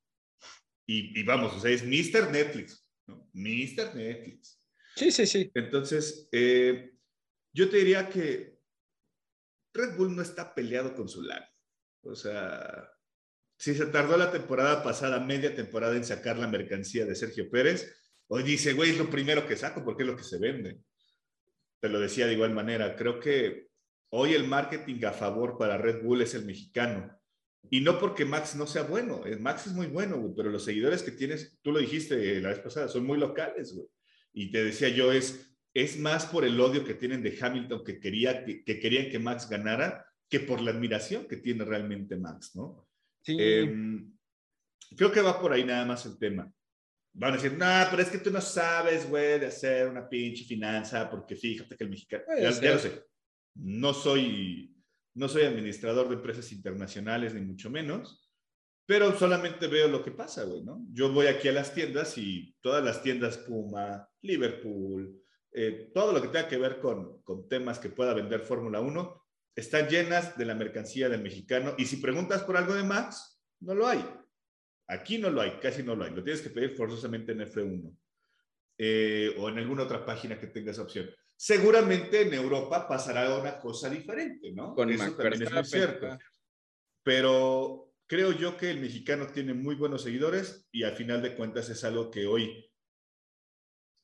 Y, 0.87 1.23
vamos, 1.23 1.53
o 1.53 1.59
sea, 1.59 1.71
es 1.71 1.83
Mr. 1.83 2.31
Netflix, 2.31 2.85
¿no? 3.07 3.29
Mr. 3.33 3.95
Netflix. 3.95 4.61
Sí, 4.95 5.09
sí, 5.09 5.25
sí. 5.25 5.49
Entonces, 5.53 6.27
eh, 6.33 6.91
yo 7.53 7.69
te 7.69 7.77
diría 7.77 8.09
que 8.09 8.59
Red 9.73 9.95
Bull 9.95 10.13
no 10.13 10.21
está 10.21 10.53
peleado 10.53 10.93
con 10.93 11.07
su 11.07 11.21
lado. 11.21 11.45
O 12.03 12.13
sea, 12.13 12.90
si 13.61 13.75
se 13.75 13.85
tardó 13.85 14.17
la 14.17 14.31
temporada 14.31 14.83
pasada, 14.83 15.19
media 15.19 15.55
temporada 15.55 15.95
en 15.95 16.03
sacar 16.03 16.37
la 16.37 16.47
mercancía 16.47 17.05
de 17.05 17.15
Sergio 17.15 17.49
Pérez, 17.49 17.95
hoy 18.27 18.43
dice, 18.43 18.73
güey, 18.73 18.91
es 18.91 18.97
lo 18.97 19.09
primero 19.09 19.47
que 19.47 19.55
saco 19.55 19.85
porque 19.85 20.03
es 20.03 20.09
lo 20.09 20.17
que 20.17 20.23
se 20.23 20.39
vende. 20.39 20.79
Te 21.79 21.89
lo 21.89 21.99
decía 21.99 22.27
de 22.27 22.33
igual 22.33 22.53
manera, 22.53 22.95
creo 22.95 23.19
que 23.19 23.71
Hoy 24.13 24.33
el 24.33 24.45
marketing 24.45 25.05
a 25.05 25.13
favor 25.13 25.57
para 25.57 25.77
Red 25.77 26.03
Bull 26.03 26.21
es 26.21 26.35
el 26.35 26.43
mexicano. 26.43 27.17
Y 27.69 27.79
no 27.79 27.97
porque 27.97 28.25
Max 28.25 28.55
no 28.57 28.67
sea 28.67 28.83
bueno, 28.83 29.25
eh, 29.25 29.37
Max 29.37 29.67
es 29.67 29.73
muy 29.73 29.87
bueno, 29.87 30.33
pero 30.35 30.49
los 30.49 30.65
seguidores 30.65 31.01
que 31.01 31.11
tienes, 31.11 31.57
tú 31.61 31.71
lo 31.71 31.79
dijiste 31.79 32.41
la 32.41 32.49
vez 32.49 32.59
pasada, 32.59 32.89
son 32.89 33.05
muy 33.05 33.17
locales, 33.17 33.73
güey. 33.73 33.87
Y 34.33 34.51
te 34.51 34.65
decía 34.65 34.89
yo, 34.89 35.13
es, 35.13 35.55
es 35.73 35.97
más 35.97 36.25
por 36.25 36.43
el 36.43 36.59
odio 36.59 36.83
que 36.83 36.93
tienen 36.93 37.23
de 37.23 37.37
Hamilton 37.39 37.85
que, 37.85 37.99
quería, 38.01 38.43
que, 38.43 38.63
querían 38.65 39.09
que 39.09 39.19
Max 39.19 39.49
ganara 39.49 40.05
que 40.27 40.41
por 40.41 40.59
la 40.59 40.71
admiración 40.71 41.25
que 41.25 41.37
tiene 41.37 41.63
realmente 41.63 42.17
Max, 42.17 42.53
¿no? 42.55 42.85
Sí. 43.21 43.37
Em, 43.39 44.11
creo 44.95 45.11
que 45.11 45.21
va 45.21 45.39
por 45.39 45.53
ahí 45.53 45.63
nada 45.63 45.85
más 45.85 46.05
el 46.05 46.17
tema. 46.17 46.51
Van 47.13 47.33
a 47.33 47.35
decir, 47.35 47.53
no, 47.53 47.65
pero 47.89 48.01
es 48.01 48.09
que 48.09 48.19
tú 48.19 48.31
no 48.31 48.39
sabes, 48.39 49.09
güey, 49.09 49.39
de 49.39 49.47
hacer 49.47 49.87
una 49.87 50.07
pinche 50.07 50.45
finanza, 50.45 51.09
porque 51.09 51.35
fíjate 51.35 51.75
que 51.75 51.83
el 51.83 51.89
mexicano, 51.89 52.23
ya, 52.39 52.73
lo 52.73 52.79
sé, 52.79 53.03
no 53.55 53.93
soy, 53.93 54.73
no 55.15 55.27
soy 55.27 55.43
administrador 55.43 56.07
de 56.07 56.15
empresas 56.15 56.51
internacionales, 56.53 57.33
ni 57.33 57.41
mucho 57.41 57.69
menos, 57.69 58.31
pero 58.85 59.17
solamente 59.17 59.67
veo 59.67 59.89
lo 59.89 60.03
que 60.03 60.11
pasa, 60.11 60.45
güey, 60.45 60.63
¿no? 60.63 60.85
Yo 60.91 61.11
voy 61.11 61.27
aquí 61.27 61.49
a 61.49 61.53
las 61.53 61.73
tiendas 61.73 62.17
y 62.17 62.55
todas 62.61 62.83
las 62.83 63.03
tiendas 63.03 63.37
Puma, 63.39 64.09
Liverpool, 64.21 65.21
eh, 65.51 65.91
todo 65.93 66.13
lo 66.13 66.21
que 66.21 66.29
tenga 66.29 66.47
que 66.47 66.57
ver 66.57 66.79
con, 66.79 67.21
con 67.23 67.47
temas 67.49 67.77
que 67.77 67.89
pueda 67.89 68.13
vender 68.13 68.39
Fórmula 68.39 68.79
1, 68.79 69.20
están 69.55 69.87
llenas 69.87 70.37
de 70.37 70.45
la 70.45 70.55
mercancía 70.55 71.09
del 71.09 71.21
mexicano. 71.21 71.75
Y 71.77 71.85
si 71.85 71.97
preguntas 71.97 72.43
por 72.43 72.57
algo 72.57 72.73
de 72.73 72.83
Max, 72.83 73.41
no 73.59 73.75
lo 73.75 73.87
hay. 73.87 74.03
Aquí 74.87 75.17
no 75.17 75.29
lo 75.29 75.41
hay, 75.41 75.59
casi 75.61 75.83
no 75.83 75.95
lo 75.95 76.03
hay. 76.03 76.11
Lo 76.11 76.23
tienes 76.23 76.41
que 76.41 76.49
pedir 76.49 76.75
forzosamente 76.75 77.31
en 77.31 77.39
F1 77.39 77.97
eh, 78.77 79.35
o 79.37 79.49
en 79.49 79.57
alguna 79.57 79.83
otra 79.83 80.05
página 80.05 80.39
que 80.39 80.47
tenga 80.47 80.71
esa 80.71 80.81
opción. 80.81 81.09
Seguramente 81.35 82.21
en 82.21 82.33
Europa 82.33 82.87
pasará 82.87 83.37
una 83.37 83.59
cosa 83.59 83.89
diferente, 83.89 84.51
¿no? 84.51 84.75
Con 84.75 84.89
Eso 84.89 85.15
también 85.15 85.43
es 85.43 85.51
muy 85.51 85.65
cierto. 85.65 86.17
Pero 87.03 87.93
creo 88.07 88.31
yo 88.31 88.57
que 88.57 88.69
el 88.69 88.79
mexicano 88.79 89.27
tiene 89.27 89.53
muy 89.53 89.75
buenos 89.75 90.03
seguidores 90.03 90.67
y 90.71 90.83
al 90.83 90.95
final 90.95 91.21
de 91.21 91.35
cuentas 91.35 91.69
es 91.69 91.83
algo 91.83 92.11
que 92.11 92.27
hoy 92.27 92.69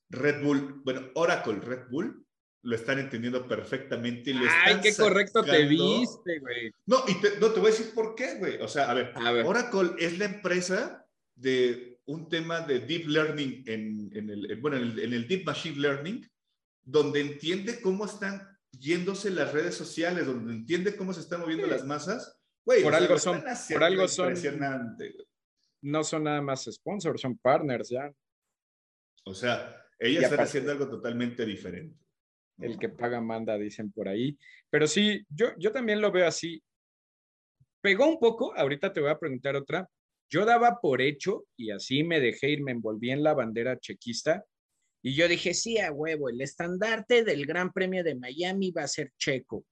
Red 0.10 0.44
Bull, 0.44 0.82
bueno, 0.84 1.12
Oracle 1.16 1.60
Red 1.60 1.90
Bull 1.90 2.27
lo 2.68 2.76
están 2.76 3.00
entendiendo 3.00 3.48
perfectamente. 3.48 4.34
Ay, 4.66 4.82
qué 4.84 4.94
correcto 4.94 5.42
te 5.42 5.64
viste, 5.66 6.40
güey. 6.40 6.70
No, 6.86 6.98
y 7.08 7.14
no 7.40 7.52
te 7.52 7.62
voy 7.62 7.70
a 7.70 7.72
decir 7.72 7.94
por 7.96 8.14
qué, 8.14 8.36
güey. 8.36 8.58
O 8.58 8.68
sea, 8.68 8.92
a 8.92 8.94
ver, 8.94 9.14
Oracle 9.46 9.92
es 10.00 10.20
la 10.20 10.26
empresa 10.26 11.08
de 11.34 12.02
un 12.08 12.28
tema 12.28 12.60
de 12.60 12.80
deep 12.80 13.08
learning 13.08 13.64
en, 13.68 14.30
el, 14.30 14.60
bueno, 14.60 14.76
en 14.76 15.14
el 15.14 15.28
Deep 15.30 15.46
Machine 15.46 15.80
Learning 15.80 16.30
donde 16.84 17.22
entiende 17.22 17.80
cómo 17.80 18.06
están 18.06 18.46
yéndose 18.72 19.30
las 19.30 19.54
redes 19.54 19.76
sociales, 19.76 20.26
donde 20.26 20.52
entiende 20.52 20.98
cómo 20.98 21.14
se 21.14 21.22
están 21.22 21.40
moviendo 21.40 21.68
las 21.68 21.86
masas. 21.86 22.38
por, 22.66 22.94
algo 22.94 23.18
son, 23.18 23.44
por 23.72 23.84
algo 23.84 24.08
son, 24.10 24.34
no 25.82 26.04
son 26.04 26.24
nada 26.26 26.42
más 26.42 26.66
sponsors, 26.66 27.22
son 27.22 27.38
partners 27.38 27.90
ya. 27.90 28.14
O 29.24 29.34
sea, 29.34 29.86
ellas 30.00 30.26
están 30.26 30.42
haciendo 30.42 30.74
algo 30.74 30.90
totalmente 30.90 31.46
diferente. 31.46 32.07
El 32.60 32.80
que 32.80 32.90
paga 32.90 33.22
manda, 33.22 33.58
dicen 33.58 33.92
por 33.92 34.08
ahí. 34.08 34.38
Pero 34.70 34.88
sí, 34.88 35.24
yo, 35.30 35.48
yo 35.58 35.72
también 35.72 36.02
lo 36.02 36.12
veo 36.12 36.28
así. 36.28 36.62
Pegó 37.82 38.08
un 38.08 38.20
poco, 38.20 38.56
ahorita 38.56 38.92
te 38.92 39.00
voy 39.00 39.12
a 39.12 39.20
preguntar 39.20 39.56
otra. 39.56 39.88
Yo 40.30 40.44
daba 40.46 40.80
por 40.82 41.02
hecho, 41.02 41.46
y 41.56 41.72
así 41.72 42.04
me 42.04 42.20
dejé 42.20 42.50
ir, 42.50 42.64
me 42.64 42.72
envolví 42.72 43.12
en 43.12 43.24
la 43.24 43.34
bandera 43.34 43.80
chequista, 43.80 44.44
y 45.02 45.14
yo 45.14 45.28
dije, 45.28 45.54
sí, 45.54 45.78
a 45.78 45.92
huevo, 45.92 46.28
el 46.30 46.42
estandarte 46.42 47.24
del 47.24 47.46
Gran 47.46 47.72
Premio 47.72 48.04
de 48.04 48.16
Miami 48.16 48.72
va 48.72 48.84
a 48.84 48.88
ser 48.88 49.14
checo. 49.18 49.66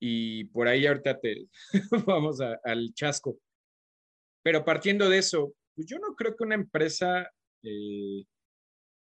Y 0.00 0.44
por 0.44 0.68
ahí 0.68 0.86
ahorita 0.86 1.18
te 1.18 1.48
vamos 2.06 2.40
al 2.40 2.92
chasco. 2.92 3.38
Pero 4.42 4.64
partiendo 4.64 5.08
de 5.08 5.18
eso, 5.18 5.54
pues 5.74 5.86
yo 5.86 5.98
no 5.98 6.14
creo 6.14 6.36
que 6.36 6.44
una 6.44 6.56
empresa 6.56 7.30
eh, 7.62 8.24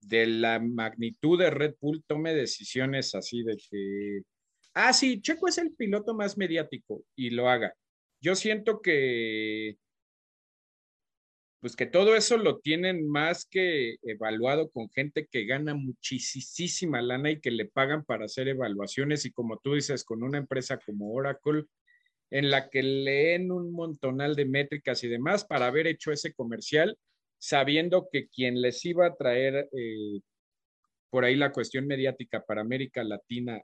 de 0.07 0.27
la 0.27 0.61
magnitud 0.61 1.39
de 1.39 1.51
Red 1.51 1.75
Bull 1.81 2.05
tome 2.07 2.35
decisiones 2.35 3.15
así 3.15 3.43
de 3.43 3.57
que, 3.57 4.23
ah, 4.75 4.93
sí, 4.93 5.21
Checo 5.21 5.49
es 5.49 5.59
el 5.59 5.73
piloto 5.75 6.15
más 6.15 6.39
mediático 6.39 7.05
y 7.17 7.31
lo 7.31 7.49
haga. 7.49 7.75
Yo 8.21 8.35
siento 8.35 8.81
que 8.81 9.77
pues 11.61 11.75
que 11.75 11.87
todo 11.87 12.15
eso 12.15 12.37
lo 12.37 12.59
tienen 12.61 13.09
más 13.09 13.45
que 13.45 13.97
evaluado 14.03 14.71
con 14.71 14.89
gente 14.91 15.27
que 15.27 15.47
gana 15.47 15.75
muchísima 15.75 17.03
lana 17.03 17.33
y 17.33 17.41
que 17.41 17.51
le 17.51 17.65
pagan 17.65 18.05
para 18.05 18.27
hacer 18.27 18.47
evaluaciones 18.47 19.25
y 19.25 19.33
como 19.33 19.59
tú 19.59 19.75
dices, 19.75 20.05
con 20.05 20.23
una 20.23 20.39
empresa 20.39 20.79
como 20.79 21.13
Oracle, 21.13 21.65
en 22.31 22.51
la 22.51 22.69
que 22.69 22.85
leen 22.85 23.51
un 23.51 23.73
montonal 23.73 24.37
de 24.37 24.45
métricas 24.45 25.03
y 25.03 25.09
demás 25.09 25.45
para 25.45 25.67
haber 25.67 25.89
hecho 25.89 26.13
ese 26.13 26.35
comercial, 26.35 26.97
sabiendo 27.39 28.09
que 28.11 28.29
quien 28.29 28.61
les 28.61 28.85
iba 28.85 29.07
a 29.07 29.15
traer, 29.15 29.69
eh, 29.73 30.21
por 31.11 31.25
ahí 31.25 31.37
la 31.37 31.53
cuestión 31.53 31.87
mediática 31.87 32.45
para 32.45 32.61
América 32.61 33.05
Latina 33.05 33.61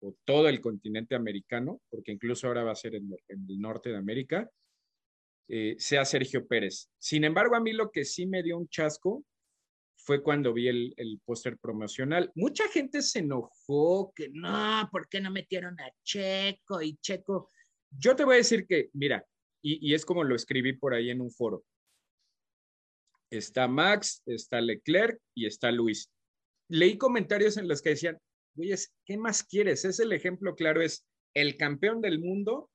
o 0.00 0.14
todo 0.24 0.48
el 0.48 0.60
continente 0.60 1.14
americano, 1.14 1.80
porque 1.90 2.12
incluso 2.12 2.46
ahora 2.46 2.64
va 2.64 2.72
a 2.72 2.76
ser 2.76 2.94
en, 2.94 3.10
el 3.28 3.60
norte 3.60 3.90
de 3.90 3.96
América, 3.96 4.50
eh, 5.48 5.76
sea 5.78 6.04
Sergio 6.04 6.46
Pérez. 6.46 6.88
Sin 6.98 7.24
embargo, 7.24 7.56
a 7.56 7.60
mí 7.60 7.72
lo 7.72 7.90
que 7.90 8.04
sí 8.04 8.26
me 8.26 8.42
dio 8.42 8.56
un 8.56 8.68
chasco 8.68 9.24
fue 9.96 10.22
cuando 10.22 10.52
vi 10.52 10.68
el, 10.68 10.94
el 10.96 11.20
póster 11.24 11.58
promocional. 11.58 12.30
Mucha 12.34 12.68
gente 12.68 13.02
se 13.02 13.18
enojó 13.18 14.12
que 14.14 14.30
no, 14.32 14.88
¿por 14.90 15.08
qué 15.08 15.20
no 15.20 15.30
metieron 15.30 15.78
a 15.80 15.92
Checo? 16.02 16.80
Y 16.80 16.96
Checo, 16.96 17.50
yo 17.90 18.16
te 18.16 18.24
voy 18.24 18.34
a 18.34 18.38
decir 18.38 18.66
que, 18.66 18.88
mira, 18.94 19.24
y, 19.62 19.90
y 19.90 19.94
es 19.94 20.06
como 20.06 20.24
lo 20.24 20.34
escribí 20.34 20.72
por 20.72 20.94
ahí 20.94 21.10
en 21.10 21.20
un 21.20 21.30
foro. 21.30 21.64
Está 23.30 23.68
Max, 23.68 24.22
está 24.26 24.60
Leclerc 24.60 25.20
y 25.34 25.46
está 25.46 25.70
Luis. 25.70 26.10
Leí 26.68 26.98
comentarios 26.98 27.56
en 27.56 27.68
los 27.68 27.82
que 27.82 27.90
decían, 27.90 28.18
oye, 28.56 28.76
¿qué 29.04 29.16
más 29.16 29.42
quieres? 29.42 29.84
Es 29.84 30.00
el 30.00 30.12
ejemplo 30.12 30.54
claro, 30.54 30.82
es 30.82 31.06
el 31.34 31.56
campeón 31.56 32.00
del 32.00 32.18
mundo, 32.20 32.70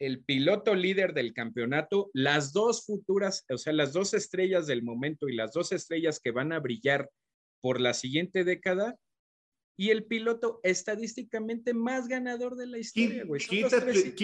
el 0.00 0.24
piloto 0.24 0.74
líder 0.74 1.12
del 1.12 1.32
campeonato, 1.32 2.10
las 2.12 2.52
dos 2.52 2.84
futuras, 2.84 3.44
o 3.48 3.58
sea, 3.58 3.72
las 3.72 3.92
dos 3.92 4.14
estrellas 4.14 4.66
del 4.66 4.82
momento 4.82 5.28
y 5.28 5.34
las 5.34 5.52
dos 5.52 5.72
estrellas 5.72 6.20
que 6.20 6.30
van 6.30 6.52
a 6.52 6.60
brillar 6.60 7.10
por 7.60 7.80
la 7.80 7.94
siguiente 7.94 8.44
década, 8.44 8.96
y 9.76 9.90
el 9.90 10.04
piloto 10.04 10.60
estadísticamente 10.64 11.72
más 11.72 12.08
ganador 12.08 12.56
de 12.56 12.66
la 12.66 12.78
historia, 12.78 13.24
güey. 13.24 13.40
Quítate, 13.40 14.14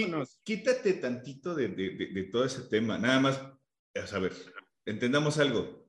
quítate, 0.42 0.94
tantito 0.94 1.54
de, 1.54 1.68
de, 1.68 1.90
de, 1.90 2.22
todo 2.24 2.44
ese 2.44 2.62
tema, 2.62 2.98
nada 2.98 3.20
más, 3.20 3.40
a 3.40 4.18
ver, 4.18 4.32
entendamos 4.86 5.38
algo. 5.38 5.88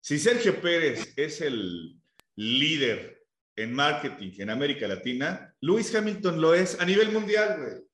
Si 0.00 0.18
Sergio 0.18 0.60
Pérez 0.60 1.14
es 1.16 1.40
el 1.40 2.00
líder 2.36 3.24
en 3.56 3.72
marketing 3.72 4.32
en 4.38 4.50
América 4.50 4.88
Latina, 4.88 5.54
Luis 5.60 5.94
Hamilton 5.94 6.40
lo 6.40 6.54
es 6.54 6.80
a 6.80 6.84
nivel 6.84 7.12
mundial, 7.12 7.60
güey. 7.60 7.84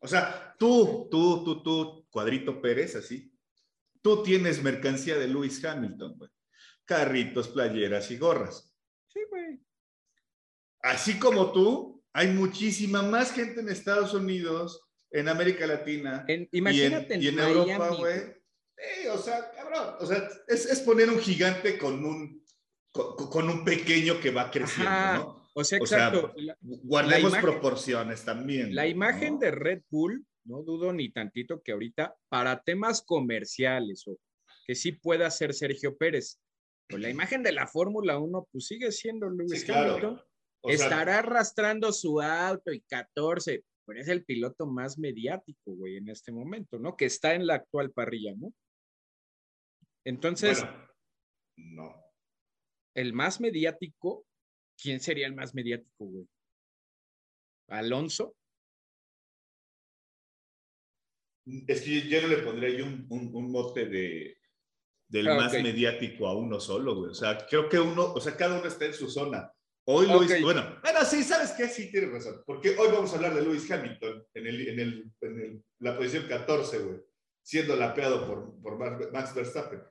O 0.00 0.08
sea, 0.08 0.54
tú, 0.58 1.08
tú, 1.10 1.44
tú, 1.44 1.62
tú, 1.62 2.06
cuadrito 2.10 2.60
Pérez, 2.60 2.96
así, 2.96 3.32
tú 4.02 4.22
tienes 4.22 4.62
mercancía 4.62 5.16
de 5.16 5.28
Luis 5.28 5.64
Hamilton, 5.64 6.18
güey. 6.18 6.30
Carritos, 6.84 7.48
playeras 7.48 8.10
y 8.10 8.18
gorras. 8.18 8.72
Sí, 9.08 9.20
güey. 9.28 9.60
Así 10.82 11.18
como 11.18 11.52
tú, 11.52 12.04
hay 12.12 12.28
muchísima 12.28 13.02
más 13.02 13.32
gente 13.32 13.60
en 13.60 13.68
Estados 13.68 14.14
Unidos, 14.14 14.88
en 15.10 15.28
América 15.28 15.66
Latina. 15.66 16.24
imagínate 16.52 17.18
y 17.18 17.28
en, 17.28 17.38
Europa, 17.38 17.90
güey. 17.96 18.37
O 19.12 19.18
sea, 19.18 19.50
cabrón, 19.50 19.96
o 20.00 20.06
sea, 20.06 20.28
es, 20.46 20.66
es 20.66 20.80
poner 20.80 21.08
un 21.10 21.18
gigante 21.18 21.78
con 21.78 22.04
un 22.04 22.44
con, 22.92 23.48
un 23.48 23.64
pequeño 23.64 24.20
que 24.20 24.30
va 24.30 24.50
creciendo, 24.50 24.90
¿no? 24.90 25.48
O 25.54 25.64
sea, 25.64 25.78
exacto. 25.78 26.34
guardemos 26.60 27.36
proporciones 27.38 28.24
también. 28.24 28.74
La 28.74 28.86
imagen 28.86 29.38
de 29.38 29.50
Red 29.50 29.82
Bull, 29.90 30.24
no 30.44 30.62
dudo 30.62 30.92
ni 30.92 31.10
tantito 31.10 31.62
que 31.62 31.72
ahorita, 31.72 32.14
para 32.28 32.62
temas 32.62 33.02
comerciales 33.02 34.06
o 34.06 34.18
que 34.66 34.74
sí 34.74 34.92
pueda 34.92 35.30
ser 35.30 35.54
Sergio 35.54 35.96
Pérez, 35.96 36.38
pues 36.88 37.02
la 37.02 37.10
imagen 37.10 37.42
de 37.42 37.52
la 37.52 37.66
Fórmula 37.66 38.18
1, 38.18 38.48
pues 38.52 38.66
sigue 38.66 38.92
siendo 38.92 39.28
Luis 39.28 39.68
Hamilton. 39.68 40.20
Estará 40.62 41.18
arrastrando 41.18 41.92
su 41.92 42.20
auto 42.20 42.72
y 42.72 42.80
14, 42.82 43.64
pero 43.84 44.00
es 44.00 44.08
el 44.08 44.24
piloto 44.24 44.66
más 44.66 44.98
mediático, 44.98 45.72
güey, 45.74 45.96
en 45.96 46.08
este 46.08 46.30
momento, 46.30 46.78
¿no? 46.78 46.96
Que 46.96 47.06
está 47.06 47.34
en 47.34 47.46
la 47.46 47.54
actual 47.56 47.90
parrilla, 47.90 48.34
¿no? 48.36 48.52
Entonces. 50.08 50.64
no 51.56 52.08
el 52.98 53.12
más 53.12 53.40
mediático, 53.40 54.26
¿quién 54.76 54.98
sería 54.98 55.28
el 55.28 55.34
más 55.36 55.54
mediático, 55.54 56.04
güey? 56.04 56.26
¿Alonso? 57.68 58.34
Es 61.68 61.82
que 61.82 62.08
yo 62.08 62.22
no 62.22 62.28
le 62.28 62.38
pondría 62.38 62.76
yo 62.76 62.86
un, 62.86 63.52
mote 63.52 63.86
de, 63.86 64.36
del 65.06 65.28
ah, 65.28 65.36
más 65.36 65.52
mediático 65.52 66.26
a 66.26 66.34
uno 66.34 66.58
solo, 66.58 66.96
güey. 66.96 67.12
O 67.12 67.14
sea, 67.14 67.46
creo 67.46 67.68
que 67.68 67.78
uno, 67.78 68.12
o 68.14 68.20
sea, 68.20 68.36
cada 68.36 68.58
uno 68.58 68.66
está 68.66 68.86
en 68.86 68.94
su 68.94 69.08
zona. 69.08 69.52
Hoy 69.84 70.08
Luis, 70.08 70.42
bueno, 70.42 70.80
bueno, 70.82 71.04
sí, 71.04 71.22
¿sabes 71.22 71.52
qué? 71.52 71.68
Sí, 71.68 71.92
tienes 71.92 72.10
razón. 72.10 72.42
Porque 72.44 72.70
hoy 72.70 72.88
vamos 72.92 73.12
a 73.12 73.16
hablar 73.16 73.34
de 73.34 73.42
Luis 73.42 73.70
Hamilton 73.70 74.26
en, 74.34 74.46
el, 74.46 74.68
en, 74.68 74.80
el, 74.80 75.12
en 75.20 75.64
la 75.78 75.96
posición 75.96 76.26
14, 76.26 76.78
güey, 76.80 77.00
siendo 77.42 77.76
lapeado 77.76 78.26
por, 78.26 78.60
por 78.60 79.12
Max 79.12 79.34
Verstappen 79.36 79.82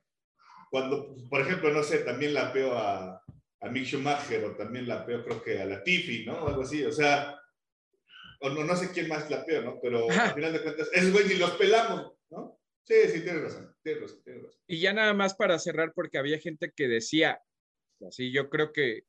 cuando, 0.70 1.16
por 1.30 1.42
ejemplo, 1.42 1.72
no 1.72 1.84
sé, 1.84 2.00
también 2.00 2.34
la 2.34 2.52
peo 2.52 2.74
a, 2.78 3.22
a 3.62 3.70
Mick 3.70 3.86
Schumacher 3.86 4.44
o 4.46 4.56
también 4.56 4.88
la 4.88 5.06
peo 5.06 5.24
creo 5.24 5.42
que 5.42 5.60
a 5.60 5.66
la 5.66 5.84
Tiffy, 5.84 6.26
¿no? 6.26 6.44
O 6.44 6.48
algo 6.48 6.62
así, 6.62 6.84
o 6.84 6.92
sea, 6.92 7.40
o 8.42 8.50
no, 8.50 8.64
no 8.64 8.76
sé 8.76 8.92
quién 8.92 9.08
más 9.08 9.30
la 9.30 9.46
peo, 9.46 9.62
¿no? 9.62 9.80
Pero 9.82 10.10
al 10.10 10.34
final 10.34 10.54
de 10.54 10.62
cuentas, 10.62 10.90
es 10.94 11.12
güey, 11.12 11.28
ni 11.28 11.36
los 11.36 11.52
pelamos, 11.52 12.14
¿no? 12.30 12.60
Sí, 12.84 12.96
sí, 13.08 13.22
tienes 13.22 13.44
razón, 13.44 13.76
tienes 13.84 14.02
razón, 14.02 14.24
tienes 14.24 14.44
razón. 14.44 14.62
Y 14.68 14.80
ya 14.80 14.94
nada 14.94 15.14
más 15.14 15.36
para 15.36 15.60
cerrar, 15.60 15.92
porque 15.94 16.18
había 16.18 16.40
gente 16.40 16.72
que 16.76 16.88
decía, 16.88 17.42
así 18.08 18.32
yo 18.32 18.50
creo 18.50 18.72
que 18.72 19.04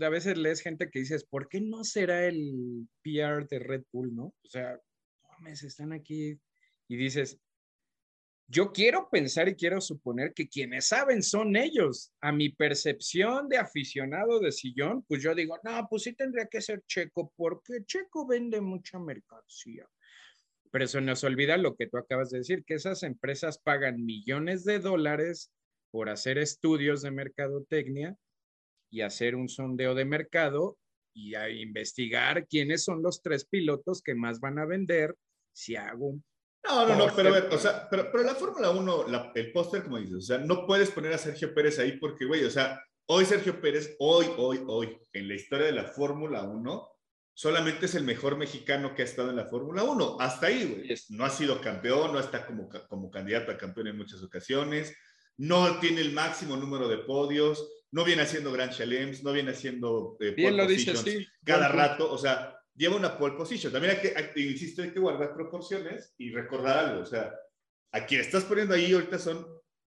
a 0.00 0.08
veces 0.08 0.38
lees 0.38 0.60
gente 0.60 0.88
que 0.90 1.00
dices, 1.00 1.24
¿por 1.24 1.48
qué 1.48 1.60
no 1.60 1.84
será 1.84 2.26
el 2.26 2.88
PR 3.02 3.46
de 3.46 3.58
Red 3.58 3.84
Bull, 3.92 4.14
no? 4.14 4.34
O 4.42 4.48
sea, 4.48 4.80
mames, 5.28 5.62
están 5.62 5.92
aquí 5.92 6.38
y 6.88 6.96
dices, 6.96 7.38
yo 8.46 8.72
quiero 8.72 9.08
pensar 9.10 9.48
y 9.48 9.54
quiero 9.54 9.80
suponer 9.80 10.34
que 10.34 10.48
quienes 10.48 10.86
saben 10.88 11.22
son 11.22 11.56
ellos. 11.56 12.12
A 12.20 12.32
mi 12.32 12.50
percepción 12.50 13.48
de 13.48 13.58
aficionado 13.58 14.40
de 14.40 14.52
sillón, 14.52 15.02
pues 15.04 15.22
yo 15.22 15.34
digo, 15.34 15.58
no, 15.64 15.86
pues 15.88 16.02
sí 16.02 16.12
tendría 16.12 16.46
que 16.46 16.60
ser 16.60 16.82
Checo, 16.86 17.32
porque 17.36 17.84
Checo 17.86 18.26
vende 18.26 18.60
mucha 18.60 18.98
mercancía. 18.98 19.88
Pero 20.70 20.84
eso 20.84 21.00
nos 21.00 21.24
olvida 21.24 21.56
lo 21.56 21.76
que 21.76 21.86
tú 21.86 21.98
acabas 21.98 22.30
de 22.30 22.38
decir, 22.38 22.64
que 22.64 22.74
esas 22.74 23.02
empresas 23.02 23.58
pagan 23.58 24.04
millones 24.04 24.64
de 24.64 24.78
dólares 24.78 25.50
por 25.90 26.08
hacer 26.08 26.38
estudios 26.38 27.02
de 27.02 27.10
mercadotecnia 27.10 28.16
y 28.90 29.02
hacer 29.02 29.36
un 29.36 29.48
sondeo 29.48 29.94
de 29.94 30.04
mercado 30.04 30.78
y 31.14 31.34
a 31.34 31.50
investigar 31.50 32.46
quiénes 32.46 32.84
son 32.84 33.02
los 33.02 33.22
tres 33.22 33.44
pilotos 33.44 34.02
que 34.02 34.14
más 34.14 34.40
van 34.40 34.58
a 34.58 34.66
vender 34.66 35.16
si 35.52 35.76
hago 35.76 36.06
un 36.06 36.24
no, 36.64 36.86
no, 36.86 36.96
no, 36.96 37.16
pero 37.16 37.28
a 37.28 37.32
ver, 37.32 37.48
o 37.52 37.58
sea, 37.58 37.88
pero, 37.90 38.10
pero 38.12 38.24
la 38.24 38.34
Fórmula 38.34 38.70
1, 38.70 39.06
el 39.34 39.52
póster, 39.52 39.82
como 39.82 39.98
dices, 39.98 40.14
o 40.14 40.20
sea, 40.20 40.38
no 40.38 40.66
puedes 40.66 40.90
poner 40.90 41.12
a 41.12 41.18
Sergio 41.18 41.52
Pérez 41.54 41.78
ahí 41.78 41.98
porque, 41.98 42.24
güey, 42.24 42.44
o 42.44 42.50
sea, 42.50 42.80
hoy 43.06 43.24
Sergio 43.24 43.60
Pérez, 43.60 43.96
hoy, 43.98 44.26
hoy, 44.36 44.62
hoy, 44.66 44.98
en 45.12 45.28
la 45.28 45.34
historia 45.34 45.66
de 45.66 45.72
la 45.72 45.84
Fórmula 45.84 46.42
1, 46.42 46.88
solamente 47.34 47.86
es 47.86 47.94
el 47.94 48.04
mejor 48.04 48.36
mexicano 48.36 48.94
que 48.94 49.02
ha 49.02 49.04
estado 49.04 49.30
en 49.30 49.36
la 49.36 49.46
Fórmula 49.46 49.82
1. 49.82 50.18
Hasta 50.20 50.46
ahí, 50.46 50.64
güey. 50.64 50.94
No 51.10 51.24
ha 51.24 51.30
sido 51.30 51.60
campeón, 51.60 52.12
no 52.12 52.20
está 52.20 52.46
como, 52.46 52.68
como 52.88 53.10
candidato 53.10 53.50
a 53.50 53.58
campeón 53.58 53.88
en 53.88 53.98
muchas 53.98 54.22
ocasiones, 54.22 54.94
no 55.36 55.80
tiene 55.80 56.00
el 56.00 56.12
máximo 56.12 56.56
número 56.56 56.88
de 56.88 56.98
podios, 56.98 57.68
no 57.90 58.04
viene 58.04 58.22
haciendo 58.22 58.52
Grand 58.52 58.72
Chalems, 58.72 59.22
no 59.22 59.32
viene 59.32 59.50
haciendo 59.50 60.16
eh, 60.20 60.30
Bien 60.30 60.56
lo 60.56 60.66
dices, 60.66 61.00
sí. 61.00 61.26
cada 61.44 61.68
rato, 61.68 62.10
o 62.10 62.18
sea, 62.18 62.56
lleva 62.74 62.96
una 62.96 63.18
pole 63.18 63.36
position. 63.36 63.72
También 63.72 63.96
hay 63.96 64.00
que, 64.00 64.14
hay, 64.16 64.50
insisto, 64.50 64.82
hay 64.82 64.90
que 64.90 65.00
guardar 65.00 65.34
proporciones 65.34 66.14
y 66.18 66.30
recordar 66.30 66.78
algo. 66.78 67.02
O 67.02 67.06
sea, 67.06 67.34
a 67.92 68.06
quien 68.06 68.20
estás 68.20 68.44
poniendo 68.44 68.74
ahí 68.74 68.92
ahorita 68.92 69.18
son, 69.18 69.46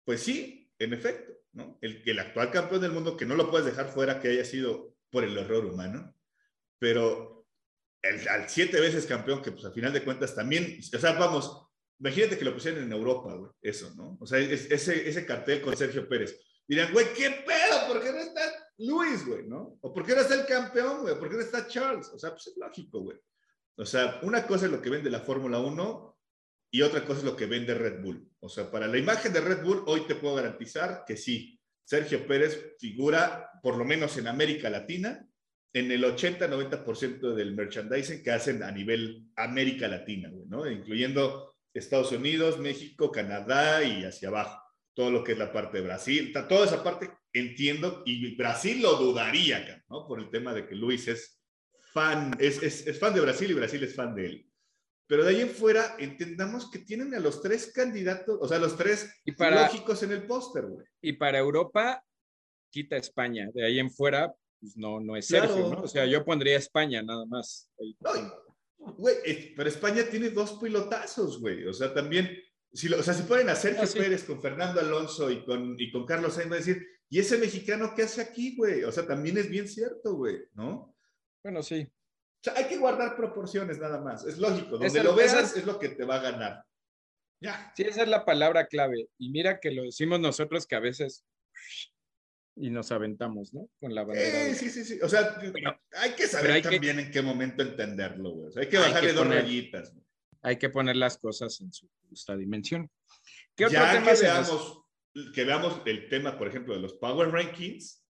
pues 0.03 0.21
sí, 0.21 0.71
en 0.80 0.93
efecto, 0.93 1.34
¿no? 1.53 1.78
El, 1.82 2.01
el 2.05 2.19
actual 2.19 2.51
campeón 2.51 2.82
del 2.82 2.91
mundo, 2.91 3.15
que 3.17 3.26
no 3.26 3.36
lo 3.36 3.49
puedes 3.49 3.65
dejar 3.65 3.89
fuera 3.89 4.19
que 4.19 4.30
haya 4.30 4.45
sido 4.45 4.95
por 5.09 5.23
el 5.23 5.38
error 5.38 5.65
humano, 5.65 6.13
pero 6.78 7.47
el, 8.01 8.28
al 8.28 8.49
siete 8.49 8.80
veces 8.80 9.05
campeón, 9.05 9.41
que 9.41 9.51
pues 9.51 9.65
al 9.65 9.73
final 9.73 9.93
de 9.93 10.03
cuentas 10.03 10.36
también, 10.36 10.78
o 10.80 10.99
sea, 10.99 11.13
vamos, 11.13 11.67
imagínate 11.99 12.38
que 12.38 12.45
lo 12.45 12.53
pusieran 12.53 12.84
en 12.84 12.91
Europa, 12.91 13.34
güey, 13.34 13.51
eso, 13.61 13.93
¿no? 13.95 14.17
O 14.19 14.28
sea, 14.28 14.39
ese, 14.39 15.07
ese 15.07 15.26
cartel 15.26 15.61
con 15.61 15.76
Sergio 15.76 16.07
Pérez. 16.07 16.38
Dirán, 16.67 16.91
güey, 16.91 17.13
¿qué 17.13 17.30
pedo? 17.30 17.88
¿Por 17.88 18.03
qué 18.03 18.11
no 18.11 18.19
está 18.19 18.34
Luis, 18.78 19.26
güey, 19.26 19.47
¿no? 19.47 19.78
¿O 19.82 19.93
por 19.93 20.05
qué 20.05 20.13
está 20.13 20.36
el 20.36 20.45
campeón, 20.45 21.01
güey? 21.01 21.17
¿Por 21.17 21.30
qué 21.30 21.39
está 21.39 21.67
Charles? 21.67 22.09
O 22.09 22.19
sea, 22.19 22.32
pues 22.32 22.47
es 22.47 22.57
lógico, 22.57 22.99
güey. 23.01 23.17
O 23.78 23.86
sea, 23.86 24.19
una 24.23 24.45
cosa 24.45 24.65
es 24.65 24.71
lo 24.71 24.82
que 24.82 24.89
vende 24.89 25.09
la 25.09 25.21
Fórmula 25.21 25.59
1 25.59 26.17
y 26.71 26.82
otra 26.82 27.05
cosa 27.05 27.19
es 27.19 27.26
lo 27.26 27.36
que 27.36 27.45
vende 27.45 27.73
Red 27.73 28.01
Bull. 28.01 28.30
O 28.39 28.49
sea, 28.49 28.69
para 28.69 28.88
la 28.88 28.97
imagen 28.97 29.32
de 29.34 29.41
Red 29.41 29.63
Bull, 29.63 29.84
hoy 29.88 30.01
te 30.07 30.15
puedo 30.15 30.36
garantizar 30.36 31.03
que 31.05 31.15
sí, 31.17 31.59
Sergio 31.84 32.26
Pérez 32.28 32.76
figura, 32.80 33.49
por 33.61 33.78
lo 33.78 33.86
menos 33.86 34.17
en 34.17 34.28
América 34.28 34.69
Latina, 34.69 35.26
en 35.73 35.91
el 35.91 36.03
80-90% 36.03 37.34
del 37.34 37.53
merchandising 37.53 38.23
que 38.23 38.32
hacen 38.32 38.63
a 38.63 38.71
nivel 38.71 39.30
América 39.36 39.88
Latina, 39.88 40.32
¿no? 40.47 40.69
Incluyendo 40.69 41.55
Estados 41.73 42.11
Unidos, 42.13 42.59
México, 42.59 43.11
Canadá 43.11 43.84
y 43.84 44.05
hacia 44.05 44.30
abajo 44.30 44.65
todo 44.95 45.11
lo 45.11 45.23
que 45.23 45.34
es 45.34 45.38
la 45.38 45.51
parte 45.51 45.78
de 45.78 45.84
Brasil, 45.84 46.32
toda 46.47 46.65
esa 46.65 46.82
parte 46.82 47.11
entiendo, 47.39 48.03
y 48.05 48.36
Brasil 48.36 48.81
lo 48.81 48.95
dudaría, 48.95 49.83
¿no? 49.89 50.07
Por 50.07 50.19
el 50.19 50.29
tema 50.29 50.53
de 50.53 50.67
que 50.67 50.75
Luis 50.75 51.07
es 51.07 51.41
fan, 51.93 52.36
es, 52.39 52.61
es, 52.61 52.99
fan 52.99 53.13
de 53.13 53.21
Brasil 53.21 53.51
y 53.51 53.53
Brasil 53.53 53.83
es 53.83 53.95
fan 53.95 54.15
de 54.15 54.25
él. 54.25 54.49
Pero 55.07 55.23
de 55.23 55.29
ahí 55.29 55.41
en 55.41 55.49
fuera, 55.49 55.95
entendamos 55.99 56.71
que 56.71 56.79
tienen 56.79 57.13
a 57.13 57.19
los 57.19 57.41
tres 57.41 57.71
candidatos, 57.73 58.39
o 58.41 58.47
sea, 58.47 58.57
los 58.57 58.75
tres 58.75 59.13
lógicos 59.25 60.01
en 60.03 60.11
el 60.11 60.25
póster, 60.25 60.65
güey. 60.65 60.86
Y 61.01 61.13
para 61.13 61.38
Europa, 61.38 62.03
quita 62.71 62.97
España. 62.97 63.49
De 63.53 63.65
ahí 63.65 63.79
en 63.79 63.91
fuera, 63.91 64.33
pues 64.59 64.75
no, 64.75 64.99
no 64.99 65.15
es 65.15 65.27
Sergio, 65.27 65.69
¿no? 65.69 65.81
O 65.81 65.88
sea, 65.88 66.05
yo 66.05 66.25
pondría 66.25 66.57
España 66.57 67.03
nada 67.03 67.25
más. 67.25 67.69
güey, 68.77 69.53
pero 69.55 69.69
España 69.69 70.03
tiene 70.09 70.31
dos 70.31 70.53
pilotazos, 70.61 71.39
güey. 71.39 71.65
O 71.65 71.73
sea, 71.73 71.93
también, 71.93 72.36
si 72.73 72.91
o 72.91 73.03
sea, 73.03 73.13
si 73.13 73.23
pueden 73.23 73.49
a 73.49 73.55
Sergio 73.55 73.83
ah, 73.83 73.93
Pérez 73.93 74.23
con 74.23 74.41
Fernando 74.41 74.81
Alonso 74.81 75.29
y 75.29 75.45
con, 75.45 75.75
y 75.79 75.91
con 75.91 76.05
Carlos 76.05 76.33
Sainz, 76.33 76.51
va 76.51 76.55
a 76.55 76.59
decir, 76.59 76.86
¿y 77.09 77.19
ese 77.19 77.37
mexicano 77.37 77.93
qué 77.95 78.03
hace 78.03 78.21
aquí, 78.21 78.55
güey? 78.55 78.83
O 78.83 78.91
sea, 78.91 79.05
también 79.05 79.37
es 79.37 79.49
bien 79.49 79.67
cierto, 79.67 80.15
güey, 80.15 80.37
¿no? 80.53 80.95
Bueno, 81.43 81.61
sí. 81.63 81.81
O 81.81 82.43
sea, 82.43 82.53
hay 82.57 82.65
que 82.65 82.77
guardar 82.77 83.15
proporciones 83.15 83.79
nada 83.79 84.01
más. 84.01 84.25
Es 84.25 84.37
lógico. 84.37 84.77
Donde 84.77 85.03
lo 85.03 85.15
veas 85.15 85.55
es 85.55 85.65
lo 85.65 85.79
que 85.79 85.89
te 85.89 86.05
va 86.05 86.15
a 86.15 86.31
ganar. 86.31 86.65
Ya. 87.41 87.71
Sí, 87.75 87.83
esa 87.83 88.03
es 88.03 88.07
la 88.07 88.25
palabra 88.25 88.67
clave. 88.67 89.09
Y 89.17 89.29
mira 89.29 89.59
que 89.59 89.71
lo 89.71 89.83
decimos 89.83 90.19
nosotros 90.19 90.65
que 90.65 90.75
a 90.75 90.79
veces 90.79 91.25
y 92.55 92.69
nos 92.69 92.91
aventamos, 92.91 93.53
¿no? 93.53 93.69
Con 93.79 93.93
la 93.93 94.03
bandera. 94.03 94.53
Sí, 94.53 94.69
sí, 94.69 94.85
sí, 94.85 94.99
O 95.01 95.09
sea, 95.09 95.37
hay 95.91 96.11
que 96.11 96.27
saber 96.27 96.61
también 96.61 96.99
en 96.99 97.11
qué 97.11 97.21
momento 97.21 97.61
entenderlo, 97.61 98.31
güey. 98.31 98.53
hay 98.55 98.69
que 98.69 98.77
bajarle 98.77 99.13
dos 99.13 99.27
rayitas. 99.27 99.93
Hay 100.41 100.57
que 100.57 100.69
poner 100.69 100.95
las 100.95 101.17
cosas 101.17 101.59
en 101.61 101.73
su 101.73 101.89
justa 102.09 102.37
dimensión. 102.37 102.89
¿Qué 103.55 103.65
otro 103.65 103.79
tema 103.79 104.13
que 104.13 104.21
veamos, 104.21 104.84
que 105.34 105.43
veamos 105.43 105.82
el 105.86 106.09
tema, 106.09 106.38
por 106.38 106.47
ejemplo, 106.47 106.74
de 106.74 106.82
los 106.82 106.93
Power 106.93 107.30
Rankings, 107.30 108.03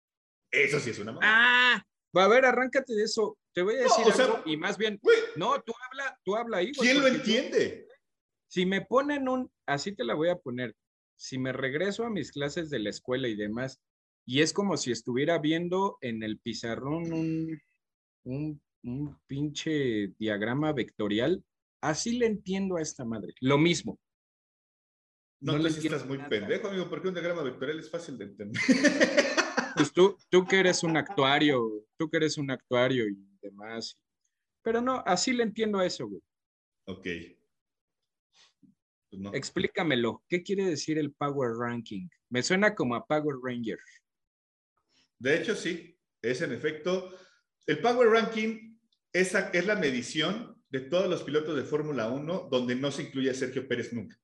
eso 0.50 0.80
sí 0.80 0.90
es 0.90 0.98
una 0.98 1.18
Ah, 1.22 1.84
a 2.14 2.28
ver, 2.28 2.44
arráncate 2.44 2.94
de 2.94 3.04
eso. 3.04 3.38
Te 3.52 3.62
voy 3.62 3.76
a 3.76 3.82
decir 3.82 4.04
algo, 4.20 4.42
y 4.46 4.56
más 4.56 4.78
bien, 4.78 5.00
no, 5.36 5.60
tú 5.62 5.72
habla, 5.88 6.18
tú 6.24 6.36
habla 6.36 6.58
ahí. 6.58 6.72
¿Quién 6.72 7.00
lo 7.00 7.06
entiende? 7.06 7.84
si 8.54 8.66
me 8.66 8.82
ponen 8.82 9.28
un, 9.28 9.50
así 9.66 9.96
te 9.96 10.04
la 10.04 10.14
voy 10.14 10.28
a 10.28 10.38
poner, 10.38 10.76
si 11.16 11.38
me 11.38 11.52
regreso 11.52 12.04
a 12.04 12.10
mis 12.10 12.30
clases 12.30 12.70
de 12.70 12.78
la 12.78 12.90
escuela 12.90 13.26
y 13.26 13.34
demás, 13.34 13.80
y 14.24 14.42
es 14.42 14.52
como 14.52 14.76
si 14.76 14.92
estuviera 14.92 15.40
viendo 15.40 15.98
en 16.00 16.22
el 16.22 16.38
pizarrón 16.38 17.12
un, 17.12 17.60
un, 18.22 18.62
un 18.84 19.18
pinche 19.26 20.14
diagrama 20.20 20.72
vectorial, 20.72 21.42
así 21.80 22.16
le 22.16 22.26
entiendo 22.26 22.76
a 22.76 22.82
esta 22.82 23.04
madre. 23.04 23.34
Lo 23.40 23.58
mismo. 23.58 23.98
No, 25.44 25.58
le 25.58 25.68
estás 25.68 26.06
muy 26.06 26.16
pendejo, 26.16 26.68
amigo, 26.68 26.88
porque 26.88 27.08
un 27.08 27.12
diagrama 27.12 27.42
vectorial 27.42 27.78
es 27.78 27.90
fácil 27.90 28.16
de 28.16 28.24
entender. 28.24 28.62
Pues 29.76 29.92
tú, 29.92 30.16
tú 30.30 30.46
que 30.46 30.60
eres 30.60 30.84
un 30.84 30.96
actuario, 30.96 31.84
tú 31.98 32.08
que 32.08 32.16
eres 32.18 32.38
un 32.38 32.48
actuario 32.50 33.08
y 33.08 33.18
demás. 33.42 33.98
Pero 34.62 34.80
no, 34.80 35.02
así 35.04 35.32
le 35.32 35.42
entiendo 35.42 35.80
a 35.80 35.84
eso, 35.84 36.06
güey. 36.06 36.22
Ok. 36.86 37.06
Pues 39.10 39.34
Explícamelo. 39.34 40.22
¿Qué 40.28 40.44
quiere 40.44 40.64
decir 40.64 40.96
el 40.96 41.12
Power 41.12 41.56
Ranking? 41.58 42.08
Me 42.30 42.42
suena 42.42 42.74
como 42.74 42.94
a 42.94 43.04
Power 43.04 43.36
Ranger. 43.42 43.78
De 45.18 45.36
hecho, 45.36 45.56
sí, 45.56 45.98
es 46.22 46.40
en 46.40 46.52
efecto. 46.52 47.12
El 47.66 47.80
Power 47.80 48.08
Ranking 48.10 48.78
es, 49.12 49.34
es 49.34 49.66
la 49.66 49.74
medición 49.74 50.56
de 50.70 50.80
todos 50.80 51.10
los 51.10 51.24
pilotos 51.24 51.56
de 51.56 51.64
Fórmula 51.64 52.08
1 52.08 52.48
donde 52.50 52.76
no 52.76 52.90
se 52.90 53.02
incluye 53.02 53.30
a 53.30 53.34
Sergio 53.34 53.66
Pérez 53.66 53.92
nunca. 53.92 54.16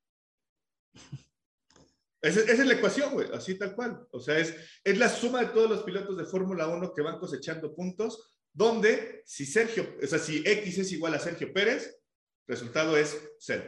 Esa, 2.22 2.40
es 2.40 2.58
la 2.66 2.74
ecuación, 2.74 3.12
güey, 3.12 3.28
así 3.32 3.56
tal 3.56 3.74
cual. 3.74 4.06
O 4.10 4.20
sea, 4.20 4.38
es, 4.38 4.54
es 4.84 4.98
la 4.98 5.08
suma 5.08 5.40
de 5.40 5.46
todos 5.46 5.70
los 5.70 5.82
pilotos 5.82 6.16
de 6.16 6.24
Fórmula 6.24 6.68
1 6.68 6.92
que 6.94 7.02
van 7.02 7.18
cosechando 7.18 7.74
puntos, 7.74 8.34
donde 8.52 9.22
si 9.24 9.46
Sergio, 9.46 9.96
o 10.02 10.06
sea, 10.06 10.18
si 10.18 10.42
X 10.44 10.78
es 10.78 10.92
igual 10.92 11.14
a 11.14 11.18
Sergio 11.18 11.52
Pérez, 11.52 11.98
resultado 12.46 12.96
es 12.96 13.18
cero. 13.38 13.64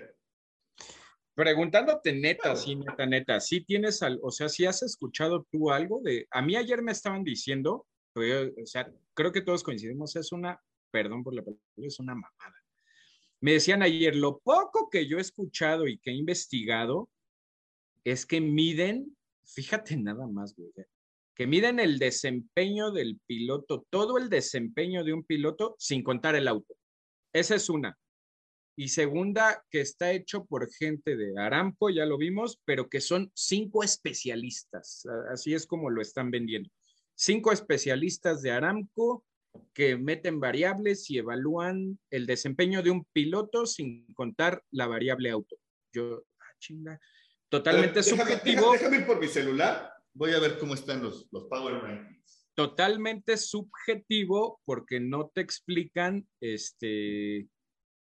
Preguntándote 1.34 2.12
neta, 2.12 2.54
sí, 2.56 2.76
neta, 2.76 3.06
neta, 3.06 3.40
sí 3.40 3.62
tienes, 3.64 4.02
al, 4.02 4.18
o 4.22 4.30
sea, 4.30 4.50
si 4.50 4.66
has 4.66 4.82
escuchado 4.82 5.46
tú 5.50 5.70
algo 5.70 6.02
de, 6.02 6.26
a 6.30 6.42
mí 6.42 6.56
ayer 6.56 6.82
me 6.82 6.92
estaban 6.92 7.24
diciendo, 7.24 7.86
o 8.14 8.66
sea, 8.66 8.92
creo 9.14 9.32
que 9.32 9.40
todos 9.40 9.62
coincidimos, 9.62 10.14
es 10.16 10.30
una, 10.30 10.60
perdón 10.90 11.24
por 11.24 11.34
la 11.34 11.42
palabra, 11.42 11.62
es 11.78 11.98
una 11.98 12.14
mamada. 12.14 12.61
Me 13.42 13.54
decían 13.54 13.82
ayer, 13.82 14.14
lo 14.14 14.38
poco 14.38 14.88
que 14.88 15.08
yo 15.08 15.18
he 15.18 15.20
escuchado 15.20 15.88
y 15.88 15.98
que 15.98 16.12
he 16.12 16.14
investigado 16.14 17.10
es 18.04 18.24
que 18.24 18.40
miden, 18.40 19.16
fíjate 19.44 19.96
nada 19.96 20.28
más, 20.28 20.54
güey, 20.54 20.70
que 21.34 21.46
miden 21.48 21.80
el 21.80 21.98
desempeño 21.98 22.92
del 22.92 23.18
piloto, 23.26 23.84
todo 23.90 24.16
el 24.16 24.28
desempeño 24.28 25.02
de 25.02 25.12
un 25.12 25.24
piloto 25.24 25.74
sin 25.76 26.04
contar 26.04 26.36
el 26.36 26.46
auto. 26.46 26.76
Esa 27.32 27.56
es 27.56 27.68
una 27.68 27.98
y 28.76 28.88
segunda 28.88 29.64
que 29.70 29.80
está 29.80 30.12
hecho 30.12 30.44
por 30.44 30.70
gente 30.72 31.16
de 31.16 31.36
Aramco, 31.36 31.90
ya 31.90 32.06
lo 32.06 32.18
vimos, 32.18 32.60
pero 32.64 32.88
que 32.88 33.00
son 33.00 33.32
cinco 33.34 33.82
especialistas, 33.82 35.04
así 35.32 35.52
es 35.52 35.66
como 35.66 35.90
lo 35.90 36.00
están 36.00 36.30
vendiendo. 36.30 36.70
Cinco 37.14 37.52
especialistas 37.52 38.40
de 38.40 38.52
Aramco 38.52 39.24
que 39.74 39.96
meten 39.96 40.40
variables 40.40 41.10
y 41.10 41.18
evalúan 41.18 41.98
el 42.10 42.26
desempeño 42.26 42.82
de 42.82 42.90
un 42.90 43.04
piloto 43.12 43.66
sin 43.66 44.06
contar 44.14 44.62
la 44.70 44.86
variable 44.86 45.30
auto. 45.30 45.56
Yo, 45.92 46.24
ah, 46.40 46.54
chinga, 46.58 47.00
totalmente 47.48 48.02
subjetivo. 48.02 48.72
Déjame, 48.72 48.98
ir 48.98 49.06
por 49.06 49.20
mi 49.20 49.28
celular, 49.28 49.92
voy 50.14 50.32
a 50.32 50.40
ver 50.40 50.58
cómo 50.58 50.74
están 50.74 51.02
los, 51.02 51.28
los 51.32 51.44
Power 51.44 51.82
Rankings. 51.82 52.48
Totalmente 52.54 53.36
subjetivo 53.36 54.60
porque 54.64 55.00
no 55.00 55.30
te 55.34 55.40
explican 55.40 56.26
este 56.40 57.48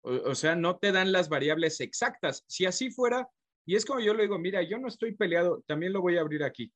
o, 0.02 0.34
sea, 0.34 0.56
no 0.56 0.78
te 0.78 0.90
dan 0.90 1.12
las 1.12 1.28
variables 1.28 1.80
exactas. 1.80 2.44
Si 2.48 2.66
así 2.66 2.90
fuera, 2.90 3.28
y 3.64 3.76
es 3.76 3.84
como 3.84 4.00
yo 4.00 4.14
le 4.14 4.24
digo, 4.24 4.38
mira, 4.38 4.60
yo 4.62 4.78
no 4.78 4.88
estoy 4.88 5.14
peleado, 5.14 5.62
también 5.66 5.92
lo 5.92 6.00
voy 6.00 6.16
a 6.16 6.20
abrir 6.22 6.42
aquí. 6.42 6.72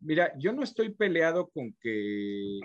Mira, 0.00 0.32
yo 0.38 0.52
no 0.52 0.62
estoy 0.62 0.90
peleado 0.94 1.48
con 1.50 1.76
que 1.80 2.60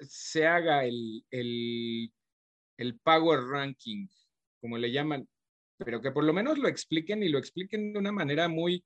se 0.00 0.46
haga 0.46 0.84
el, 0.84 1.24
el, 1.30 2.12
el 2.78 2.98
power 3.00 3.40
ranking, 3.40 4.06
como 4.60 4.78
le 4.78 4.92
llaman, 4.92 5.28
pero 5.78 6.00
que 6.00 6.12
por 6.12 6.24
lo 6.24 6.32
menos 6.32 6.58
lo 6.58 6.68
expliquen 6.68 7.22
y 7.22 7.28
lo 7.28 7.38
expliquen 7.38 7.92
de 7.92 7.98
una 7.98 8.12
manera 8.12 8.48
muy, 8.48 8.84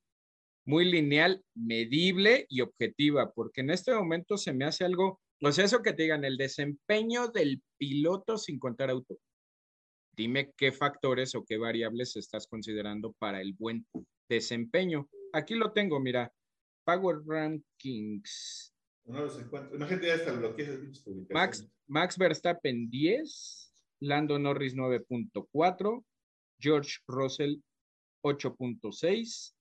muy 0.64 0.84
lineal, 0.84 1.44
medible 1.54 2.46
y 2.48 2.61
objetiva, 2.61 3.32
porque 3.32 3.61
en 3.61 3.70
este 3.70 3.94
momento 3.94 4.36
se 4.36 4.52
me 4.52 4.64
hace 4.64 4.84
algo, 4.84 5.20
o 5.42 5.52
sea, 5.52 5.64
eso 5.64 5.82
que 5.82 5.92
te 5.92 6.04
digan, 6.04 6.24
el 6.24 6.36
desempeño 6.36 7.28
del 7.28 7.62
piloto 7.78 8.38
sin 8.38 8.59
contar 8.59 8.90
auto 8.90 9.18
dime 10.16 10.52
qué 10.57 10.72
factores 10.72 11.34
o 11.34 11.44
qué 11.44 11.59
variables 11.59 12.16
estás 12.16 12.46
considerando 12.46 13.12
para 13.18 13.40
el 13.40 13.52
buen 13.52 13.86
desempeño. 14.28 15.09
Aquí 15.32 15.54
lo 15.54 15.72
tengo, 15.72 16.00
mira, 16.00 16.32
Power 16.84 17.18
Rankings. 17.26 18.72
No 19.07 19.20
los 19.20 19.38
encuentro. 19.38 19.76
Imagínate 19.76 20.09
ya 20.09 20.14
hasta 20.14 20.32
Max, 21.30 21.68
Max 21.86 22.18
Verstappen 22.18 22.90
10, 22.90 23.72
Lando 24.00 24.38
Norris 24.38 24.74
9.4, 24.74 26.04
George 26.59 26.98
Russell 27.07 27.57
8.6, 28.24 29.54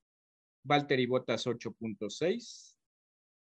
Valtteri 0.64 1.06
Bottas 1.06 1.46
8.6, 1.46 2.76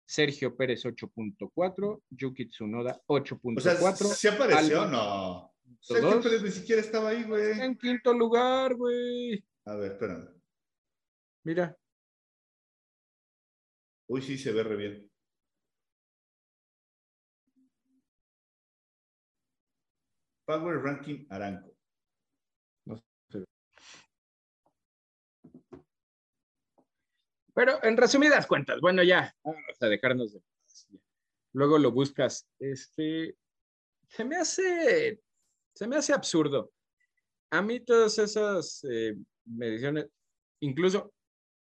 Sergio 0.06 0.56
Pérez 0.58 0.84
8.4, 0.86 2.02
Yuki 2.10 2.48
Tsunoda 2.48 3.02
8.4. 3.08 3.58
O 3.58 3.62
sea, 3.62 3.96
¿se 3.96 4.30
apareció 4.30 4.84
o 4.84 4.88
no? 4.88 5.54
Sergio 5.80 6.22
Pérez 6.22 6.44
ni 6.44 6.52
siquiera 6.52 6.82
estaba 6.82 7.10
ahí, 7.10 7.24
güey. 7.24 7.60
En 7.62 7.78
quinto 7.78 8.14
lugar, 8.14 8.76
güey. 8.76 9.42
A 9.66 9.76
ver, 9.76 9.94
espérame. 9.94 10.30
Mira. 11.44 11.78
Uy, 14.08 14.22
sí, 14.22 14.38
se 14.38 14.52
ve 14.52 14.64
re 14.64 14.76
bien. 14.76 15.07
Power 20.48 20.82
Ranking 20.82 21.28
Aranco. 21.30 21.76
No 22.86 22.98
sé. 22.98 23.46
Pero 27.54 27.84
en 27.84 27.98
resumidas 27.98 28.48
cuentas, 28.48 28.80
bueno, 28.82 29.04
ya, 29.04 29.36
vamos 29.44 29.62
a 29.80 29.86
dejarnos 29.88 30.34
de. 30.34 30.42
Luego 31.54 31.78
lo 31.78 31.92
buscas. 31.92 32.48
Este, 32.60 33.36
se 34.08 34.24
me 34.26 34.38
hace 34.38 35.22
se 35.78 35.88
me 35.88 35.96
hace 35.96 36.12
absurdo. 36.12 36.72
A 37.52 37.62
mí 37.62 37.80
todas 37.80 38.18
esas 38.18 38.84
eh, 38.90 39.16
mediciones, 39.46 40.08
incluso 40.60 41.14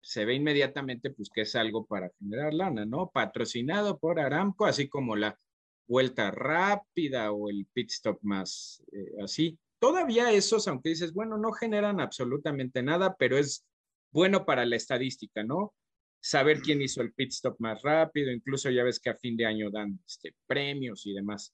se 0.01 0.23
ve 0.23 0.35
inmediatamente 0.35 1.09
pues 1.09 1.29
que 1.33 1.41
es 1.41 1.55
algo 1.55 1.85
para 1.87 2.11
generar 2.19 2.53
lana, 2.53 2.85
¿no? 2.85 3.09
Patrocinado 3.09 3.97
por 3.97 4.19
Aramco, 4.19 4.65
así 4.65 4.87
como 4.87 5.15
la 5.15 5.39
vuelta 5.87 6.31
rápida 6.31 7.31
o 7.31 7.49
el 7.49 7.65
pit 7.73 7.91
stop 7.91 8.19
más 8.21 8.83
eh, 8.91 9.23
así. 9.23 9.57
Todavía 9.79 10.31
esos, 10.31 10.67
aunque 10.67 10.89
dices, 10.89 11.13
bueno, 11.13 11.37
no 11.37 11.51
generan 11.51 11.99
absolutamente 11.99 12.81
nada, 12.81 13.15
pero 13.17 13.37
es 13.37 13.65
bueno 14.11 14.45
para 14.45 14.65
la 14.65 14.75
estadística, 14.75 15.43
¿no? 15.43 15.73
Saber 16.21 16.61
quién 16.61 16.81
hizo 16.81 17.01
el 17.01 17.13
pit 17.13 17.31
stop 17.31 17.57
más 17.59 17.81
rápido, 17.81 18.31
incluso 18.31 18.69
ya 18.69 18.83
ves 18.83 18.99
que 18.99 19.09
a 19.09 19.17
fin 19.17 19.35
de 19.35 19.45
año 19.45 19.69
dan 19.69 19.99
este, 20.05 20.35
premios 20.47 21.05
y 21.05 21.13
demás 21.13 21.53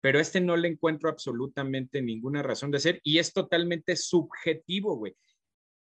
pero 0.00 0.20
este 0.20 0.40
no 0.40 0.56
le 0.56 0.68
encuentro 0.68 1.10
absolutamente 1.10 2.00
ninguna 2.02 2.42
razón 2.42 2.70
de 2.70 2.80
ser 2.80 3.00
y 3.02 3.18
es 3.18 3.32
totalmente 3.32 3.96
subjetivo, 3.96 4.96
güey. 4.96 5.14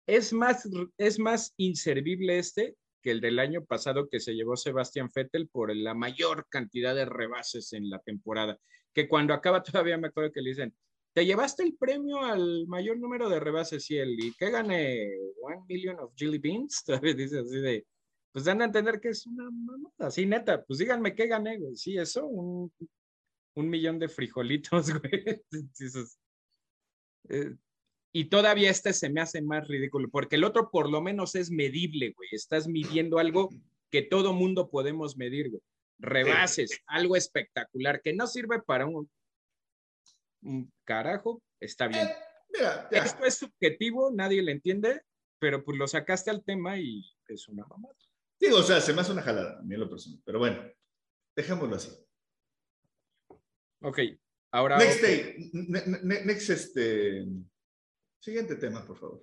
Es 0.06 0.34
más, 0.34 0.68
es 0.98 1.20
más 1.20 1.54
inservible 1.58 2.38
este 2.38 2.76
que 3.04 3.12
el 3.12 3.22
del 3.22 3.38
año 3.38 3.66
pasado 3.66 4.08
que 4.10 4.20
se 4.20 4.34
llevó 4.34 4.56
Sebastián 4.56 5.12
Vettel 5.14 5.50
por 5.50 5.76
la 5.76 5.94
mayor 5.94 6.48
cantidad 6.50 6.96
de 6.96 7.06
rebases 7.06 7.74
en 7.74 7.90
la 7.90 8.00
temporada. 8.00 8.58
Que 8.94 9.08
cuando 9.08 9.34
acaba 9.34 9.62
todavía 9.84 9.98
me 9.98 10.08
acuerdo 10.08 10.32
que 10.32 10.42
le 10.42 10.52
dicen, 10.52 10.74
te 11.14 11.26
llevaste 11.26 11.64
el 11.64 11.76
premio 11.76 12.22
al 12.22 12.66
mayor 12.68 12.98
número 12.98 13.30
de 13.30 13.40
rebases 13.40 13.92
y 13.92 13.98
el, 13.98 14.20
¿y 14.20 14.34
qué 14.34 14.50
gané? 14.50 15.12
One 15.42 15.66
million 15.68 16.00
of 16.00 16.14
jelly 16.16 16.40
beans. 16.40 16.84
Todavía 16.86 17.14
dice 17.14 17.40
así 17.40 17.60
de, 17.60 17.86
pues 18.32 18.46
dan 18.46 18.62
a 18.62 18.66
entender 18.66 19.00
que 19.00 19.10
es 19.10 19.28
una 19.28 19.50
mamada, 19.52 20.08
así 20.08 20.26
neta, 20.26 20.64
pues 20.64 20.80
díganme 20.80 21.14
qué 21.14 21.28
gané, 21.28 21.60
güey. 21.60 21.76
Sí, 21.76 21.98
eso, 21.98 22.26
un, 22.26 22.74
un 23.56 23.70
millón 23.70 24.00
de 24.00 24.10
frijolitos, 24.10 24.90
güey. 25.00 25.44
Eh, 27.30 27.56
y 28.16 28.26
todavía 28.26 28.70
este 28.70 28.94
se 28.94 29.10
me 29.10 29.22
hace 29.22 29.42
más 29.42 29.68
ridículo, 29.68 30.08
porque 30.10 30.36
el 30.36 30.44
otro 30.44 30.70
por 30.70 30.90
lo 30.90 31.02
menos 31.02 31.34
es 31.34 31.50
medible, 31.50 32.14
güey. 32.16 32.30
Estás 32.32 32.68
midiendo 32.68 33.18
algo 33.18 33.50
que 33.90 34.04
todo 34.04 34.34
mundo 34.34 34.70
podemos 34.70 35.18
medir, 35.18 35.50
güey. 35.50 35.62
Rebases, 35.98 36.80
algo 36.86 37.16
espectacular, 37.16 38.02
que 38.02 38.14
no 38.14 38.28
sirve 38.28 38.62
para 38.62 38.86
un, 38.86 39.10
un 40.44 40.72
carajo, 40.84 41.42
está 41.60 41.88
bien. 41.88 42.08
Eh, 42.08 42.16
mira, 42.50 42.88
Esto 42.92 43.26
es 43.26 43.36
subjetivo, 43.36 44.12
nadie 44.14 44.44
le 44.44 44.52
entiende, 44.52 45.02
pero 45.40 45.64
pues 45.64 45.78
lo 45.78 45.88
sacaste 45.88 46.30
al 46.30 46.44
tema 46.44 46.78
y 46.78 47.04
es 47.28 47.48
una 47.48 47.66
mamada. 47.66 47.96
Digo, 48.40 48.58
o 48.58 48.64
sea, 48.64 48.80
se 48.80 48.94
me 48.94 49.02
hace 49.02 49.12
una 49.12 49.22
jalada, 49.24 49.60
a 49.60 49.64
mí 49.64 49.76
lo 49.76 49.90
personal, 49.90 50.22
pero 50.24 50.38
bueno, 50.38 50.62
dejémoslo 51.36 51.78
así. 51.78 51.90
Ok, 53.82 54.00
ahora. 54.52 54.78
Next 54.78 55.02
day, 55.02 55.52
next, 55.54 56.50
este. 56.50 57.26
Siguiente 58.24 58.56
tema, 58.56 58.86
por 58.86 58.98
favor. 58.98 59.22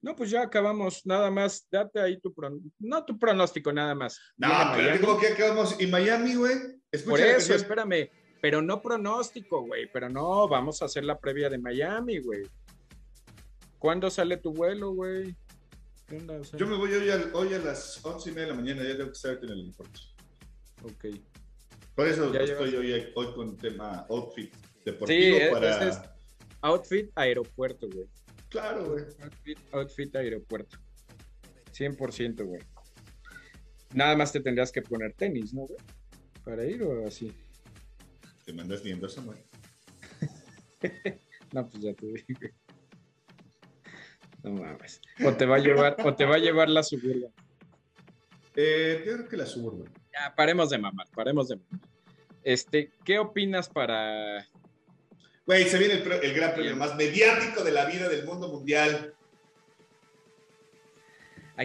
No, 0.00 0.14
pues 0.14 0.30
ya 0.30 0.42
acabamos, 0.42 1.04
nada 1.04 1.32
más, 1.32 1.66
date 1.68 1.98
ahí 1.98 2.20
tu 2.20 2.32
pronóstico, 2.32 2.76
no 2.78 3.04
tu 3.04 3.18
pronóstico, 3.18 3.72
nada 3.72 3.92
más. 3.96 4.20
No, 4.36 4.48
pero 4.76 4.96
digo 4.96 5.18
que 5.18 5.26
acabamos, 5.26 5.74
y 5.80 5.88
Miami, 5.88 6.36
güey. 6.36 6.54
Por 7.04 7.18
eso, 7.18 7.54
espérame, 7.54 8.08
pero 8.40 8.62
no 8.62 8.80
pronóstico, 8.80 9.66
güey, 9.66 9.90
pero 9.92 10.08
no, 10.08 10.46
vamos 10.46 10.80
a 10.80 10.84
hacer 10.84 11.02
la 11.04 11.18
previa 11.18 11.50
de 11.50 11.58
Miami, 11.58 12.20
güey. 12.20 12.44
¿Cuándo 13.80 14.10
sale 14.10 14.36
tu 14.36 14.52
vuelo, 14.52 14.92
güey? 14.92 15.34
Yo 16.56 16.68
me 16.68 16.76
voy 16.76 16.94
hoy 16.94 17.10
a, 17.10 17.30
hoy 17.32 17.52
a 17.54 17.58
las 17.58 18.04
once 18.04 18.30
y 18.30 18.32
media 18.32 18.46
de 18.46 18.52
la 18.52 18.60
mañana, 18.60 18.84
ya 18.84 18.96
tengo 18.96 19.06
que 19.06 19.16
estar 19.16 19.38
en 19.42 19.50
el 19.50 19.58
aeropuerto. 19.58 20.00
Ok. 20.84 21.04
Por 21.96 22.06
eso 22.06 22.32
estoy 22.32 22.76
hoy, 22.76 23.12
hoy, 23.16 23.34
con 23.34 23.56
tema 23.56 24.06
outfit 24.08 24.54
deportivo 24.84 25.36
sí, 25.36 25.44
para... 25.50 25.88
Es 25.88 26.17
outfit 26.62 27.10
aeropuerto, 27.14 27.88
güey. 27.88 28.06
Claro, 28.48 28.90
güey. 28.90 29.04
Outfit, 29.22 29.58
outfit 29.72 30.16
aeropuerto. 30.16 30.78
100%, 31.72 32.44
güey. 32.44 32.60
Nada 33.94 34.16
más 34.16 34.32
te 34.32 34.40
tendrías 34.40 34.72
que 34.72 34.82
poner 34.82 35.12
tenis, 35.14 35.54
¿no, 35.54 35.62
güey? 35.62 35.78
Para 36.44 36.64
ir 36.64 36.82
o 36.82 37.06
así. 37.06 37.32
Te 38.44 38.52
mandas 38.52 38.82
viendo 38.82 39.08
güey. 39.24 39.38
no, 41.52 41.68
pues 41.68 41.82
ya 41.82 41.94
te 41.94 42.06
dije. 42.06 42.54
No 44.42 44.52
mames. 44.52 45.00
O 45.24 45.32
te 45.34 45.46
va 45.46 45.56
a 45.56 45.58
llevar, 45.58 45.96
o 46.04 46.14
te 46.14 46.24
va 46.24 46.36
a 46.36 46.38
llevar 46.38 46.68
la 46.68 46.82
suburban. 46.82 47.32
Eh, 48.56 49.02
yo 49.06 49.14
creo 49.14 49.28
que 49.28 49.36
la 49.36 49.46
suburban. 49.46 49.92
Ya, 50.12 50.34
paremos 50.34 50.70
de 50.70 50.78
mamar, 50.78 51.06
paremos 51.14 51.48
de 51.48 51.56
mamar. 51.56 51.80
Este, 52.42 52.90
¿qué 53.04 53.18
opinas 53.18 53.68
para. 53.68 54.48
Güey, 55.48 55.66
se 55.66 55.78
viene 55.78 55.94
el, 55.94 56.34
gran 56.34 56.52
premio 56.52 56.76
más 56.76 56.94
mediático 56.94 57.64
de 57.64 57.72
la 57.72 57.86
vida 57.86 58.06
del 58.10 58.26
mundo 58.26 58.48
mundial. 58.48 59.14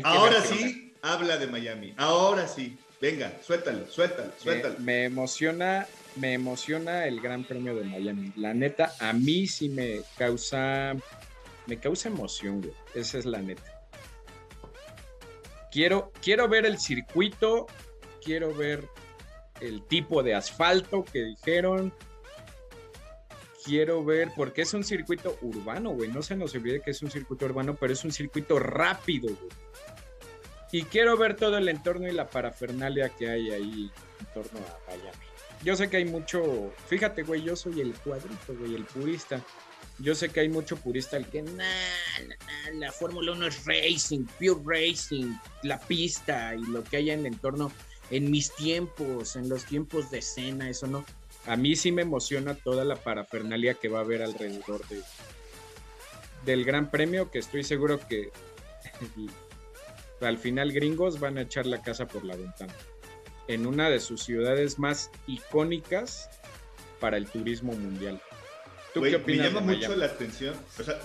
Ahora 0.04 0.40
sí, 0.40 0.94
habla 1.02 1.36
de 1.36 1.48
Miami. 1.48 1.94
Ahora 1.98 2.48
sí. 2.48 2.78
Venga, 3.02 3.34
suéltalo, 3.46 3.86
suéltalo, 3.92 4.32
suéltalo. 4.42 4.76
Me, 4.80 5.04
emociona, 5.04 5.86
me 6.16 6.32
emociona 6.32 7.06
el 7.08 7.20
Gran 7.20 7.44
Premio 7.44 7.76
de 7.76 7.84
Miami. 7.84 8.32
La 8.38 8.54
neta, 8.54 8.94
a 9.02 9.12
mí 9.12 9.48
sí 9.48 9.68
me 9.68 10.00
causa, 10.18 10.94
me 11.66 11.78
causa 11.78 12.08
emoción, 12.08 12.62
güey. 12.62 12.74
Esa 12.96 13.18
es 13.18 13.26
la 13.26 13.42
neta. 13.42 13.84
Quiero, 15.74 16.14
quiero 16.22 16.48
ver 16.48 16.66
el 16.66 16.80
circuito, 16.80 17.68
quiero 18.24 18.54
ver 18.54 18.88
el 19.60 19.84
tipo 19.84 20.24
de 20.24 20.36
asfalto 20.36 21.04
que 21.04 21.22
dijeron. 21.26 21.94
Quiero 23.64 24.04
ver, 24.04 24.32
porque 24.36 24.64
es 24.64 24.74
un 24.74 24.84
circuito 24.84 25.38
urbano, 25.42 25.92
güey. 25.92 26.10
No 26.10 26.22
se 26.22 26.36
nos 26.36 26.54
olvide 26.56 26.82
que 26.82 26.92
es 26.92 27.02
un 27.02 27.10
circuito 27.10 27.46
urbano, 27.46 27.76
pero 27.76 27.94
es 27.94 28.04
un 28.04 28.12
circuito 28.12 28.60
rápido, 28.60 29.34
güey. 29.34 29.52
Y 30.72 30.84
quiero 30.84 31.16
ver 31.18 31.36
todo 31.36 31.58
el 31.58 31.70
entorno 31.70 32.08
y 32.08 32.12
la 32.12 32.30
parafernalia 32.30 33.10
que 33.10 33.30
hay 33.30 33.52
ahí 33.52 33.92
en 34.20 34.26
torno 34.34 34.60
a 34.60 34.90
Miami. 34.90 35.26
Yo 35.64 35.76
sé 35.76 35.90
que 35.90 35.98
hay 35.98 36.06
mucho, 36.06 36.74
fíjate, 36.88 37.24
güey, 37.24 37.44
yo 37.44 37.56
soy 37.56 37.80
el 37.80 37.94
cuadrito, 37.94 38.56
güey, 38.58 38.76
el 38.76 38.84
purista. 38.84 39.42
Yo 40.00 40.16
sé 40.16 40.30
que 40.30 40.40
hay 40.40 40.50
mucho 40.50 40.76
purista 40.76 41.16
el 41.16 41.28
que, 41.28 41.44
nah, 41.44 41.64
la 42.74 42.92
Fórmula 42.92 43.32
1 43.34 43.48
es 43.48 43.66
racing, 43.66 44.26
pure 44.40 44.62
racing, 44.66 45.36
la 45.62 45.80
pista 45.80 46.56
y 46.56 46.64
lo 46.64 46.84
que 46.84 46.98
hay 46.98 47.12
en 47.12 47.20
el 47.20 47.28
entorno 47.28 47.72
en 48.10 48.30
mis 48.32 48.54
tiempos, 48.56 49.36
en 49.36 49.48
los 49.48 49.66
tiempos 49.66 50.10
de 50.12 50.20
escena, 50.20 50.70
eso 50.70 50.88
no. 50.88 51.06
A 51.46 51.56
mí 51.56 51.76
sí 51.76 51.92
me 51.92 52.04
emociona 52.04 52.56
toda 52.56 52.86
la 52.86 52.96
parafernalia 52.96 53.74
que 53.74 53.90
va 53.90 54.00
a 54.00 54.02
haber 54.04 54.24
alrededor 54.24 54.88
de, 54.88 55.02
del 56.46 56.64
Gran 56.64 56.90
Premio, 56.90 57.30
que 57.30 57.40
estoy 57.40 57.64
seguro 57.64 58.00
que 58.08 58.32
al 60.22 60.38
final 60.38 60.72
gringos 60.72 61.20
van 61.20 61.38
a 61.38 61.42
echar 61.42 61.66
la 61.66 61.82
casa 61.82 62.08
por 62.08 62.24
la 62.24 62.36
ventana. 62.36 62.74
En 63.48 63.66
una 63.68 63.90
de 63.90 64.00
sus 64.00 64.24
ciudades 64.24 64.80
más 64.80 65.12
icónicas 65.28 66.30
para 67.02 67.18
el 67.18 67.28
turismo 67.28 67.74
mundial. 67.74 68.22
¿Tú 68.94 69.02
qué 69.02 69.18
opinas? 69.18 69.52
Me 69.52 69.60
llama 69.60 69.74
mucho 69.74 69.96
la 69.98 70.06
atención, 70.06 70.56
o 70.80 70.84
sea, 70.84 70.98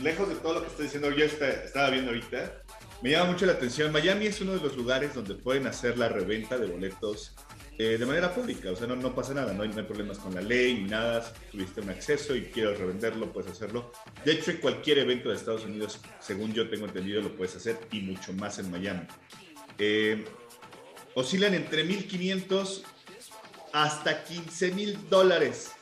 lejos 0.00 0.28
de 0.28 0.34
todo 0.36 0.54
lo 0.54 0.60
que 0.62 0.68
estoy 0.68 0.84
diciendo, 0.84 1.10
yo 1.10 1.24
estaba 1.24 1.90
viendo 1.90 2.10
ahorita, 2.10 2.62
me 3.02 3.10
llama 3.10 3.32
mucho 3.32 3.44
la 3.44 3.52
atención. 3.52 3.92
Miami 3.92 4.26
es 4.26 4.40
uno 4.40 4.52
de 4.52 4.60
los 4.60 4.76
lugares 4.76 5.14
donde 5.14 5.34
pueden 5.34 5.66
hacer 5.66 5.98
la 5.98 6.08
reventa 6.08 6.56
de 6.56 6.66
boletos 6.66 7.34
eh, 7.78 7.98
de 7.98 8.06
manera 8.06 8.34
pública. 8.34 8.70
O 8.70 8.76
sea, 8.76 8.86
no, 8.86 8.96
no 8.96 9.14
pasa 9.14 9.34
nada, 9.34 9.52
no 9.52 9.62
hay, 9.62 9.70
problemas 9.70 10.18
con 10.18 10.34
la 10.34 10.40
ley 10.40 10.74
ni 10.74 10.88
nada. 10.88 11.22
Si 11.22 11.50
tuviste 11.52 11.80
un 11.80 11.90
acceso 11.90 12.34
y 12.34 12.46
quieres 12.46 12.78
revenderlo, 12.78 13.32
puedes 13.32 13.50
hacerlo. 13.50 13.92
De 14.24 14.32
hecho, 14.32 14.50
en 14.50 14.58
cualquier 14.58 14.98
evento 14.98 15.28
de 15.28 15.36
Estados 15.36 15.64
Unidos, 15.64 16.00
según 16.20 16.52
yo 16.52 16.68
tengo 16.68 16.86
entendido, 16.86 17.20
lo 17.20 17.36
puedes 17.36 17.56
hacer 17.56 17.78
y 17.92 18.00
mucho 18.00 18.32
más 18.32 18.58
en 18.58 18.70
Miami. 18.70 19.06
Eh, 19.78 20.24
oscilan 21.14 21.54
entre 21.54 21.86
1.500 21.86 22.82
hasta 23.72 24.24
15.000 24.24 25.08
dólares 25.10 25.72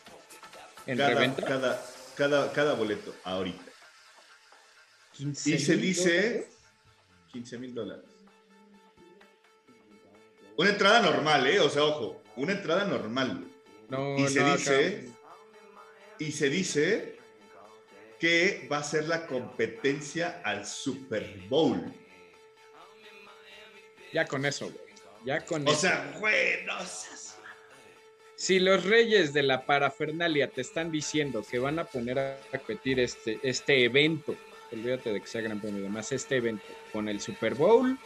¿En 0.87 0.99
cada, 0.99 1.35
cada, 1.37 1.87
cada, 2.17 2.53
cada, 2.53 2.75
boleto 2.75 3.15
ahorita. 3.25 3.63
y 5.19 5.35
se 5.35 5.77
dice 5.77 6.49
15 7.33 7.59
mil 7.59 7.75
dólares. 7.75 8.05
Una 10.57 10.71
entrada 10.71 11.01
normal, 11.01 11.47
¿eh? 11.47 11.61
O 11.61 11.69
sea, 11.69 11.85
ojo, 11.85 12.23
una 12.37 12.53
entrada 12.53 12.85
normal. 12.85 13.45
No, 13.89 14.17
y 14.19 14.29
se 14.29 14.45
dice, 14.45 15.09
y 16.19 16.33
se 16.33 16.49
dice 16.49 17.19
que 18.19 18.69
va 18.71 18.79
a 18.79 18.83
ser 18.83 19.09
la 19.09 19.27
competencia 19.27 20.41
al 20.45 20.65
Super 20.67 21.39
Bowl. 21.49 21.93
Ya 24.13 24.25
con 24.27 24.45
eso, 24.47 24.71
güey. 24.71 24.85
Ya 25.25 25.45
con 25.45 25.67
o 25.67 25.71
eso. 25.71 25.79
O 25.79 25.81
sea, 25.81 26.17
güey, 26.21 26.65
no 26.65 26.75
Si 28.37 28.61
los 28.61 28.85
reyes 28.85 29.33
de 29.33 29.43
la 29.43 29.67
parafernalia 29.67 30.49
te 30.49 30.61
están 30.61 30.91
diciendo 30.91 31.45
que 31.49 31.59
van 31.59 31.79
a 31.79 31.85
poner 31.85 32.19
a 32.19 32.39
repetir 32.53 33.01
este, 33.01 33.41
este 33.43 33.85
evento 33.85 34.37
olvídate 34.75 35.13
de 35.13 35.21
que 35.21 35.27
sea 35.27 35.41
gran 35.41 35.61
premio, 35.61 35.81
además 35.81 36.13
este 36.13 36.37
evento 36.37 36.65
con 36.93 37.09
el 37.09 37.21
Super 37.21 37.55
Bowl, 37.55 37.99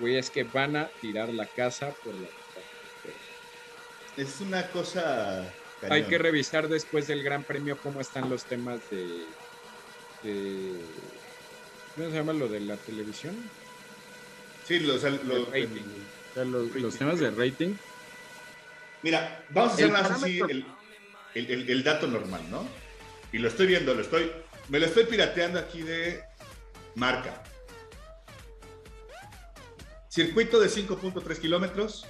güey, 0.00 0.16
es 0.16 0.30
que 0.30 0.44
van 0.44 0.76
a 0.76 0.88
tirar 1.00 1.28
la 1.30 1.46
casa 1.46 1.90
por 2.04 2.14
la 2.14 2.28
Es 4.16 4.40
una 4.40 4.66
cosa... 4.68 5.44
Hay 5.88 6.04
que 6.04 6.18
revisar 6.18 6.68
después 6.68 7.06
del 7.06 7.22
gran 7.22 7.44
premio 7.44 7.78
cómo 7.78 8.00
están 8.00 8.28
los 8.28 8.44
temas 8.44 8.80
de... 8.90 9.06
de 10.22 10.74
¿Cómo 11.94 12.10
se 12.10 12.16
llama 12.16 12.32
lo 12.32 12.48
de 12.48 12.60
la 12.60 12.76
televisión? 12.76 13.36
Sí, 14.66 14.80
los, 14.80 15.02
los, 15.02 16.98
temas 16.98 17.18
de 17.18 17.30
rating. 17.30 17.74
Mira, 19.02 19.44
vamos 19.50 19.72
a 19.72 19.74
hacer 19.74 19.90
más 19.90 20.10
así 20.10 20.40
el, 20.40 21.70
el 21.70 21.84
dato 21.84 22.06
normal, 22.06 22.42
¿no? 22.50 22.68
Y 23.32 23.38
lo 23.38 23.48
estoy 23.48 23.66
viendo, 23.66 23.94
lo 23.94 24.02
estoy 24.02 24.30
me 24.68 24.78
lo 24.78 24.86
estoy 24.86 25.04
pirateando 25.04 25.58
aquí 25.58 25.82
de 25.82 26.22
marca. 26.94 27.42
Circuito 30.18 30.58
de 30.58 30.68
5.3 30.68 31.38
kilómetros. 31.38 32.04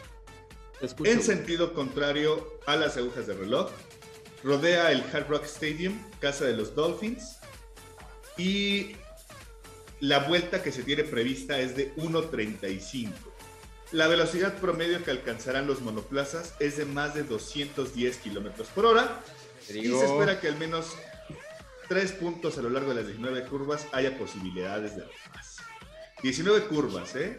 En 1.05 1.23
sentido 1.23 1.75
contrario 1.75 2.59
a 2.67 2.75
las 2.75 2.97
agujas 2.97 3.27
de 3.27 3.35
reloj. 3.35 3.71
Rodea 4.43 4.93
el 4.93 5.03
Hard 5.13 5.29
Rock 5.29 5.45
Stadium, 5.45 6.01
casa 6.19 6.47
de 6.47 6.57
los 6.57 6.75
Dolphins. 6.75 7.37
Y 8.39 8.97
la 10.01 10.21
vuelta 10.21 10.63
que 10.63 10.73
se 10.73 10.85
tiene 10.85 11.05
prevista 11.05 11.61
es 11.61 11.77
de 11.77 11.95
1.35. 11.97 13.13
La 13.93 14.09
velocidad 14.09 14.57
promedio 14.59 15.05
que 15.05 15.11
alcanzarán 15.11 15.67
los 15.67 15.83
monoplazas 15.83 16.55
es 16.61 16.79
de 16.79 16.87
más 16.87 17.13
de 17.13 17.25
210 17.25 18.17
kilómetros 18.17 18.69
por 18.69 18.87
hora. 18.87 19.23
Y 19.69 19.83
se 19.83 20.07
espera 20.07 20.41
que 20.41 20.49
al 20.49 20.57
menos 20.57 20.97
tres 21.91 22.13
puntos 22.13 22.57
a 22.57 22.63
lo 22.63 22.71
largo 22.71 22.89
de 22.89 23.03
las 23.03 23.07
19 23.07 23.45
curvas 23.49 23.87
haya 23.93 24.17
posibilidades 24.17 24.97
de 24.97 25.03
más. 25.35 25.59
19 26.23 26.69
curvas, 26.69 27.15
¿eh? 27.15 27.39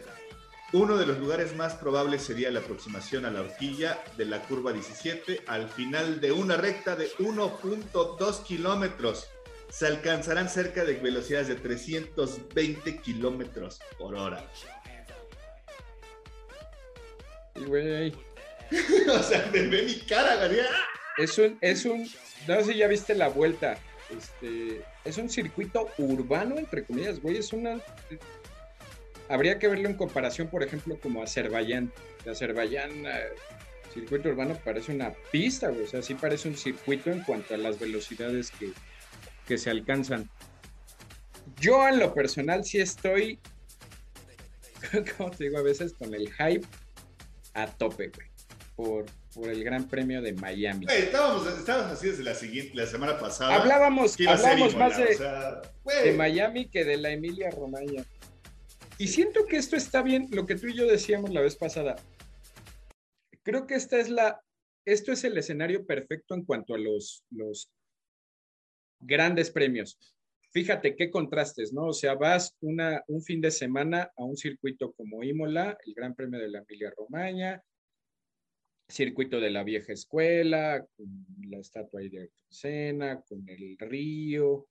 Uno 0.72 0.96
de 0.96 1.04
los 1.04 1.18
lugares 1.18 1.56
más 1.56 1.74
probables 1.74 2.22
sería 2.22 2.48
la 2.52 2.60
aproximación 2.60 3.24
a 3.24 3.30
la 3.30 3.40
horquilla 3.40 3.98
de 4.16 4.24
la 4.24 4.40
curva 4.42 4.72
17 4.72 5.42
al 5.48 5.68
final 5.68 6.20
de 6.20 6.30
una 6.30 6.56
recta 6.56 6.94
de 6.94 7.10
1.2 7.18 8.42
kilómetros. 8.44 9.28
Se 9.68 9.88
alcanzarán 9.88 10.48
cerca 10.48 10.84
de 10.84 10.94
velocidades 10.94 11.48
de 11.48 11.56
320 11.56 12.98
kilómetros 12.98 13.80
por 13.98 14.14
hora. 14.14 14.48
Güey. 17.66 18.14
o 19.12 19.22
sea, 19.24 19.50
me 19.52 19.66
ve 19.66 19.82
mi 19.82 19.96
cara, 20.02 20.46
güey. 20.46 20.60
Es 21.18 21.36
un, 21.36 21.58
es 21.60 21.84
un, 21.84 22.08
no 22.46 22.60
sé 22.60 22.64
si 22.64 22.78
ya 22.78 22.86
viste 22.86 23.16
la 23.16 23.28
vuelta. 23.28 23.76
Este, 24.16 24.84
es 25.04 25.18
un 25.18 25.28
circuito 25.28 25.88
urbano, 25.98 26.58
entre 26.58 26.84
comillas, 26.84 27.20
güey. 27.20 27.38
Es 27.38 27.52
una. 27.52 27.80
Habría 29.30 29.60
que 29.60 29.68
verlo 29.68 29.88
en 29.88 29.94
comparación, 29.94 30.48
por 30.48 30.64
ejemplo, 30.64 30.98
como 31.00 31.22
Azerbaiyán. 31.22 31.92
Azerbaiyán, 32.28 33.06
eh, 33.06 33.28
circuito 33.94 34.28
urbano, 34.28 34.58
parece 34.64 34.92
una 34.92 35.14
pista, 35.30 35.68
güey. 35.68 35.84
O 35.84 35.86
sea, 35.86 36.02
sí 36.02 36.14
parece 36.14 36.48
un 36.48 36.56
circuito 36.56 37.10
en 37.12 37.22
cuanto 37.22 37.54
a 37.54 37.56
las 37.56 37.78
velocidades 37.78 38.50
que, 38.50 38.72
que 39.46 39.56
se 39.56 39.70
alcanzan. 39.70 40.28
Yo, 41.60 41.86
en 41.86 42.00
lo 42.00 42.12
personal, 42.12 42.64
sí 42.64 42.78
estoy. 42.78 43.38
como 45.16 45.30
te 45.30 45.44
digo 45.44 45.58
a 45.58 45.62
veces? 45.62 45.92
Con 45.92 46.12
el 46.12 46.28
hype 46.32 46.66
a 47.54 47.68
tope, 47.68 48.08
güey. 48.08 48.28
Por, 48.74 49.06
por 49.32 49.48
el 49.48 49.62
Gran 49.62 49.86
Premio 49.86 50.22
de 50.22 50.32
Miami. 50.32 50.86
estábamos, 50.88 51.46
así 51.46 52.08
desde 52.08 52.24
la, 52.24 52.34
siguiente, 52.34 52.74
la 52.74 52.86
semana 52.86 53.16
pasada. 53.16 53.54
Hablábamos, 53.54 54.16
hablábamos 54.26 54.74
más 54.74 54.96
de, 54.96 56.12
Miami 56.16 56.66
que 56.68 56.84
de 56.84 56.96
la 56.96 57.10
Emilia 57.10 57.50
Romagna. 57.50 58.04
Y 59.00 59.08
siento 59.08 59.46
que 59.46 59.56
esto 59.56 59.76
está 59.76 60.02
bien, 60.02 60.28
lo 60.30 60.44
que 60.44 60.56
tú 60.56 60.66
y 60.66 60.74
yo 60.74 60.86
decíamos 60.86 61.32
la 61.32 61.40
vez 61.40 61.56
pasada. 61.56 61.96
Creo 63.42 63.66
que 63.66 63.74
esta 63.74 63.98
es 63.98 64.10
la, 64.10 64.42
esto 64.84 65.10
es 65.10 65.24
el 65.24 65.38
escenario 65.38 65.86
perfecto 65.86 66.34
en 66.34 66.44
cuanto 66.44 66.74
a 66.74 66.78
los, 66.78 67.24
los 67.30 67.70
grandes 69.00 69.50
premios. 69.50 69.98
Fíjate 70.52 70.96
qué 70.96 71.10
contrastes, 71.10 71.72
¿no? 71.72 71.86
O 71.86 71.92
sea, 71.94 72.14
vas 72.14 72.54
una, 72.60 73.02
un 73.08 73.22
fin 73.22 73.40
de 73.40 73.50
semana 73.50 74.12
a 74.14 74.22
un 74.22 74.36
circuito 74.36 74.92
como 74.92 75.24
Imola, 75.24 75.78
el 75.86 75.94
Gran 75.94 76.14
Premio 76.14 76.38
de 76.38 76.50
la 76.50 76.58
Emilia 76.58 76.92
Romagna, 76.94 77.64
circuito 78.86 79.40
de 79.40 79.48
la 79.48 79.64
vieja 79.64 79.94
escuela, 79.94 80.86
con 80.94 81.26
la 81.48 81.56
estatua 81.56 82.00
ahí 82.00 82.10
de 82.10 82.30
Ayrton 82.64 83.22
con 83.26 83.48
el 83.48 83.78
río, 83.78 84.68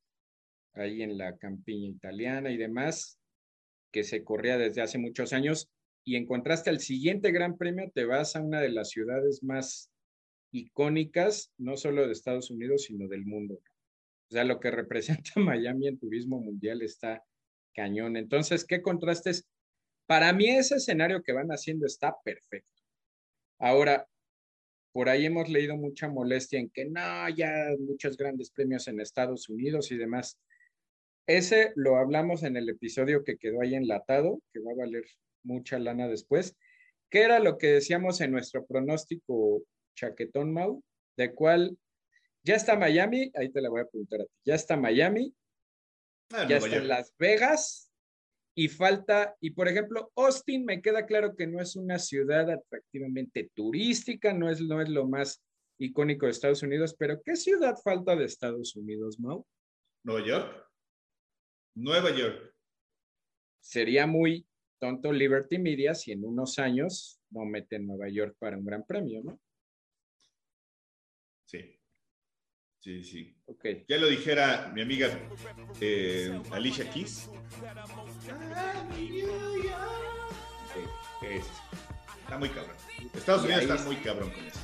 ahí 0.73 1.01
en 1.01 1.17
la 1.17 1.35
campiña 1.35 1.87
italiana 1.87 2.51
y 2.51 2.57
demás, 2.57 3.18
que 3.91 4.03
se 4.03 4.23
corría 4.23 4.57
desde 4.57 4.81
hace 4.81 4.97
muchos 4.97 5.33
años, 5.33 5.69
y 6.03 6.15
encontraste 6.15 6.69
al 6.69 6.79
siguiente 6.79 7.31
Gran 7.31 7.57
Premio, 7.57 7.91
te 7.93 8.05
vas 8.05 8.35
a 8.35 8.41
una 8.41 8.61
de 8.61 8.69
las 8.69 8.89
ciudades 8.89 9.43
más 9.43 9.91
icónicas, 10.51 11.51
no 11.57 11.77
solo 11.77 12.05
de 12.05 12.13
Estados 12.13 12.49
Unidos, 12.49 12.83
sino 12.85 13.07
del 13.07 13.25
mundo. 13.25 13.55
O 13.55 14.33
sea, 14.33 14.43
lo 14.43 14.59
que 14.59 14.71
representa 14.71 15.31
Miami 15.35 15.87
en 15.87 15.99
turismo 15.99 16.39
mundial 16.39 16.81
está 16.81 17.23
cañón. 17.75 18.17
Entonces, 18.17 18.65
¿qué 18.65 18.81
contrastes? 18.81 19.47
Para 20.07 20.33
mí 20.33 20.49
ese 20.49 20.75
escenario 20.75 21.21
que 21.21 21.33
van 21.33 21.49
haciendo 21.49 21.85
está 21.85 22.15
perfecto. 22.23 22.81
Ahora, 23.59 24.07
por 24.91 25.09
ahí 25.09 25.25
hemos 25.25 25.49
leído 25.49 25.77
mucha 25.77 26.09
molestia 26.09 26.59
en 26.59 26.69
que 26.69 26.85
no, 26.85 27.29
ya 27.29 27.69
muchos 27.79 28.17
grandes 28.17 28.49
premios 28.49 28.87
en 28.87 28.99
Estados 28.99 29.47
Unidos 29.49 29.91
y 29.91 29.97
demás. 29.97 30.39
Ese 31.29 31.73
lo 31.75 31.97
hablamos 31.97 32.41
en 32.41 32.57
el 32.57 32.67
episodio 32.69 33.23
que 33.23 33.37
quedó 33.37 33.61
ahí 33.61 33.75
enlatado, 33.75 34.41
que 34.51 34.61
va 34.61 34.71
a 34.71 34.77
valer 34.77 35.05
mucha 35.43 35.77
lana 35.77 36.07
después, 36.07 36.57
que 37.11 37.21
era 37.21 37.37
lo 37.37 37.59
que 37.59 37.67
decíamos 37.67 38.19
en 38.21 38.31
nuestro 38.31 38.65
pronóstico 38.65 39.61
chaquetón 39.95 40.51
Mau, 40.51 40.83
de 41.17 41.35
cuál 41.35 41.77
ya 42.41 42.55
está 42.55 42.75
Miami, 42.75 43.31
ahí 43.35 43.51
te 43.51 43.61
la 43.61 43.69
voy 43.69 43.81
a 43.81 43.83
apuntar 43.83 44.21
a 44.21 44.23
ti, 44.23 44.31
ya 44.43 44.55
está 44.55 44.75
Miami, 44.75 45.31
ah, 46.33 46.47
ya 46.49 46.57
está 46.57 46.79
Las 46.79 47.13
Vegas, 47.19 47.91
y 48.55 48.67
falta, 48.67 49.35
y 49.39 49.51
por 49.51 49.67
ejemplo, 49.67 50.11
Austin 50.15 50.65
me 50.65 50.81
queda 50.81 51.05
claro 51.05 51.35
que 51.35 51.45
no 51.45 51.61
es 51.61 51.75
una 51.75 51.99
ciudad 51.99 52.49
atractivamente 52.49 53.51
turística, 53.53 54.33
no 54.33 54.49
es, 54.49 54.61
no 54.61 54.81
es 54.81 54.89
lo 54.89 55.07
más 55.07 55.43
icónico 55.77 56.25
de 56.25 56.31
Estados 56.31 56.63
Unidos, 56.63 56.95
pero 56.97 57.21
¿qué 57.21 57.35
ciudad 57.35 57.75
falta 57.83 58.15
de 58.15 58.25
Estados 58.25 58.75
Unidos, 58.75 59.19
Mau? 59.19 59.45
Nueva 60.03 60.25
York. 60.25 60.68
Nueva 61.79 62.11
York. 62.11 62.53
Sería 63.61 64.05
muy 64.05 64.45
tonto 64.79 65.11
Liberty 65.11 65.57
Media 65.59 65.93
si 65.93 66.11
en 66.11 66.25
unos 66.25 66.59
años 66.59 67.21
no 67.29 67.45
meten 67.45 67.87
Nueva 67.87 68.09
York 68.09 68.35
para 68.37 68.57
un 68.57 68.65
gran 68.65 68.85
premio, 68.85 69.21
¿no? 69.23 69.39
Sí. 71.45 71.79
Sí, 72.79 73.03
sí. 73.03 73.35
Okay. 73.45 73.85
Ya 73.87 73.97
lo 73.97 74.07
dijera 74.07 74.71
mi 74.73 74.81
amiga 74.81 75.09
eh, 75.81 76.41
Alicia 76.51 76.89
Keys. 76.89 77.29
está 82.21 82.37
muy 82.37 82.49
cabrón. 82.49 82.75
Estados 83.13 83.43
Unidos 83.43 83.63
está 83.63 83.83
muy 83.83 83.95
cabrón 83.97 84.31
con 84.31 84.45
eso. 84.45 84.59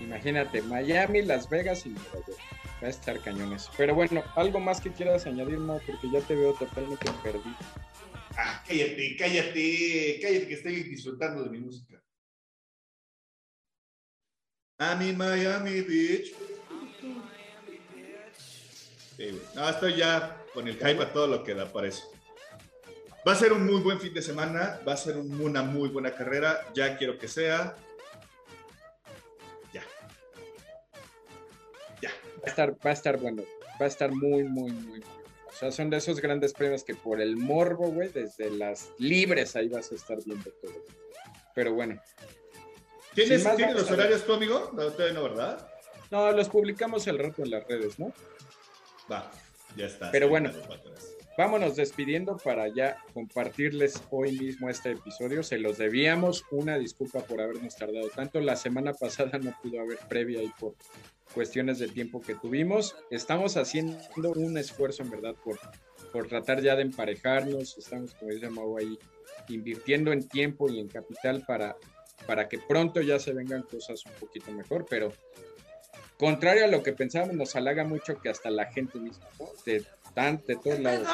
Imagínate, 0.00 0.62
Miami, 0.62 1.22
Las 1.22 1.48
Vegas 1.48 1.86
y 1.86 1.90
Nueva 1.90 2.26
York. 2.26 2.57
Va 2.82 2.86
a 2.86 2.90
estar 2.90 3.20
cañones. 3.20 3.68
Pero 3.76 3.94
bueno, 3.94 4.22
algo 4.36 4.60
más 4.60 4.80
que 4.80 4.92
quieras 4.92 5.26
añadir, 5.26 5.58
no, 5.58 5.80
porque 5.86 6.10
ya 6.10 6.20
te 6.20 6.34
veo 6.34 6.52
totalmente 6.54 7.10
perdido. 7.22 7.56
Ah, 8.36 8.62
cállate, 8.66 9.16
cállate, 9.18 10.20
cállate 10.22 10.48
que 10.48 10.54
estoy 10.54 10.82
disfrutando 10.84 11.42
de 11.42 11.50
mi 11.50 11.58
música. 11.58 12.00
I'm 14.78 15.02
in 15.02 15.16
Miami 15.16 15.80
Beach. 15.80 16.32
No, 19.56 19.68
estoy 19.68 19.96
ya 19.96 20.44
con 20.54 20.68
el 20.68 20.76
hype 20.76 21.02
a 21.02 21.12
todo 21.12 21.26
lo 21.26 21.42
que 21.42 21.54
da 21.54 21.72
para 21.72 21.88
eso. 21.88 22.04
Va 23.26 23.32
a 23.32 23.36
ser 23.36 23.52
un 23.52 23.66
muy 23.66 23.80
buen 23.80 23.98
fin 23.98 24.14
de 24.14 24.22
semana, 24.22 24.80
va 24.86 24.92
a 24.92 24.96
ser 24.96 25.16
una 25.16 25.62
muy 25.62 25.88
buena 25.88 26.14
carrera, 26.14 26.72
ya 26.72 26.96
quiero 26.96 27.18
que 27.18 27.26
sea. 27.26 27.74
Estar, 32.48 32.72
va 32.74 32.90
a 32.90 32.92
estar 32.92 33.16
bueno, 33.18 33.42
va 33.80 33.84
a 33.84 33.88
estar 33.88 34.12
muy, 34.12 34.44
muy, 34.44 34.70
muy, 34.70 35.00
O 35.00 35.52
sea, 35.52 35.72
son 35.72 35.90
de 35.90 35.98
esos 35.98 36.20
grandes 36.20 36.52
premios 36.52 36.84
que 36.84 36.94
por 36.94 37.20
el 37.20 37.36
morbo, 37.36 37.90
güey, 37.90 38.08
desde 38.08 38.50
las 38.50 38.90
libres 38.98 39.56
ahí 39.56 39.68
vas 39.68 39.92
a 39.92 39.94
estar 39.94 40.18
viendo 40.24 40.50
todo. 40.62 40.84
Pero 41.54 41.74
bueno. 41.74 42.00
¿Tienes, 43.14 43.44
los 43.44 43.90
horarios 43.90 44.24
tú, 44.24 44.34
amigo? 44.34 44.70
No, 44.72 44.90
no, 44.90 45.22
¿verdad? 45.22 45.68
No, 46.10 46.32
los 46.32 46.48
publicamos 46.48 47.06
el 47.06 47.18
rato 47.18 47.42
en 47.42 47.50
las 47.50 47.66
redes, 47.66 47.98
¿no? 47.98 48.12
Va, 49.10 49.30
ya 49.76 49.86
está. 49.86 50.10
Pero 50.10 50.28
bueno, 50.28 50.52
vámonos 51.36 51.76
despidiendo 51.76 52.36
para 52.36 52.68
ya 52.68 52.98
compartirles 53.12 54.02
hoy 54.10 54.38
mismo 54.38 54.70
este 54.70 54.92
episodio. 54.92 55.42
Se 55.42 55.58
los 55.58 55.78
debíamos. 55.78 56.44
Una 56.50 56.78
disculpa 56.78 57.20
por 57.20 57.40
habernos 57.40 57.76
tardado 57.76 58.08
tanto. 58.08 58.40
La 58.40 58.56
semana 58.56 58.92
pasada 59.00 59.38
no 59.38 59.56
pudo 59.62 59.80
haber 59.80 59.98
previa 60.08 60.42
y 60.42 60.48
por 60.58 60.74
cuestiones 61.34 61.78
de 61.78 61.88
tiempo 61.88 62.20
que 62.20 62.34
tuvimos. 62.34 62.96
Estamos 63.10 63.56
haciendo 63.56 63.98
un 64.36 64.58
esfuerzo 64.58 65.02
en 65.02 65.10
verdad 65.10 65.34
por, 65.44 65.58
por 66.12 66.28
tratar 66.28 66.62
ya 66.62 66.76
de 66.76 66.82
emparejarnos. 66.82 67.78
Estamos, 67.78 68.14
como 68.14 68.32
dice 68.32 68.48
Mau, 68.50 68.78
ahí 68.78 68.98
invirtiendo 69.48 70.12
en 70.12 70.28
tiempo 70.28 70.68
y 70.70 70.80
en 70.80 70.88
capital 70.88 71.44
para, 71.46 71.76
para 72.26 72.48
que 72.48 72.58
pronto 72.58 73.00
ya 73.00 73.18
se 73.18 73.32
vengan 73.32 73.62
cosas 73.62 74.04
un 74.06 74.12
poquito 74.12 74.52
mejor, 74.52 74.86
pero 74.88 75.12
contrario 76.18 76.64
a 76.64 76.68
lo 76.68 76.82
que 76.82 76.92
pensábamos, 76.92 77.36
nos 77.36 77.56
halaga 77.56 77.84
mucho 77.84 78.20
que 78.20 78.28
hasta 78.28 78.50
la 78.50 78.66
gente 78.66 78.98
misma, 78.98 79.26
de, 79.64 79.84
de 80.46 80.56
todos 80.56 80.80
lados, 80.80 81.08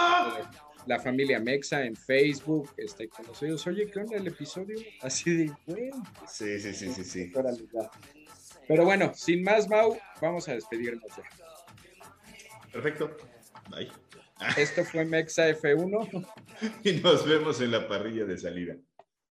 la 0.86 0.98
familia 0.98 1.40
Mexa 1.40 1.84
en 1.84 1.96
Facebook, 1.96 2.70
este, 2.76 3.08
conocidos, 3.08 3.66
oye, 3.66 3.86
¿qué 3.86 4.00
onda 4.00 4.16
el 4.16 4.26
episodio? 4.26 4.78
Así 5.00 5.34
de, 5.34 5.52
bueno. 5.66 6.02
Sí, 6.28 6.58
sí, 6.60 6.72
sí, 6.74 6.92
sí, 6.92 7.04
sí. 7.04 7.32
Pero 8.66 8.84
bueno, 8.84 9.12
sin 9.14 9.42
más, 9.42 9.68
Mau, 9.68 9.98
vamos 10.20 10.48
a 10.48 10.54
despedirnos 10.54 11.04
ya. 11.16 11.22
Perfecto. 12.72 13.16
Bye. 13.70 13.90
Esto 14.56 14.84
fue 14.84 15.04
Mexa 15.04 15.48
F1. 15.50 16.26
Y 16.84 16.92
nos 17.00 17.26
vemos 17.26 17.60
en 17.60 17.72
la 17.72 17.88
parrilla 17.88 18.24
de 18.24 18.38
salida. 18.38 18.76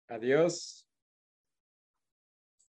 Adiós. 0.08 0.81